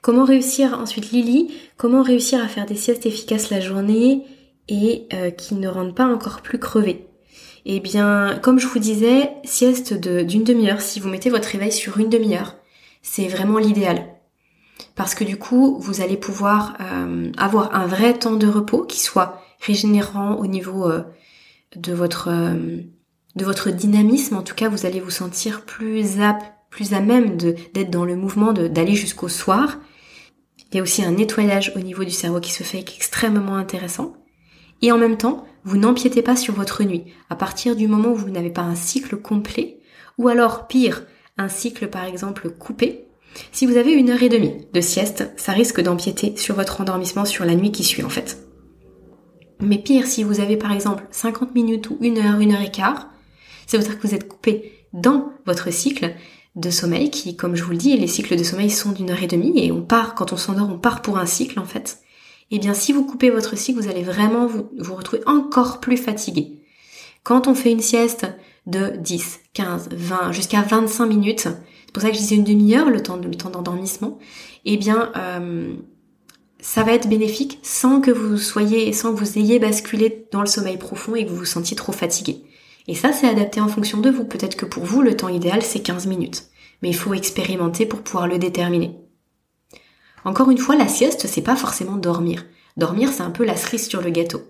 Comment 0.00 0.24
réussir 0.24 0.78
ensuite 0.78 1.10
Lily 1.10 1.52
Comment 1.76 2.02
réussir 2.02 2.42
à 2.42 2.48
faire 2.48 2.66
des 2.66 2.76
siestes 2.76 3.04
efficaces 3.04 3.50
la 3.50 3.60
journée 3.60 4.24
et 4.68 5.06
euh, 5.12 5.30
qui 5.30 5.56
ne 5.56 5.68
rendent 5.68 5.94
pas 5.94 6.06
encore 6.06 6.40
plus 6.40 6.58
crevées? 6.58 7.08
Eh 7.66 7.80
bien, 7.80 8.38
comme 8.40 8.60
je 8.60 8.66
vous 8.68 8.78
disais, 8.78 9.30
sieste 9.44 9.92
d'une 9.92 10.44
demi-heure, 10.44 10.80
si 10.80 11.00
vous 11.00 11.08
mettez 11.08 11.30
votre 11.30 11.48
réveil 11.48 11.72
sur 11.72 11.98
une 11.98 12.08
demi-heure, 12.08 12.54
c'est 13.02 13.26
vraiment 13.26 13.58
l'idéal. 13.58 14.17
Parce 14.98 15.14
que 15.14 15.22
du 15.22 15.36
coup, 15.36 15.78
vous 15.78 16.00
allez 16.00 16.16
pouvoir 16.16 16.76
euh, 16.80 17.30
avoir 17.36 17.72
un 17.72 17.86
vrai 17.86 18.14
temps 18.14 18.34
de 18.34 18.48
repos 18.48 18.82
qui 18.82 18.98
soit 18.98 19.40
régénérant 19.60 20.34
au 20.34 20.48
niveau 20.48 20.90
euh, 20.90 21.04
de 21.76 21.92
votre 21.92 22.28
euh, 22.32 22.78
de 23.36 23.44
votre 23.44 23.70
dynamisme. 23.70 24.36
En 24.36 24.42
tout 24.42 24.56
cas, 24.56 24.68
vous 24.68 24.86
allez 24.86 24.98
vous 24.98 25.12
sentir 25.12 25.64
plus 25.64 26.20
apte, 26.20 26.52
plus 26.68 26.94
à 26.94 27.00
même 27.00 27.36
d'être 27.36 27.90
dans 27.90 28.04
le 28.04 28.16
mouvement 28.16 28.52
d'aller 28.52 28.96
jusqu'au 28.96 29.28
soir. 29.28 29.78
Il 30.72 30.76
y 30.76 30.80
a 30.80 30.82
aussi 30.82 31.04
un 31.04 31.12
nettoyage 31.12 31.72
au 31.76 31.78
niveau 31.78 32.02
du 32.02 32.10
cerveau 32.10 32.40
qui 32.40 32.52
se 32.52 32.64
fait 32.64 32.80
extrêmement 32.80 33.54
intéressant. 33.54 34.16
Et 34.82 34.90
en 34.90 34.98
même 34.98 35.16
temps, 35.16 35.46
vous 35.62 35.76
n'empiétez 35.76 36.22
pas 36.22 36.34
sur 36.34 36.54
votre 36.54 36.82
nuit. 36.82 37.04
À 37.30 37.36
partir 37.36 37.76
du 37.76 37.86
moment 37.86 38.08
où 38.08 38.16
vous 38.16 38.30
n'avez 38.30 38.50
pas 38.50 38.62
un 38.62 38.74
cycle 38.74 39.16
complet, 39.16 39.78
ou 40.18 40.26
alors 40.26 40.66
pire, 40.66 41.04
un 41.36 41.48
cycle 41.48 41.86
par 41.86 42.04
exemple 42.04 42.50
coupé, 42.50 43.07
si 43.52 43.66
vous 43.66 43.76
avez 43.76 43.92
une 43.92 44.10
heure 44.10 44.22
et 44.22 44.28
demie 44.28 44.66
de 44.72 44.80
sieste, 44.80 45.30
ça 45.36 45.52
risque 45.52 45.80
d'empiéter 45.80 46.36
sur 46.36 46.54
votre 46.54 46.80
endormissement 46.80 47.24
sur 47.24 47.44
la 47.44 47.54
nuit 47.54 47.72
qui 47.72 47.84
suit 47.84 48.02
en 48.02 48.08
fait. 48.08 48.38
Mais 49.60 49.78
pire, 49.78 50.06
si 50.06 50.22
vous 50.22 50.40
avez 50.40 50.56
par 50.56 50.72
exemple 50.72 51.04
50 51.10 51.54
minutes 51.54 51.90
ou 51.90 51.98
une 52.00 52.18
heure, 52.18 52.40
une 52.40 52.52
heure 52.52 52.62
et 52.62 52.70
quart, 52.70 53.08
ça 53.66 53.76
veut 53.76 53.84
dire 53.84 53.98
que 53.98 54.06
vous 54.06 54.14
êtes 54.14 54.28
coupé 54.28 54.72
dans 54.92 55.32
votre 55.46 55.72
cycle 55.72 56.14
de 56.56 56.70
sommeil 56.70 57.10
qui, 57.10 57.36
comme 57.36 57.54
je 57.54 57.62
vous 57.62 57.72
le 57.72 57.76
dis, 57.76 57.96
les 57.96 58.06
cycles 58.06 58.36
de 58.36 58.44
sommeil 58.44 58.70
sont 58.70 58.92
d'une 58.92 59.10
heure 59.10 59.22
et 59.22 59.26
demie 59.26 59.52
et 59.56 59.72
on 59.72 59.82
part, 59.82 60.14
quand 60.14 60.32
on 60.32 60.36
s'endort, 60.36 60.70
on 60.70 60.78
part 60.78 61.02
pour 61.02 61.18
un 61.18 61.26
cycle 61.26 61.58
en 61.58 61.64
fait. 61.64 61.98
eh 62.50 62.58
bien 62.58 62.74
si 62.74 62.92
vous 62.92 63.04
coupez 63.04 63.30
votre 63.30 63.56
cycle, 63.56 63.80
vous 63.80 63.88
allez 63.88 64.02
vraiment 64.02 64.46
vous, 64.46 64.70
vous 64.78 64.94
retrouver 64.94 65.22
encore 65.26 65.80
plus 65.80 65.96
fatigué. 65.96 66.60
Quand 67.24 67.46
on 67.46 67.54
fait 67.54 67.72
une 67.72 67.80
sieste 67.80 68.26
de 68.66 68.96
10, 68.96 69.40
15, 69.54 69.88
20, 69.92 70.32
jusqu'à 70.32 70.62
25 70.62 71.06
minutes, 71.06 71.48
c'est 71.88 71.92
pour 71.92 72.02
ça 72.02 72.10
que 72.10 72.16
je 72.16 72.20
disais 72.20 72.34
une 72.34 72.44
demi-heure, 72.44 72.90
le 72.90 73.02
temps, 73.02 73.16
d'endormissement, 73.16 74.18
eh 74.66 74.76
bien 74.76 75.10
euh, 75.16 75.72
ça 76.60 76.82
va 76.82 76.92
être 76.92 77.08
bénéfique 77.08 77.60
sans 77.62 78.02
que 78.02 78.10
vous 78.10 78.36
soyez, 78.36 78.92
sans 78.92 79.14
que 79.14 79.18
vous 79.18 79.38
ayez 79.38 79.58
basculé 79.58 80.26
dans 80.30 80.40
le 80.42 80.46
sommeil 80.46 80.76
profond 80.76 81.14
et 81.14 81.24
que 81.24 81.30
vous 81.30 81.36
vous 81.36 81.44
sentiez 81.46 81.78
trop 81.78 81.92
fatigué. 81.92 82.42
Et 82.88 82.94
ça, 82.94 83.14
c'est 83.14 83.26
adapté 83.26 83.62
en 83.62 83.68
fonction 83.68 84.02
de 84.02 84.10
vous. 84.10 84.24
Peut-être 84.24 84.54
que 84.54 84.66
pour 84.66 84.84
vous, 84.84 85.00
le 85.00 85.16
temps 85.16 85.30
idéal, 85.30 85.62
c'est 85.62 85.80
15 85.80 86.06
minutes. 86.06 86.44
Mais 86.82 86.90
il 86.90 86.94
faut 86.94 87.14
expérimenter 87.14 87.86
pour 87.86 88.02
pouvoir 88.02 88.28
le 88.28 88.36
déterminer. 88.38 88.94
Encore 90.26 90.50
une 90.50 90.58
fois, 90.58 90.76
la 90.76 90.88
sieste, 90.88 91.26
c'est 91.26 91.40
pas 91.40 91.56
forcément 91.56 91.96
dormir. 91.96 92.44
Dormir, 92.76 93.08
c'est 93.14 93.22
un 93.22 93.30
peu 93.30 93.46
la 93.46 93.56
cerise 93.56 93.88
sur 93.88 94.02
le 94.02 94.10
gâteau. 94.10 94.42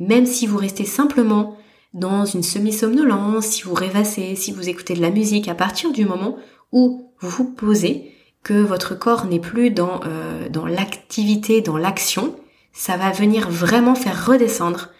Même 0.00 0.26
si 0.26 0.48
vous 0.48 0.58
restez 0.58 0.84
simplement 0.84 1.56
dans 1.94 2.24
une 2.24 2.42
semi-somnolence, 2.42 3.46
si 3.46 3.62
vous 3.62 3.74
rêvassez, 3.74 4.34
si 4.34 4.50
vous 4.50 4.68
écoutez 4.68 4.94
de 4.94 5.00
la 5.00 5.10
musique, 5.10 5.46
à 5.46 5.54
partir 5.54 5.92
du 5.92 6.04
moment 6.04 6.38
où 6.72 7.10
vous 7.20 7.28
vous 7.30 7.44
posez, 7.44 8.12
que 8.42 8.54
votre 8.54 8.94
corps 8.94 9.26
n'est 9.26 9.38
plus 9.38 9.70
dans, 9.70 10.00
euh, 10.04 10.48
dans 10.48 10.66
l'activité, 10.66 11.60
dans 11.60 11.76
l'action, 11.76 12.34
ça 12.72 12.96
va 12.96 13.12
venir 13.12 13.48
vraiment 13.50 13.94
faire 13.94 14.26
redescendre 14.26 14.90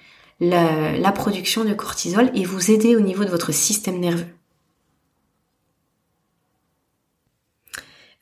la, 0.40 1.12
production 1.12 1.64
de 1.64 1.72
cortisol 1.72 2.30
et 2.34 2.44
vous 2.44 2.70
aider 2.70 2.96
au 2.96 3.00
niveau 3.00 3.24
de 3.24 3.30
votre 3.30 3.52
système 3.52 3.98
nerveux. 4.00 4.26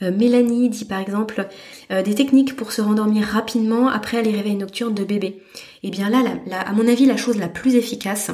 Euh, 0.03 0.13
Mélanie 0.13 0.71
dit 0.71 0.87
par 0.87 1.01
exemple 1.01 1.47
euh, 1.91 2.03
des 2.03 2.15
techniques 2.15 2.57
pour 2.57 2.73
se 2.73 2.81
rendormir 2.81 3.27
rapidement 3.27 3.89
après 3.89 4.23
les 4.23 4.33
réveils 4.33 4.55
nocturnes 4.55 4.95
de 4.95 5.05
bébé. 5.05 5.43
Eh 5.83 5.91
bien 5.91 6.09
là, 6.09 6.21
à 6.51 6.73
mon 6.73 6.89
avis, 6.89 7.07
la 7.07 7.17
chose 7.17 7.37
la 7.37 7.49
plus 7.49 7.75
efficace, 7.75 8.31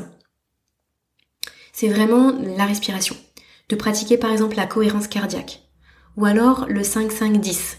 c'est 1.72 1.88
vraiment 1.88 2.32
la 2.56 2.66
respiration. 2.66 3.16
De 3.68 3.76
pratiquer 3.76 4.16
par 4.16 4.30
exemple 4.30 4.56
la 4.56 4.66
cohérence 4.66 5.08
cardiaque 5.08 5.66
ou 6.16 6.24
alors 6.24 6.66
le 6.68 6.82
5-5-10. 6.82 7.76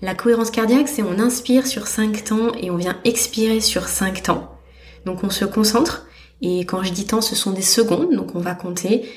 La 0.00 0.14
cohérence 0.14 0.50
cardiaque, 0.50 0.88
c'est 0.88 1.02
on 1.02 1.18
inspire 1.18 1.66
sur 1.66 1.86
5 1.86 2.24
temps 2.24 2.52
et 2.60 2.70
on 2.70 2.76
vient 2.76 2.98
expirer 3.04 3.60
sur 3.60 3.88
5 3.88 4.22
temps. 4.22 4.58
Donc 5.04 5.22
on 5.22 5.30
se 5.30 5.44
concentre, 5.44 6.06
et 6.40 6.60
quand 6.60 6.82
je 6.82 6.92
dis 6.92 7.06
temps, 7.06 7.20
ce 7.20 7.36
sont 7.36 7.52
des 7.52 7.62
secondes, 7.62 8.14
donc 8.14 8.34
on 8.34 8.40
va 8.40 8.54
compter. 8.54 9.08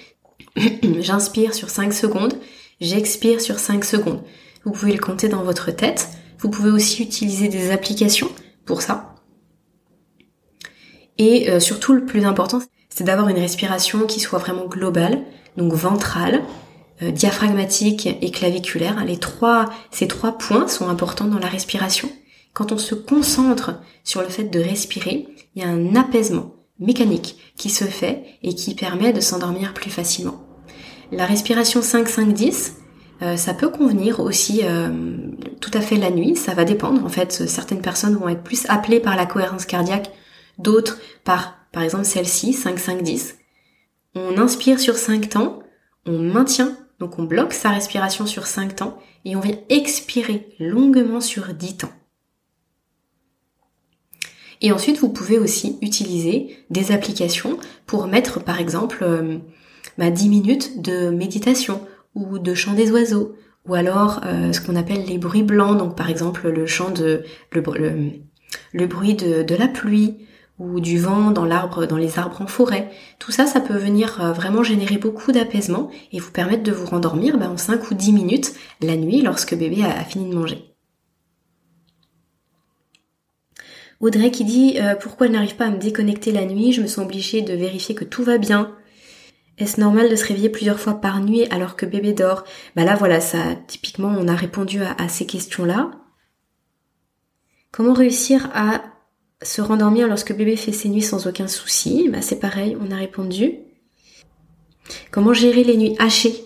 J'inspire 0.99 1.53
sur 1.53 1.69
5 1.69 1.93
secondes, 1.93 2.35
j'expire 2.81 3.41
sur 3.41 3.57
5 3.57 3.83
secondes. 3.83 4.23
Vous 4.63 4.71
pouvez 4.71 4.93
le 4.93 4.99
compter 4.99 5.27
dans 5.27 5.43
votre 5.43 5.71
tête. 5.71 6.09
Vous 6.39 6.49
pouvez 6.49 6.69
aussi 6.69 7.01
utiliser 7.01 7.47
des 7.47 7.71
applications 7.71 8.29
pour 8.65 8.81
ça. 8.81 9.15
Et 11.17 11.49
euh, 11.49 11.59
surtout, 11.59 11.93
le 11.93 12.05
plus 12.05 12.25
important, 12.25 12.59
c'est 12.89 13.05
d'avoir 13.05 13.29
une 13.29 13.37
respiration 13.37 14.05
qui 14.05 14.19
soit 14.19 14.39
vraiment 14.39 14.65
globale, 14.65 15.23
donc 15.57 15.73
ventrale, 15.73 16.41
euh, 17.01 17.11
diaphragmatique 17.11 18.07
et 18.07 18.31
claviculaire. 18.31 19.03
Les 19.05 19.17
trois, 19.17 19.65
ces 19.91 20.07
trois 20.07 20.37
points 20.37 20.67
sont 20.67 20.87
importants 20.87 21.25
dans 21.25 21.39
la 21.39 21.47
respiration. 21.47 22.09
Quand 22.53 22.71
on 22.71 22.77
se 22.77 22.95
concentre 22.95 23.75
sur 24.03 24.21
le 24.21 24.29
fait 24.29 24.45
de 24.45 24.59
respirer, 24.59 25.27
il 25.55 25.61
y 25.61 25.65
a 25.65 25.69
un 25.69 25.95
apaisement 25.95 26.53
mécanique 26.79 27.37
qui 27.57 27.69
se 27.69 27.85
fait 27.85 28.23
et 28.43 28.55
qui 28.55 28.75
permet 28.75 29.13
de 29.13 29.21
s'endormir 29.21 29.73
plus 29.73 29.89
facilement. 29.89 30.41
La 31.11 31.25
respiration 31.25 31.81
5-5-10, 31.81 32.73
euh, 33.21 33.37
ça 33.37 33.53
peut 33.53 33.69
convenir 33.69 34.19
aussi 34.19 34.61
euh, 34.63 34.89
tout 35.61 35.71
à 35.73 35.81
fait 35.81 35.97
la 35.97 36.09
nuit, 36.09 36.35
ça 36.35 36.53
va 36.53 36.65
dépendre. 36.65 37.03
En 37.05 37.09
fait, 37.09 37.47
certaines 37.47 37.81
personnes 37.81 38.15
vont 38.15 38.29
être 38.29 38.43
plus 38.43 38.65
appelées 38.69 38.99
par 38.99 39.15
la 39.15 39.25
cohérence 39.25 39.65
cardiaque, 39.65 40.11
d'autres 40.57 40.97
par, 41.23 41.55
par 41.71 41.83
exemple, 41.83 42.05
celle-ci, 42.05 42.51
5-5-10. 42.51 43.35
On 44.15 44.37
inspire 44.37 44.79
sur 44.79 44.95
5 44.95 45.29
temps, 45.29 45.59
on 46.05 46.19
maintient 46.19 46.75
donc 46.99 47.19
on 47.19 47.23
bloque 47.23 47.53
sa 47.53 47.69
respiration 47.69 48.25
sur 48.25 48.47
5 48.47 48.75
temps 48.77 48.97
et 49.25 49.35
on 49.35 49.39
vient 49.39 49.57
expirer 49.69 50.49
longuement 50.59 51.21
sur 51.21 51.53
10 51.53 51.77
temps. 51.77 51.91
Et 54.61 54.71
ensuite, 54.71 54.99
vous 54.99 55.09
pouvez 55.09 55.37
aussi 55.37 55.77
utiliser 55.81 56.57
des 56.69 56.93
applications 56.93 57.59
pour 57.85 58.07
mettre 58.07 58.41
par 58.41 58.59
exemple 58.59 58.99
10 58.99 59.05
euh, 59.05 59.37
bah, 59.97 60.09
minutes 60.09 60.81
de 60.81 61.09
méditation 61.09 61.85
ou 62.15 62.39
de 62.39 62.53
chant 62.53 62.73
des 62.73 62.91
oiseaux 62.91 63.35
ou 63.67 63.73
alors 63.73 64.21
euh, 64.25 64.53
ce 64.53 64.61
qu'on 64.61 64.75
appelle 64.75 65.05
les 65.05 65.17
bruits 65.17 65.43
blancs, 65.43 65.77
donc 65.77 65.97
par 65.97 66.09
exemple 66.09 66.49
le 66.49 66.65
chant 66.65 66.91
de 66.91 67.23
bruit 68.73 69.15
de 69.15 69.55
la 69.55 69.67
pluie, 69.67 70.19
ou 70.57 70.79
du 70.79 70.97
vent 70.97 71.31
dans 71.31 71.45
l'arbre, 71.45 71.85
dans 71.85 71.97
les 71.97 72.17
arbres 72.17 72.41
en 72.41 72.47
forêt. 72.47 72.89
Tout 73.19 73.31
ça, 73.31 73.45
ça 73.45 73.59
peut 73.59 73.77
venir 73.77 74.21
euh, 74.21 74.31
vraiment 74.31 74.63
générer 74.63 74.97
beaucoup 74.97 75.31
d'apaisement 75.31 75.89
et 76.13 76.19
vous 76.19 76.31
permettre 76.31 76.63
de 76.63 76.71
vous 76.71 76.85
rendormir 76.85 77.37
bah, 77.37 77.49
en 77.49 77.57
5 77.57 77.91
ou 77.91 77.93
10 77.93 78.13
minutes 78.13 78.53
la 78.81 78.95
nuit 78.95 79.21
lorsque 79.21 79.55
bébé 79.55 79.83
a, 79.83 80.03
fini 80.05 80.29
de 80.29 80.35
manger. 80.35 80.63
Audrey 83.99 84.31
qui 84.31 84.45
dit 84.45 84.77
euh, 84.79 84.95
pourquoi 84.95 85.25
elle 85.25 85.33
n'arrive 85.33 85.55
pas 85.55 85.65
à 85.65 85.71
me 85.71 85.77
déconnecter 85.77 86.31
la 86.31 86.45
nuit, 86.45 86.71
je 86.71 86.81
me 86.81 86.87
sens 86.87 87.05
obligée 87.05 87.41
de 87.41 87.53
vérifier 87.53 87.95
que 87.95 88.05
tout 88.05 88.23
va 88.23 88.37
bien. 88.37 88.75
Est-ce 89.57 89.79
normal 89.79 90.09
de 90.09 90.15
se 90.15 90.25
réveiller 90.25 90.49
plusieurs 90.49 90.79
fois 90.79 90.95
par 90.95 91.21
nuit 91.21 91.45
alors 91.49 91.75
que 91.75 91.85
bébé 91.85 92.13
dort? 92.13 92.43
Bah 92.75 92.83
là 92.83 92.95
voilà, 92.95 93.21
ça 93.21 93.39
typiquement 93.67 94.13
on 94.17 94.27
a 94.27 94.35
répondu 94.35 94.81
à 94.83 95.07
ces 95.07 95.25
questions-là. 95.25 95.91
Comment 97.71 97.93
réussir 97.93 98.49
à 98.53 98.81
se 99.41 99.61
rendormir 99.61 100.07
lorsque 100.07 100.33
bébé 100.33 100.55
fait 100.55 100.71
ses 100.71 100.89
nuits 100.89 101.01
sans 101.01 101.27
aucun 101.27 101.47
souci, 101.47 102.09
bah 102.11 102.21
c'est 102.21 102.39
pareil, 102.39 102.77
on 102.79 102.91
a 102.91 102.95
répondu. 102.95 103.59
Comment 105.11 105.33
gérer 105.33 105.63
les 105.63 105.77
nuits 105.77 105.95
hachées? 105.99 106.45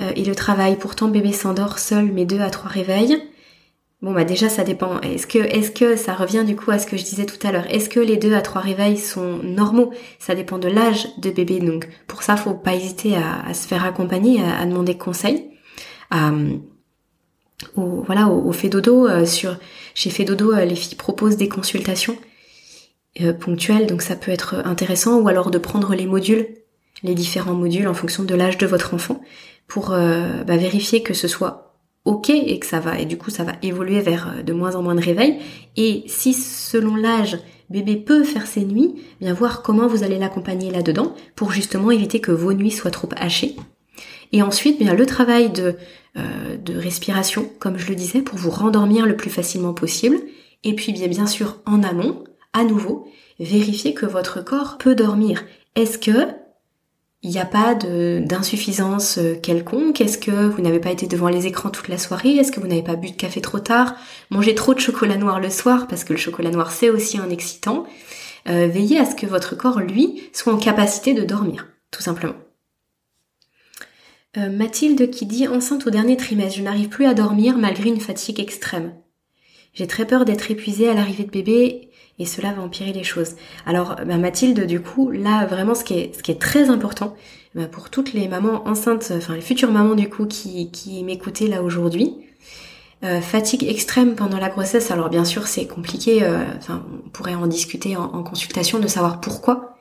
Euh, 0.00 0.12
et 0.14 0.24
le 0.24 0.34
travail 0.34 0.76
Pourtant 0.76 1.08
bébé 1.08 1.32
s'endort 1.32 1.78
seul 1.78 2.12
mais 2.12 2.24
deux 2.24 2.40
à 2.40 2.50
trois 2.50 2.70
réveils. 2.70 3.20
Bon 4.02 4.12
bah 4.12 4.24
déjà 4.24 4.48
ça 4.48 4.64
dépend. 4.64 5.00
Est-ce 5.00 5.26
que 5.26 5.38
est-ce 5.38 5.70
que 5.70 5.94
ça 5.96 6.14
revient 6.14 6.44
du 6.46 6.56
coup 6.56 6.70
à 6.70 6.78
ce 6.78 6.86
que 6.86 6.96
je 6.96 7.04
disais 7.04 7.26
tout 7.26 7.44
à 7.46 7.52
l'heure? 7.52 7.66
Est-ce 7.68 7.90
que 7.90 8.00
les 8.00 8.16
deux 8.16 8.34
à 8.34 8.40
trois 8.40 8.62
réveils 8.62 8.96
sont 8.96 9.40
normaux? 9.42 9.92
Ça 10.18 10.34
dépend 10.34 10.58
de 10.58 10.68
l'âge 10.68 11.08
de 11.18 11.30
bébé 11.30 11.58
donc 11.58 11.86
pour 12.06 12.22
ça 12.22 12.36
faut 12.36 12.54
pas 12.54 12.74
hésiter 12.74 13.16
à, 13.16 13.52
se 13.52 13.66
faire 13.66 13.84
accompagner, 13.84 14.40
à, 14.42 14.64
demander 14.64 14.96
conseil. 14.96 15.50
À, 16.10 16.32
au, 17.76 18.02
voilà, 18.02 18.28
au, 18.28 18.52
dodo 18.68 19.06
euh, 19.06 19.26
sur 19.26 19.56
chez 19.94 20.10
fait 20.10 20.28
euh, 20.28 20.64
les 20.64 20.74
filles 20.74 20.96
proposent 20.96 21.36
des 21.36 21.48
consultations 21.48 22.16
euh, 23.20 23.32
ponctuelles 23.32 23.86
donc 23.86 24.02
ça 24.02 24.16
peut 24.16 24.30
être 24.30 24.54
intéressant 24.64 25.20
ou 25.20 25.28
alors 25.28 25.50
de 25.50 25.58
prendre 25.58 25.94
les 25.94 26.06
modules 26.06 26.46
les 27.02 27.14
différents 27.14 27.54
modules 27.54 27.88
en 27.88 27.94
fonction 27.94 28.24
de 28.24 28.34
l'âge 28.34 28.58
de 28.58 28.66
votre 28.66 28.94
enfant 28.94 29.20
pour 29.66 29.90
bah, 29.90 30.56
vérifier 30.56 31.02
que 31.02 31.14
ce 31.14 31.28
soit 31.28 31.76
ok 32.04 32.28
et 32.30 32.58
que 32.58 32.66
ça 32.66 32.80
va 32.80 32.98
et 32.98 33.06
du 33.06 33.16
coup 33.16 33.30
ça 33.30 33.44
va 33.44 33.52
évoluer 33.62 34.00
vers 34.00 34.42
de 34.44 34.52
moins 34.52 34.74
en 34.74 34.82
moins 34.82 34.94
de 34.94 35.02
réveils 35.02 35.38
et 35.76 36.04
si 36.08 36.34
selon 36.34 36.96
l'âge 36.96 37.38
bébé 37.70 37.96
peut 37.96 38.24
faire 38.24 38.46
ses 38.46 38.64
nuits 38.64 38.96
bien 39.20 39.32
voir 39.32 39.62
comment 39.62 39.86
vous 39.86 40.02
allez 40.02 40.18
l'accompagner 40.18 40.70
là 40.70 40.82
dedans 40.82 41.14
pour 41.36 41.52
justement 41.52 41.90
éviter 41.90 42.20
que 42.20 42.32
vos 42.32 42.52
nuits 42.52 42.72
soient 42.72 42.90
trop 42.90 43.08
hachées. 43.16 43.56
Et 44.32 44.42
ensuite, 44.42 44.78
bien 44.78 44.94
le 44.94 45.06
travail 45.06 45.50
de, 45.50 45.76
euh, 46.16 46.56
de 46.56 46.76
respiration, 46.76 47.50
comme 47.58 47.78
je 47.78 47.88
le 47.88 47.94
disais, 47.94 48.22
pour 48.22 48.38
vous 48.38 48.50
rendormir 48.50 49.06
le 49.06 49.16
plus 49.16 49.30
facilement 49.30 49.74
possible. 49.74 50.18
Et 50.64 50.74
puis 50.74 50.92
bien, 50.92 51.26
sûr, 51.26 51.58
en 51.66 51.82
amont, 51.82 52.24
à 52.52 52.64
nouveau, 52.64 53.08
vérifier 53.38 53.94
que 53.94 54.06
votre 54.06 54.44
corps 54.44 54.76
peut 54.78 54.94
dormir. 54.94 55.44
Est-ce 55.76 55.98
que 55.98 56.28
il 57.22 57.30
n'y 57.30 57.38
a 57.38 57.44
pas 57.44 57.74
d'insuffisance 57.74 59.18
euh, 59.18 59.34
quelconque? 59.34 60.00
Est-ce 60.00 60.16
que 60.16 60.48
vous 60.48 60.62
n'avez 60.62 60.80
pas 60.80 60.90
été 60.90 61.06
devant 61.06 61.28
les 61.28 61.46
écrans 61.46 61.68
toute 61.68 61.88
la 61.88 61.98
soirée? 61.98 62.36
Est-ce 62.36 62.50
que 62.50 62.60
vous 62.60 62.66
n'avez 62.66 62.82
pas 62.82 62.96
bu 62.96 63.10
de 63.10 63.16
café 63.16 63.42
trop 63.42 63.58
tard? 63.58 63.94
Mangé 64.30 64.54
trop 64.54 64.72
de 64.72 64.80
chocolat 64.80 65.18
noir 65.18 65.38
le 65.38 65.50
soir 65.50 65.86
parce 65.86 66.02
que 66.04 66.14
le 66.14 66.18
chocolat 66.18 66.50
noir 66.50 66.70
c'est 66.70 66.88
aussi 66.88 67.18
un 67.18 67.28
excitant. 67.28 67.84
Euh, 68.48 68.68
veillez 68.68 68.98
à 68.98 69.04
ce 69.04 69.14
que 69.14 69.26
votre 69.26 69.54
corps, 69.54 69.80
lui, 69.80 70.22
soit 70.32 70.52
en 70.52 70.56
capacité 70.56 71.12
de 71.12 71.22
dormir, 71.22 71.68
tout 71.90 72.02
simplement. 72.02 72.34
Euh, 74.36 74.48
Mathilde 74.48 75.10
qui 75.10 75.26
dit 75.26 75.48
enceinte 75.48 75.86
au 75.86 75.90
dernier 75.90 76.16
trimestre, 76.16 76.58
je 76.58 76.62
n'arrive 76.62 76.88
plus 76.88 77.06
à 77.06 77.14
dormir 77.14 77.58
malgré 77.58 77.88
une 77.88 78.00
fatigue 78.00 78.38
extrême. 78.38 78.94
J'ai 79.74 79.86
très 79.86 80.06
peur 80.06 80.24
d'être 80.24 80.50
épuisée 80.50 80.88
à 80.88 80.94
l'arrivée 80.94 81.24
de 81.24 81.30
bébé 81.30 81.90
et 82.18 82.26
cela 82.26 82.52
va 82.52 82.62
empirer 82.62 82.92
les 82.92 83.02
choses. 83.02 83.34
Alors 83.66 83.96
bah, 84.06 84.18
Mathilde, 84.18 84.66
du 84.66 84.80
coup, 84.80 85.10
là 85.10 85.46
vraiment 85.46 85.74
ce 85.74 85.82
qui 85.82 85.94
est, 85.94 86.40
très 86.40 86.70
important 86.70 87.16
bah, 87.56 87.66
pour 87.66 87.90
toutes 87.90 88.12
les 88.12 88.28
mamans 88.28 88.68
enceintes, 88.68 89.12
enfin 89.16 89.34
les 89.34 89.40
futures 89.40 89.72
mamans 89.72 89.96
du 89.96 90.08
coup 90.08 90.26
qui, 90.26 90.70
qui 90.70 91.02
m'écoutaient 91.02 91.48
là 91.48 91.62
aujourd'hui, 91.62 92.14
euh, 93.02 93.22
fatigue 93.22 93.64
extrême 93.64 94.14
pendant 94.14 94.38
la 94.38 94.50
grossesse, 94.50 94.90
alors 94.90 95.08
bien 95.08 95.24
sûr 95.24 95.46
c'est 95.48 95.66
compliqué, 95.66 96.22
euh, 96.22 96.44
on 96.68 97.08
pourrait 97.08 97.34
en 97.34 97.46
discuter 97.46 97.96
en, 97.96 98.22
consultation 98.22 98.78
de 98.78 98.86
savoir 98.86 99.20
pourquoi 99.20 99.78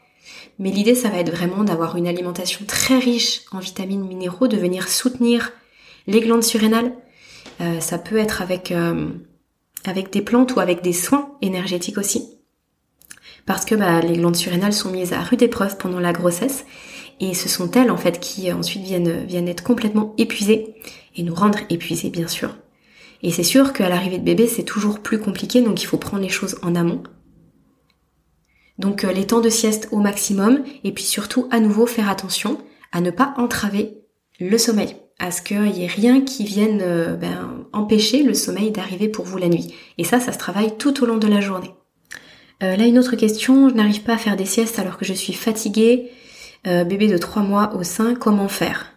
mais 0.59 0.71
l'idée, 0.71 0.95
ça 0.95 1.09
va 1.09 1.19
être 1.19 1.31
vraiment 1.31 1.63
d'avoir 1.63 1.95
une 1.95 2.07
alimentation 2.07 2.65
très 2.65 2.97
riche 2.99 3.43
en 3.51 3.59
vitamines 3.59 4.05
minéraux, 4.05 4.47
de 4.47 4.57
venir 4.57 4.89
soutenir 4.89 5.53
les 6.07 6.19
glandes 6.19 6.43
surrénales. 6.43 6.91
Euh, 7.61 7.79
ça 7.79 7.97
peut 7.97 8.17
être 8.17 8.41
avec 8.41 8.71
euh, 8.71 9.07
avec 9.85 10.11
des 10.11 10.21
plantes 10.21 10.55
ou 10.55 10.59
avec 10.59 10.81
des 10.81 10.93
soins 10.93 11.31
énergétiques 11.41 11.97
aussi. 11.97 12.37
Parce 13.45 13.65
que 13.65 13.75
bah, 13.75 14.01
les 14.01 14.17
glandes 14.17 14.35
surrénales 14.35 14.73
sont 14.73 14.91
mises 14.91 15.13
à 15.13 15.21
rude 15.21 15.41
épreuve 15.41 15.77
pendant 15.77 15.99
la 15.99 16.13
grossesse 16.13 16.65
et 17.19 17.33
ce 17.33 17.49
sont 17.49 17.71
elles 17.71 17.91
en 17.91 17.97
fait 17.97 18.19
qui 18.19 18.51
ensuite 18.51 18.83
viennent, 18.83 19.25
viennent 19.25 19.47
être 19.47 19.63
complètement 19.63 20.13
épuisées 20.17 20.75
et 21.15 21.23
nous 21.23 21.33
rendre 21.33 21.59
épuisés 21.69 22.09
bien 22.09 22.27
sûr. 22.27 22.55
Et 23.23 23.31
c'est 23.31 23.43
sûr 23.43 23.73
qu'à 23.73 23.89
l'arrivée 23.89 24.19
de 24.19 24.23
bébé 24.23 24.47
c'est 24.47 24.63
toujours 24.63 24.99
plus 24.99 25.19
compliqué 25.19 25.61
donc 25.61 25.81
il 25.81 25.85
faut 25.85 25.97
prendre 25.97 26.23
les 26.23 26.29
choses 26.29 26.57
en 26.61 26.75
amont. 26.75 27.01
Donc 28.79 29.03
euh, 29.03 29.11
les 29.11 29.27
temps 29.27 29.41
de 29.41 29.49
sieste 29.49 29.89
au 29.91 29.97
maximum 29.97 30.63
et 30.83 30.91
puis 30.93 31.03
surtout 31.03 31.47
à 31.51 31.59
nouveau 31.59 31.85
faire 31.85 32.09
attention 32.09 32.57
à 32.91 33.01
ne 33.01 33.11
pas 33.11 33.33
entraver 33.37 33.97
le 34.39 34.57
sommeil, 34.57 34.95
à 35.19 35.31
ce 35.31 35.41
qu'il 35.41 35.61
n'y 35.61 35.83
ait 35.83 35.87
rien 35.87 36.21
qui 36.21 36.45
vienne 36.45 36.79
euh, 36.81 37.15
ben, 37.15 37.65
empêcher 37.73 38.23
le 38.23 38.33
sommeil 38.33 38.71
d'arriver 38.71 39.09
pour 39.09 39.25
vous 39.25 39.37
la 39.37 39.49
nuit. 39.49 39.75
Et 39.97 40.05
ça, 40.05 40.19
ça 40.19 40.31
se 40.31 40.37
travaille 40.37 40.77
tout 40.77 41.03
au 41.03 41.05
long 41.05 41.17
de 41.17 41.27
la 41.27 41.41
journée. 41.41 41.71
Euh, 42.63 42.77
là, 42.77 42.85
une 42.85 42.97
autre 42.97 43.17
question, 43.17 43.69
je 43.69 43.75
n'arrive 43.75 44.01
pas 44.01 44.13
à 44.13 44.17
faire 44.17 44.37
des 44.37 44.45
siestes 44.45 44.79
alors 44.79 44.97
que 44.97 45.05
je 45.05 45.13
suis 45.13 45.33
fatiguée. 45.33 46.09
bébé 46.63 47.07
de 47.07 47.17
3 47.17 47.41
mois 47.41 47.75
au 47.75 47.83
sein, 47.83 48.15
comment 48.15 48.47
faire? 48.47 48.93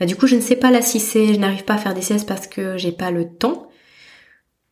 Bah, 0.00 0.06
Du 0.06 0.16
coup, 0.16 0.26
je 0.26 0.36
ne 0.36 0.40
sais 0.40 0.56
pas 0.56 0.70
là 0.70 0.82
si 0.82 0.98
c'est 0.98 1.34
je 1.34 1.38
n'arrive 1.38 1.64
pas 1.64 1.74
à 1.74 1.78
faire 1.78 1.94
des 1.94 2.02
siestes 2.02 2.28
parce 2.28 2.48
que 2.48 2.76
j'ai 2.76 2.92
pas 2.92 3.10
le 3.10 3.28
temps 3.28 3.67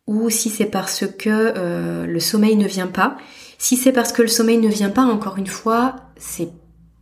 ou 0.06 0.30
si 0.30 0.50
c'est 0.50 0.66
parce 0.66 1.04
que 1.06 2.06
le 2.06 2.20
sommeil 2.20 2.56
ne 2.56 2.66
vient 2.66 2.86
pas. 2.86 3.16
Si 3.58 3.76
c'est 3.76 3.92
parce 3.92 4.12
que 4.12 4.22
le 4.22 4.28
sommeil 4.28 4.58
ne 4.58 4.68
vient 4.68 4.90
pas, 4.90 5.02
encore 5.02 5.38
une 5.38 5.46
fois, 5.46 5.96
c'est 6.16 6.50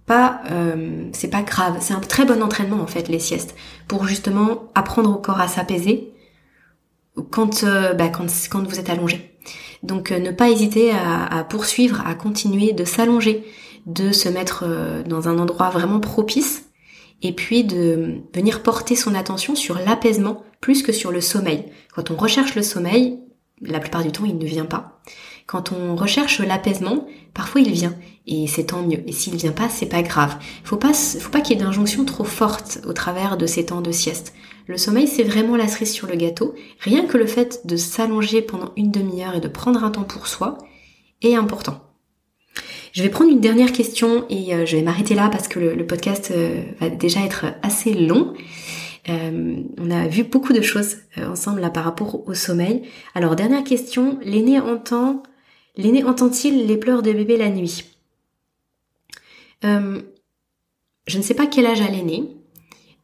pas 0.06 0.42
euh, 0.50 1.08
c'est 1.12 1.28
pas 1.28 1.42
grave. 1.42 1.76
C'est 1.80 1.94
un 1.94 2.00
très 2.00 2.24
bon 2.24 2.42
entraînement 2.42 2.80
en 2.80 2.86
fait 2.86 3.08
les 3.08 3.18
siestes 3.18 3.54
pour 3.88 4.06
justement 4.06 4.64
apprendre 4.74 5.10
au 5.10 5.16
corps 5.16 5.40
à 5.40 5.48
s'apaiser 5.48 6.12
quand 7.30 7.64
euh, 7.64 7.94
bah, 7.94 8.08
quand 8.08 8.68
vous 8.68 8.78
êtes 8.78 8.90
allongé. 8.90 9.38
Donc 9.82 10.12
euh, 10.12 10.18
ne 10.18 10.30
pas 10.30 10.50
hésiter 10.50 10.92
à, 10.92 11.44
poursuivre, 11.44 12.02
à 12.06 12.14
continuer 12.14 12.72
de 12.72 12.84
s'allonger, 12.84 13.44
de 13.86 14.12
se 14.12 14.28
mettre 14.28 14.64
dans 15.06 15.28
un 15.28 15.38
endroit 15.38 15.68
vraiment 15.70 16.00
propice 16.00 16.64
et 17.22 17.32
puis 17.32 17.64
de 17.64 18.22
venir 18.34 18.62
porter 18.62 18.96
son 18.96 19.14
attention 19.14 19.54
sur 19.54 19.78
l'apaisement 19.78 20.42
plus 20.64 20.82
que 20.82 20.92
sur 20.92 21.12
le 21.12 21.20
sommeil. 21.20 21.66
Quand 21.94 22.10
on 22.10 22.16
recherche 22.16 22.54
le 22.54 22.62
sommeil, 22.62 23.18
la 23.60 23.80
plupart 23.80 24.02
du 24.02 24.10
temps 24.12 24.24
il 24.24 24.38
ne 24.38 24.46
vient 24.46 24.64
pas. 24.64 25.02
Quand 25.46 25.72
on 25.72 25.94
recherche 25.94 26.40
l'apaisement, 26.40 27.06
parfois 27.34 27.60
il 27.60 27.70
vient 27.70 27.94
et 28.26 28.46
c'est 28.46 28.64
tant 28.64 28.80
mieux. 28.80 29.02
Et 29.06 29.12
s'il 29.12 29.36
vient 29.36 29.52
pas, 29.52 29.68
c'est 29.68 29.90
pas 29.90 30.00
grave. 30.00 30.38
Faut 30.64 30.78
pas, 30.78 30.94
faut 30.94 31.28
pas 31.28 31.42
qu'il 31.42 31.54
y 31.54 31.60
ait 31.60 31.62
d'injonction 31.62 32.06
trop 32.06 32.24
forte 32.24 32.80
au 32.86 32.94
travers 32.94 33.36
de 33.36 33.44
ces 33.44 33.66
temps 33.66 33.82
de 33.82 33.92
sieste. 33.92 34.32
Le 34.66 34.78
sommeil, 34.78 35.06
c'est 35.06 35.22
vraiment 35.22 35.56
la 35.56 35.68
cerise 35.68 35.92
sur 35.92 36.06
le 36.06 36.16
gâteau. 36.16 36.54
Rien 36.80 37.04
que 37.04 37.18
le 37.18 37.26
fait 37.26 37.66
de 37.66 37.76
s'allonger 37.76 38.40
pendant 38.40 38.72
une 38.78 38.90
demi-heure 38.90 39.34
et 39.34 39.40
de 39.40 39.48
prendre 39.48 39.84
un 39.84 39.90
temps 39.90 40.04
pour 40.04 40.28
soi 40.28 40.56
est 41.20 41.34
important. 41.34 41.82
Je 42.92 43.02
vais 43.02 43.10
prendre 43.10 43.30
une 43.30 43.40
dernière 43.40 43.72
question 43.72 44.24
et 44.30 44.54
euh, 44.54 44.64
je 44.64 44.76
vais 44.76 44.82
m'arrêter 44.82 45.14
là 45.14 45.28
parce 45.28 45.46
que 45.46 45.58
le, 45.58 45.86
podcast 45.86 46.32
euh, 46.34 46.62
va 46.80 46.88
déjà 46.88 47.20
être 47.20 47.44
assez 47.60 47.92
long. 47.92 48.32
Euh, 49.08 49.62
on 49.78 49.90
a 49.90 50.08
vu 50.08 50.24
beaucoup 50.24 50.52
de 50.52 50.62
choses 50.62 50.96
ensemble 51.18 51.60
là 51.60 51.70
par 51.70 51.84
rapport 51.84 52.26
au 52.26 52.34
sommeil. 52.34 52.82
Alors 53.14 53.36
dernière 53.36 53.64
question, 53.64 54.18
l'aîné 54.22 54.58
entend 54.60 55.22
L'aîné 55.76 56.04
entend-il 56.04 56.66
les 56.66 56.76
pleurs 56.76 57.02
de 57.02 57.12
bébé 57.12 57.36
la 57.36 57.50
nuit? 57.50 57.84
Euh, 59.64 60.00
Je 61.06 61.18
ne 61.18 61.22
sais 61.22 61.34
pas 61.34 61.46
quel 61.46 61.66
âge 61.66 61.80
a 61.80 61.90
l'aîné, 61.90 62.36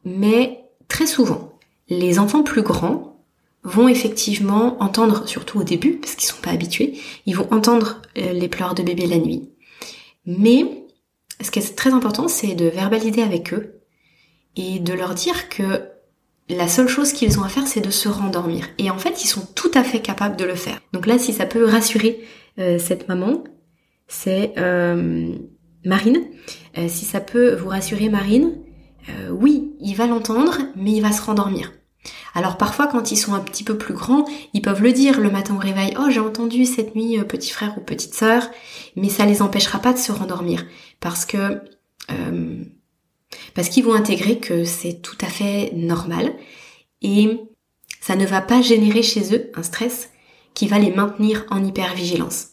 mais 0.05 0.69
très 0.87 1.05
souvent, 1.05 1.59
les 1.89 2.17
enfants 2.17 2.43
plus 2.43 2.61
grands 2.61 3.23
vont 3.63 3.87
effectivement 3.87 4.81
entendre, 4.81 5.27
surtout 5.27 5.59
au 5.59 5.63
début, 5.63 5.97
parce 5.97 6.15
qu'ils 6.15 6.29
sont 6.29 6.41
pas 6.41 6.51
habitués, 6.51 6.97
ils 7.25 7.35
vont 7.35 7.47
entendre 7.51 8.01
euh, 8.17 8.31
les 8.31 8.47
pleurs 8.47 8.73
de 8.73 8.83
bébé 8.83 9.05
la 9.05 9.19
nuit. 9.19 9.49
Mais 10.25 10.85
ce 11.41 11.51
qui 11.51 11.59
est 11.59 11.75
très 11.75 11.91
important, 11.93 12.27
c'est 12.27 12.55
de 12.55 12.65
verbaliser 12.65 13.21
avec 13.21 13.53
eux 13.53 13.81
et 14.55 14.79
de 14.79 14.93
leur 14.93 15.13
dire 15.13 15.49
que 15.49 15.90
la 16.49 16.67
seule 16.67 16.87
chose 16.87 17.13
qu'ils 17.13 17.39
ont 17.39 17.43
à 17.43 17.49
faire, 17.49 17.67
c'est 17.67 17.81
de 17.81 17.89
se 17.89 18.09
rendormir. 18.09 18.67
Et 18.77 18.89
en 18.89 18.97
fait, 18.97 19.23
ils 19.23 19.27
sont 19.27 19.47
tout 19.55 19.71
à 19.73 19.83
fait 19.83 19.99
capables 19.99 20.35
de 20.35 20.45
le 20.45 20.55
faire. 20.55 20.79
Donc 20.93 21.05
là, 21.05 21.17
si 21.17 21.33
ça 21.33 21.45
peut 21.45 21.65
rassurer 21.65 22.19
euh, 22.59 22.77
cette 22.77 23.07
maman, 23.07 23.43
c'est 24.07 24.53
euh, 24.57 25.33
Marine. 25.85 26.21
Euh, 26.77 26.87
si 26.89 27.05
ça 27.05 27.21
peut 27.21 27.55
vous 27.55 27.69
rassurer, 27.69 28.09
Marine, 28.09 28.53
oui, 29.31 29.73
il 29.81 29.95
va 29.95 30.07
l'entendre, 30.07 30.57
mais 30.75 30.91
il 30.91 31.01
va 31.01 31.11
se 31.11 31.21
rendormir. 31.21 31.73
Alors 32.33 32.55
parfois, 32.55 32.87
quand 32.87 33.11
ils 33.11 33.17
sont 33.17 33.33
un 33.33 33.41
petit 33.41 33.65
peu 33.65 33.77
plus 33.77 33.93
grands, 33.93 34.25
ils 34.53 34.61
peuvent 34.61 34.81
le 34.81 34.93
dire 34.93 35.19
le 35.19 35.29
matin 35.29 35.55
au 35.55 35.57
réveil. 35.57 35.95
Oh, 35.99 36.09
j'ai 36.09 36.21
entendu 36.21 36.63
cette 36.65 36.95
nuit, 36.95 37.17
petit 37.25 37.51
frère 37.51 37.77
ou 37.77 37.81
petite 37.81 38.13
sœur, 38.13 38.49
mais 38.95 39.09
ça 39.09 39.25
les 39.25 39.41
empêchera 39.41 39.79
pas 39.79 39.91
de 39.91 39.97
se 39.97 40.13
rendormir, 40.13 40.65
parce 41.01 41.25
que 41.25 41.61
parce 43.53 43.69
qu'ils 43.69 43.83
vont 43.83 43.93
intégrer 43.93 44.39
que 44.39 44.63
c'est 44.63 45.01
tout 45.01 45.17
à 45.21 45.27
fait 45.27 45.71
normal 45.73 46.33
et 47.01 47.39
ça 48.01 48.15
ne 48.15 48.25
va 48.25 48.41
pas 48.41 48.61
générer 48.61 49.03
chez 49.03 49.33
eux 49.35 49.51
un 49.55 49.63
stress 49.63 50.09
qui 50.53 50.67
va 50.67 50.79
les 50.79 50.91
maintenir 50.91 51.45
en 51.49 51.63
hypervigilance. 51.63 52.49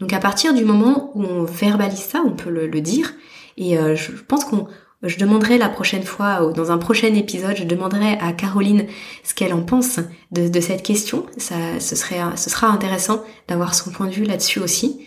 Donc 0.00 0.12
à 0.12 0.18
partir 0.18 0.54
du 0.54 0.64
moment 0.64 1.10
où 1.14 1.22
on 1.22 1.44
verbalise 1.44 1.98
ça, 1.98 2.22
on 2.24 2.32
peut 2.32 2.50
le, 2.50 2.80
dire, 2.80 3.14
et 3.56 3.78
euh, 3.78 3.96
je 3.96 4.12
pense 4.12 4.44
qu'on 4.44 4.68
je 5.02 5.16
demanderai 5.16 5.58
la 5.58 5.68
prochaine 5.68 6.02
fois, 6.02 6.44
ou 6.44 6.52
dans 6.52 6.72
un 6.72 6.78
prochain 6.78 7.14
épisode, 7.14 7.56
je 7.56 7.64
demanderai 7.64 8.18
à 8.20 8.32
Caroline 8.32 8.86
ce 9.22 9.32
qu'elle 9.32 9.52
en 9.52 9.62
pense 9.62 10.00
de, 10.32 10.60
cette 10.60 10.82
question. 10.82 11.26
Ça, 11.36 11.78
ce 11.78 11.94
serait, 11.94 12.20
sera 12.36 12.66
intéressant 12.68 13.22
d'avoir 13.46 13.74
son 13.74 13.92
point 13.92 14.06
de 14.06 14.12
vue 14.12 14.24
là-dessus 14.24 14.58
aussi. 14.58 15.00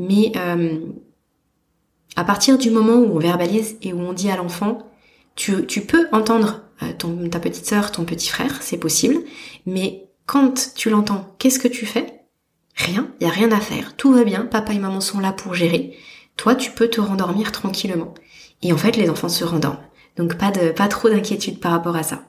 Euh, 0.00 0.80
à 2.18 2.24
partir 2.24 2.58
du 2.58 2.72
moment 2.72 2.96
où 2.96 3.14
on 3.14 3.20
verbalise 3.20 3.76
et 3.80 3.92
où 3.92 4.00
on 4.00 4.12
dit 4.12 4.28
à 4.28 4.36
l'enfant, 4.36 4.90
tu, 5.36 5.62
peux 5.86 6.08
entendre 6.10 6.62
euh, 6.82 6.92
ton, 6.98 7.28
ta 7.28 7.38
petite 7.38 7.64
sœur, 7.64 7.92
ton 7.92 8.04
petit 8.04 8.28
frère, 8.28 8.60
c'est 8.60 8.76
possible, 8.76 9.18
mais 9.66 10.08
quand 10.26 10.72
tu 10.74 10.90
l'entends, 10.90 11.32
qu'est-ce 11.38 11.60
que 11.60 11.68
tu 11.68 11.86
fais? 11.86 12.24
Rien, 12.74 13.08
il 13.20 13.28
y 13.28 13.30
a 13.30 13.32
rien 13.32 13.52
à 13.52 13.60
faire, 13.60 13.94
tout 13.94 14.12
va 14.12 14.24
bien, 14.24 14.46
papa 14.46 14.72
et 14.72 14.80
maman 14.80 15.00
sont 15.00 15.20
là 15.20 15.30
pour 15.30 15.54
gérer. 15.54 15.96
Toi, 16.36 16.56
tu 16.56 16.72
peux 16.72 16.88
te 16.88 17.00
rendormir 17.00 17.52
tranquillement. 17.52 18.14
Et 18.62 18.72
en 18.72 18.76
fait, 18.76 18.96
les 18.96 19.10
enfants 19.10 19.28
se 19.28 19.44
rendorment. 19.44 19.78
Donc 20.16 20.36
pas 20.38 20.50
de 20.50 20.72
pas 20.72 20.88
trop 20.88 21.08
d'inquiétude 21.08 21.60
par 21.60 21.70
rapport 21.70 21.94
à 21.94 22.02
ça. 22.02 22.24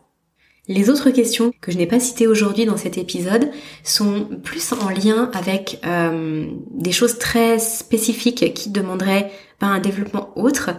Les 0.69 0.91
autres 0.91 1.09
questions 1.09 1.51
que 1.61 1.71
je 1.71 1.79
n'ai 1.79 1.87
pas 1.87 1.99
citées 1.99 2.27
aujourd'hui 2.27 2.67
dans 2.67 2.77
cet 2.77 2.99
épisode 2.99 3.49
sont 3.83 4.29
plus 4.43 4.71
en 4.71 4.89
lien 4.89 5.31
avec 5.33 5.79
euh, 5.83 6.45
des 6.69 6.91
choses 6.91 7.17
très 7.17 7.57
spécifiques 7.57 8.53
qui 8.53 8.69
demanderaient 8.69 9.31
ben, 9.59 9.69
un 9.69 9.79
développement 9.79 10.31
autre. 10.37 10.69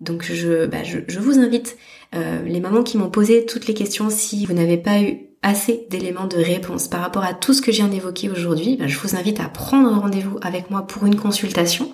Donc 0.00 0.24
je, 0.24 0.66
bah, 0.66 0.78
vous 1.20 1.38
invite, 1.38 1.78
euh, 2.16 2.42
les 2.42 2.58
mamans 2.58 2.82
qui 2.82 2.98
m'ont 2.98 3.08
posé 3.08 3.46
toutes 3.46 3.68
les 3.68 3.74
questions, 3.74 4.10
si 4.10 4.46
vous 4.46 4.52
n'avez 4.52 4.78
pas 4.78 5.00
eu 5.00 5.28
assez 5.46 5.86
d'éléments 5.90 6.26
de 6.26 6.36
réponse 6.36 6.88
par 6.88 7.00
rapport 7.00 7.22
à 7.22 7.32
tout 7.32 7.54
ce 7.54 7.62
que 7.62 7.70
je 7.70 7.76
viens 7.76 7.88
d'évoquer 7.88 8.28
aujourd'hui, 8.28 8.76
bah, 8.76 8.88
je 8.88 8.98
vous 8.98 9.14
invite 9.14 9.38
à 9.38 9.48
prendre 9.48 9.88
rendez-vous 10.00 10.38
avec 10.42 10.70
moi 10.70 10.82
pour 10.82 11.06
une 11.06 11.14
consultation 11.14 11.92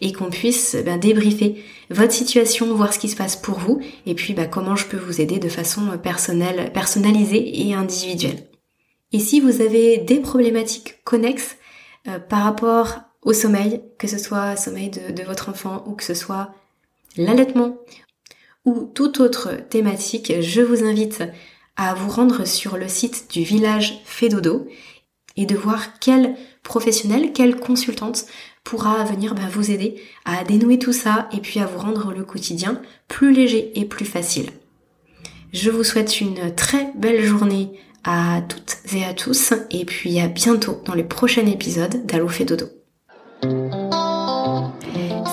et 0.00 0.12
qu'on 0.12 0.30
puisse 0.30 0.76
bah, 0.84 0.98
débriefer 0.98 1.62
votre 1.90 2.12
situation, 2.12 2.74
voir 2.74 2.92
ce 2.92 2.98
qui 2.98 3.08
se 3.08 3.14
passe 3.14 3.36
pour 3.36 3.60
vous 3.60 3.80
et 4.04 4.16
puis 4.16 4.34
bah, 4.34 4.46
comment 4.46 4.74
je 4.74 4.86
peux 4.86 4.96
vous 4.96 5.20
aider 5.20 5.38
de 5.38 5.48
façon 5.48 5.96
personnelle, 6.02 6.72
personnalisée 6.72 7.68
et 7.68 7.72
individuelle. 7.72 8.48
Et 9.12 9.20
si 9.20 9.38
vous 9.38 9.60
avez 9.60 9.98
des 9.98 10.18
problématiques 10.18 10.96
connexes 11.04 11.56
euh, 12.08 12.18
par 12.18 12.42
rapport 12.42 12.96
au 13.22 13.32
sommeil, 13.32 13.80
que 13.98 14.08
ce 14.08 14.18
soit 14.18 14.56
sommeil 14.56 14.90
de, 14.90 15.12
de 15.12 15.22
votre 15.22 15.50
enfant 15.50 15.84
ou 15.86 15.92
que 15.92 16.04
ce 16.04 16.14
soit 16.14 16.52
l'allaitement 17.16 17.78
ou 18.64 18.90
toute 18.92 19.20
autre 19.20 19.52
thématique, 19.70 20.32
je 20.40 20.62
vous 20.62 20.82
invite 20.82 21.22
à 21.78 21.94
vous 21.94 22.10
rendre 22.10 22.44
sur 22.44 22.76
le 22.76 22.88
site 22.88 23.30
du 23.30 23.42
village 23.42 24.02
Fédodo 24.04 24.66
et 25.36 25.46
de 25.46 25.56
voir 25.56 25.98
quelle 26.00 26.34
professionnelle, 26.64 27.32
quelle 27.32 27.56
consultante 27.56 28.26
pourra 28.64 29.04
venir 29.04 29.34
bah, 29.34 29.42
vous 29.50 29.70
aider 29.70 30.02
à 30.26 30.44
dénouer 30.44 30.78
tout 30.78 30.92
ça 30.92 31.28
et 31.32 31.38
puis 31.38 31.60
à 31.60 31.66
vous 31.66 31.78
rendre 31.78 32.12
le 32.12 32.24
quotidien 32.24 32.82
plus 33.06 33.32
léger 33.32 33.78
et 33.78 33.86
plus 33.86 34.04
facile. 34.04 34.50
Je 35.52 35.70
vous 35.70 35.84
souhaite 35.84 36.20
une 36.20 36.54
très 36.54 36.92
belle 36.96 37.24
journée 37.24 37.70
à 38.04 38.42
toutes 38.46 38.78
et 38.92 39.04
à 39.04 39.14
tous 39.14 39.54
et 39.70 39.84
puis 39.84 40.20
à 40.20 40.26
bientôt 40.26 40.82
dans 40.84 40.94
le 40.94 41.06
prochain 41.06 41.46
épisode 41.46 42.04
d'Allo 42.04 42.28
Fédodo. 42.28 42.66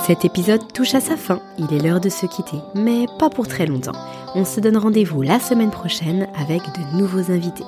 Cet 0.05 0.23
épisode 0.23 0.71
touche 0.71 0.93
à 0.93 1.01
sa 1.01 1.17
fin, 1.17 1.41
il 1.57 1.75
est 1.75 1.81
l'heure 1.81 1.99
de 1.99 2.09
se 2.09 2.27
quitter, 2.27 2.57
mais 2.75 3.07
pas 3.17 3.31
pour 3.31 3.47
très 3.47 3.65
longtemps. 3.65 4.24
On 4.37 4.43
se 4.43 4.59
donne 4.59 4.75
rendez-vous 4.75 5.21
la 5.21 5.39
semaine 5.39 5.71
prochaine 5.71 6.27
avec 6.35 6.61
de 6.61 6.97
nouveaux 6.97 7.31
invités. 7.31 7.63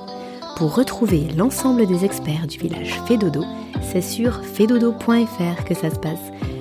Pour 0.58 0.76
retrouver 0.76 1.30
l'ensemble 1.38 1.88
des 1.88 2.04
experts 2.04 2.46
du 2.46 2.58
village 2.58 3.02
Fédodo, 3.08 3.46
c'est 3.82 4.02
sur 4.02 4.44
fedodo.fr 4.44 5.64
que 5.64 5.74
ça 5.74 5.90
se 5.90 6.00
passe. 6.00 6.20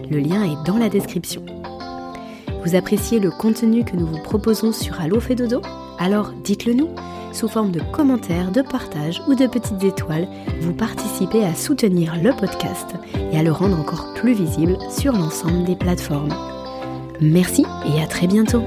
Le 0.09 0.21
lien 0.21 0.45
est 0.45 0.65
dans 0.65 0.79
la 0.79 0.89
description. 0.89 1.43
Vous 2.65 2.77
appréciez 2.77 3.19
le 3.19 3.33
contenu 3.33 3.85
que 3.85 3.97
nous 3.97 4.07
vous 4.07 4.23
proposons 4.23 4.71
sur 4.71 5.01
Allo 5.01 5.19
Fédodo? 5.19 5.61
Alors 5.99 6.31
dites-le 6.45 6.75
nous 6.75 6.91
sous 7.33 7.49
forme 7.49 7.73
de 7.73 7.81
commentaires, 7.93 8.51
de 8.51 8.63
partages 8.63 9.21
ou 9.29 9.35
de 9.35 9.47
petites 9.47 9.83
étoiles, 9.83 10.27
vous 10.63 10.73
participez 10.73 11.45
à 11.45 11.55
soutenir 11.55 12.15
le 12.23 12.31
podcast 12.31 12.95
et 13.31 13.39
à 13.39 13.43
le 13.43 13.53
rendre 13.53 13.79
encore 13.79 14.15
plus 14.15 14.33
visible 14.33 14.79
sur 14.89 15.13
l'ensemble 15.13 15.65
des 15.65 15.77
plateformes. 15.77 16.33
Merci 17.21 17.67
et 17.95 18.01
à 18.01 18.07
très 18.07 18.27
bientôt 18.27 18.63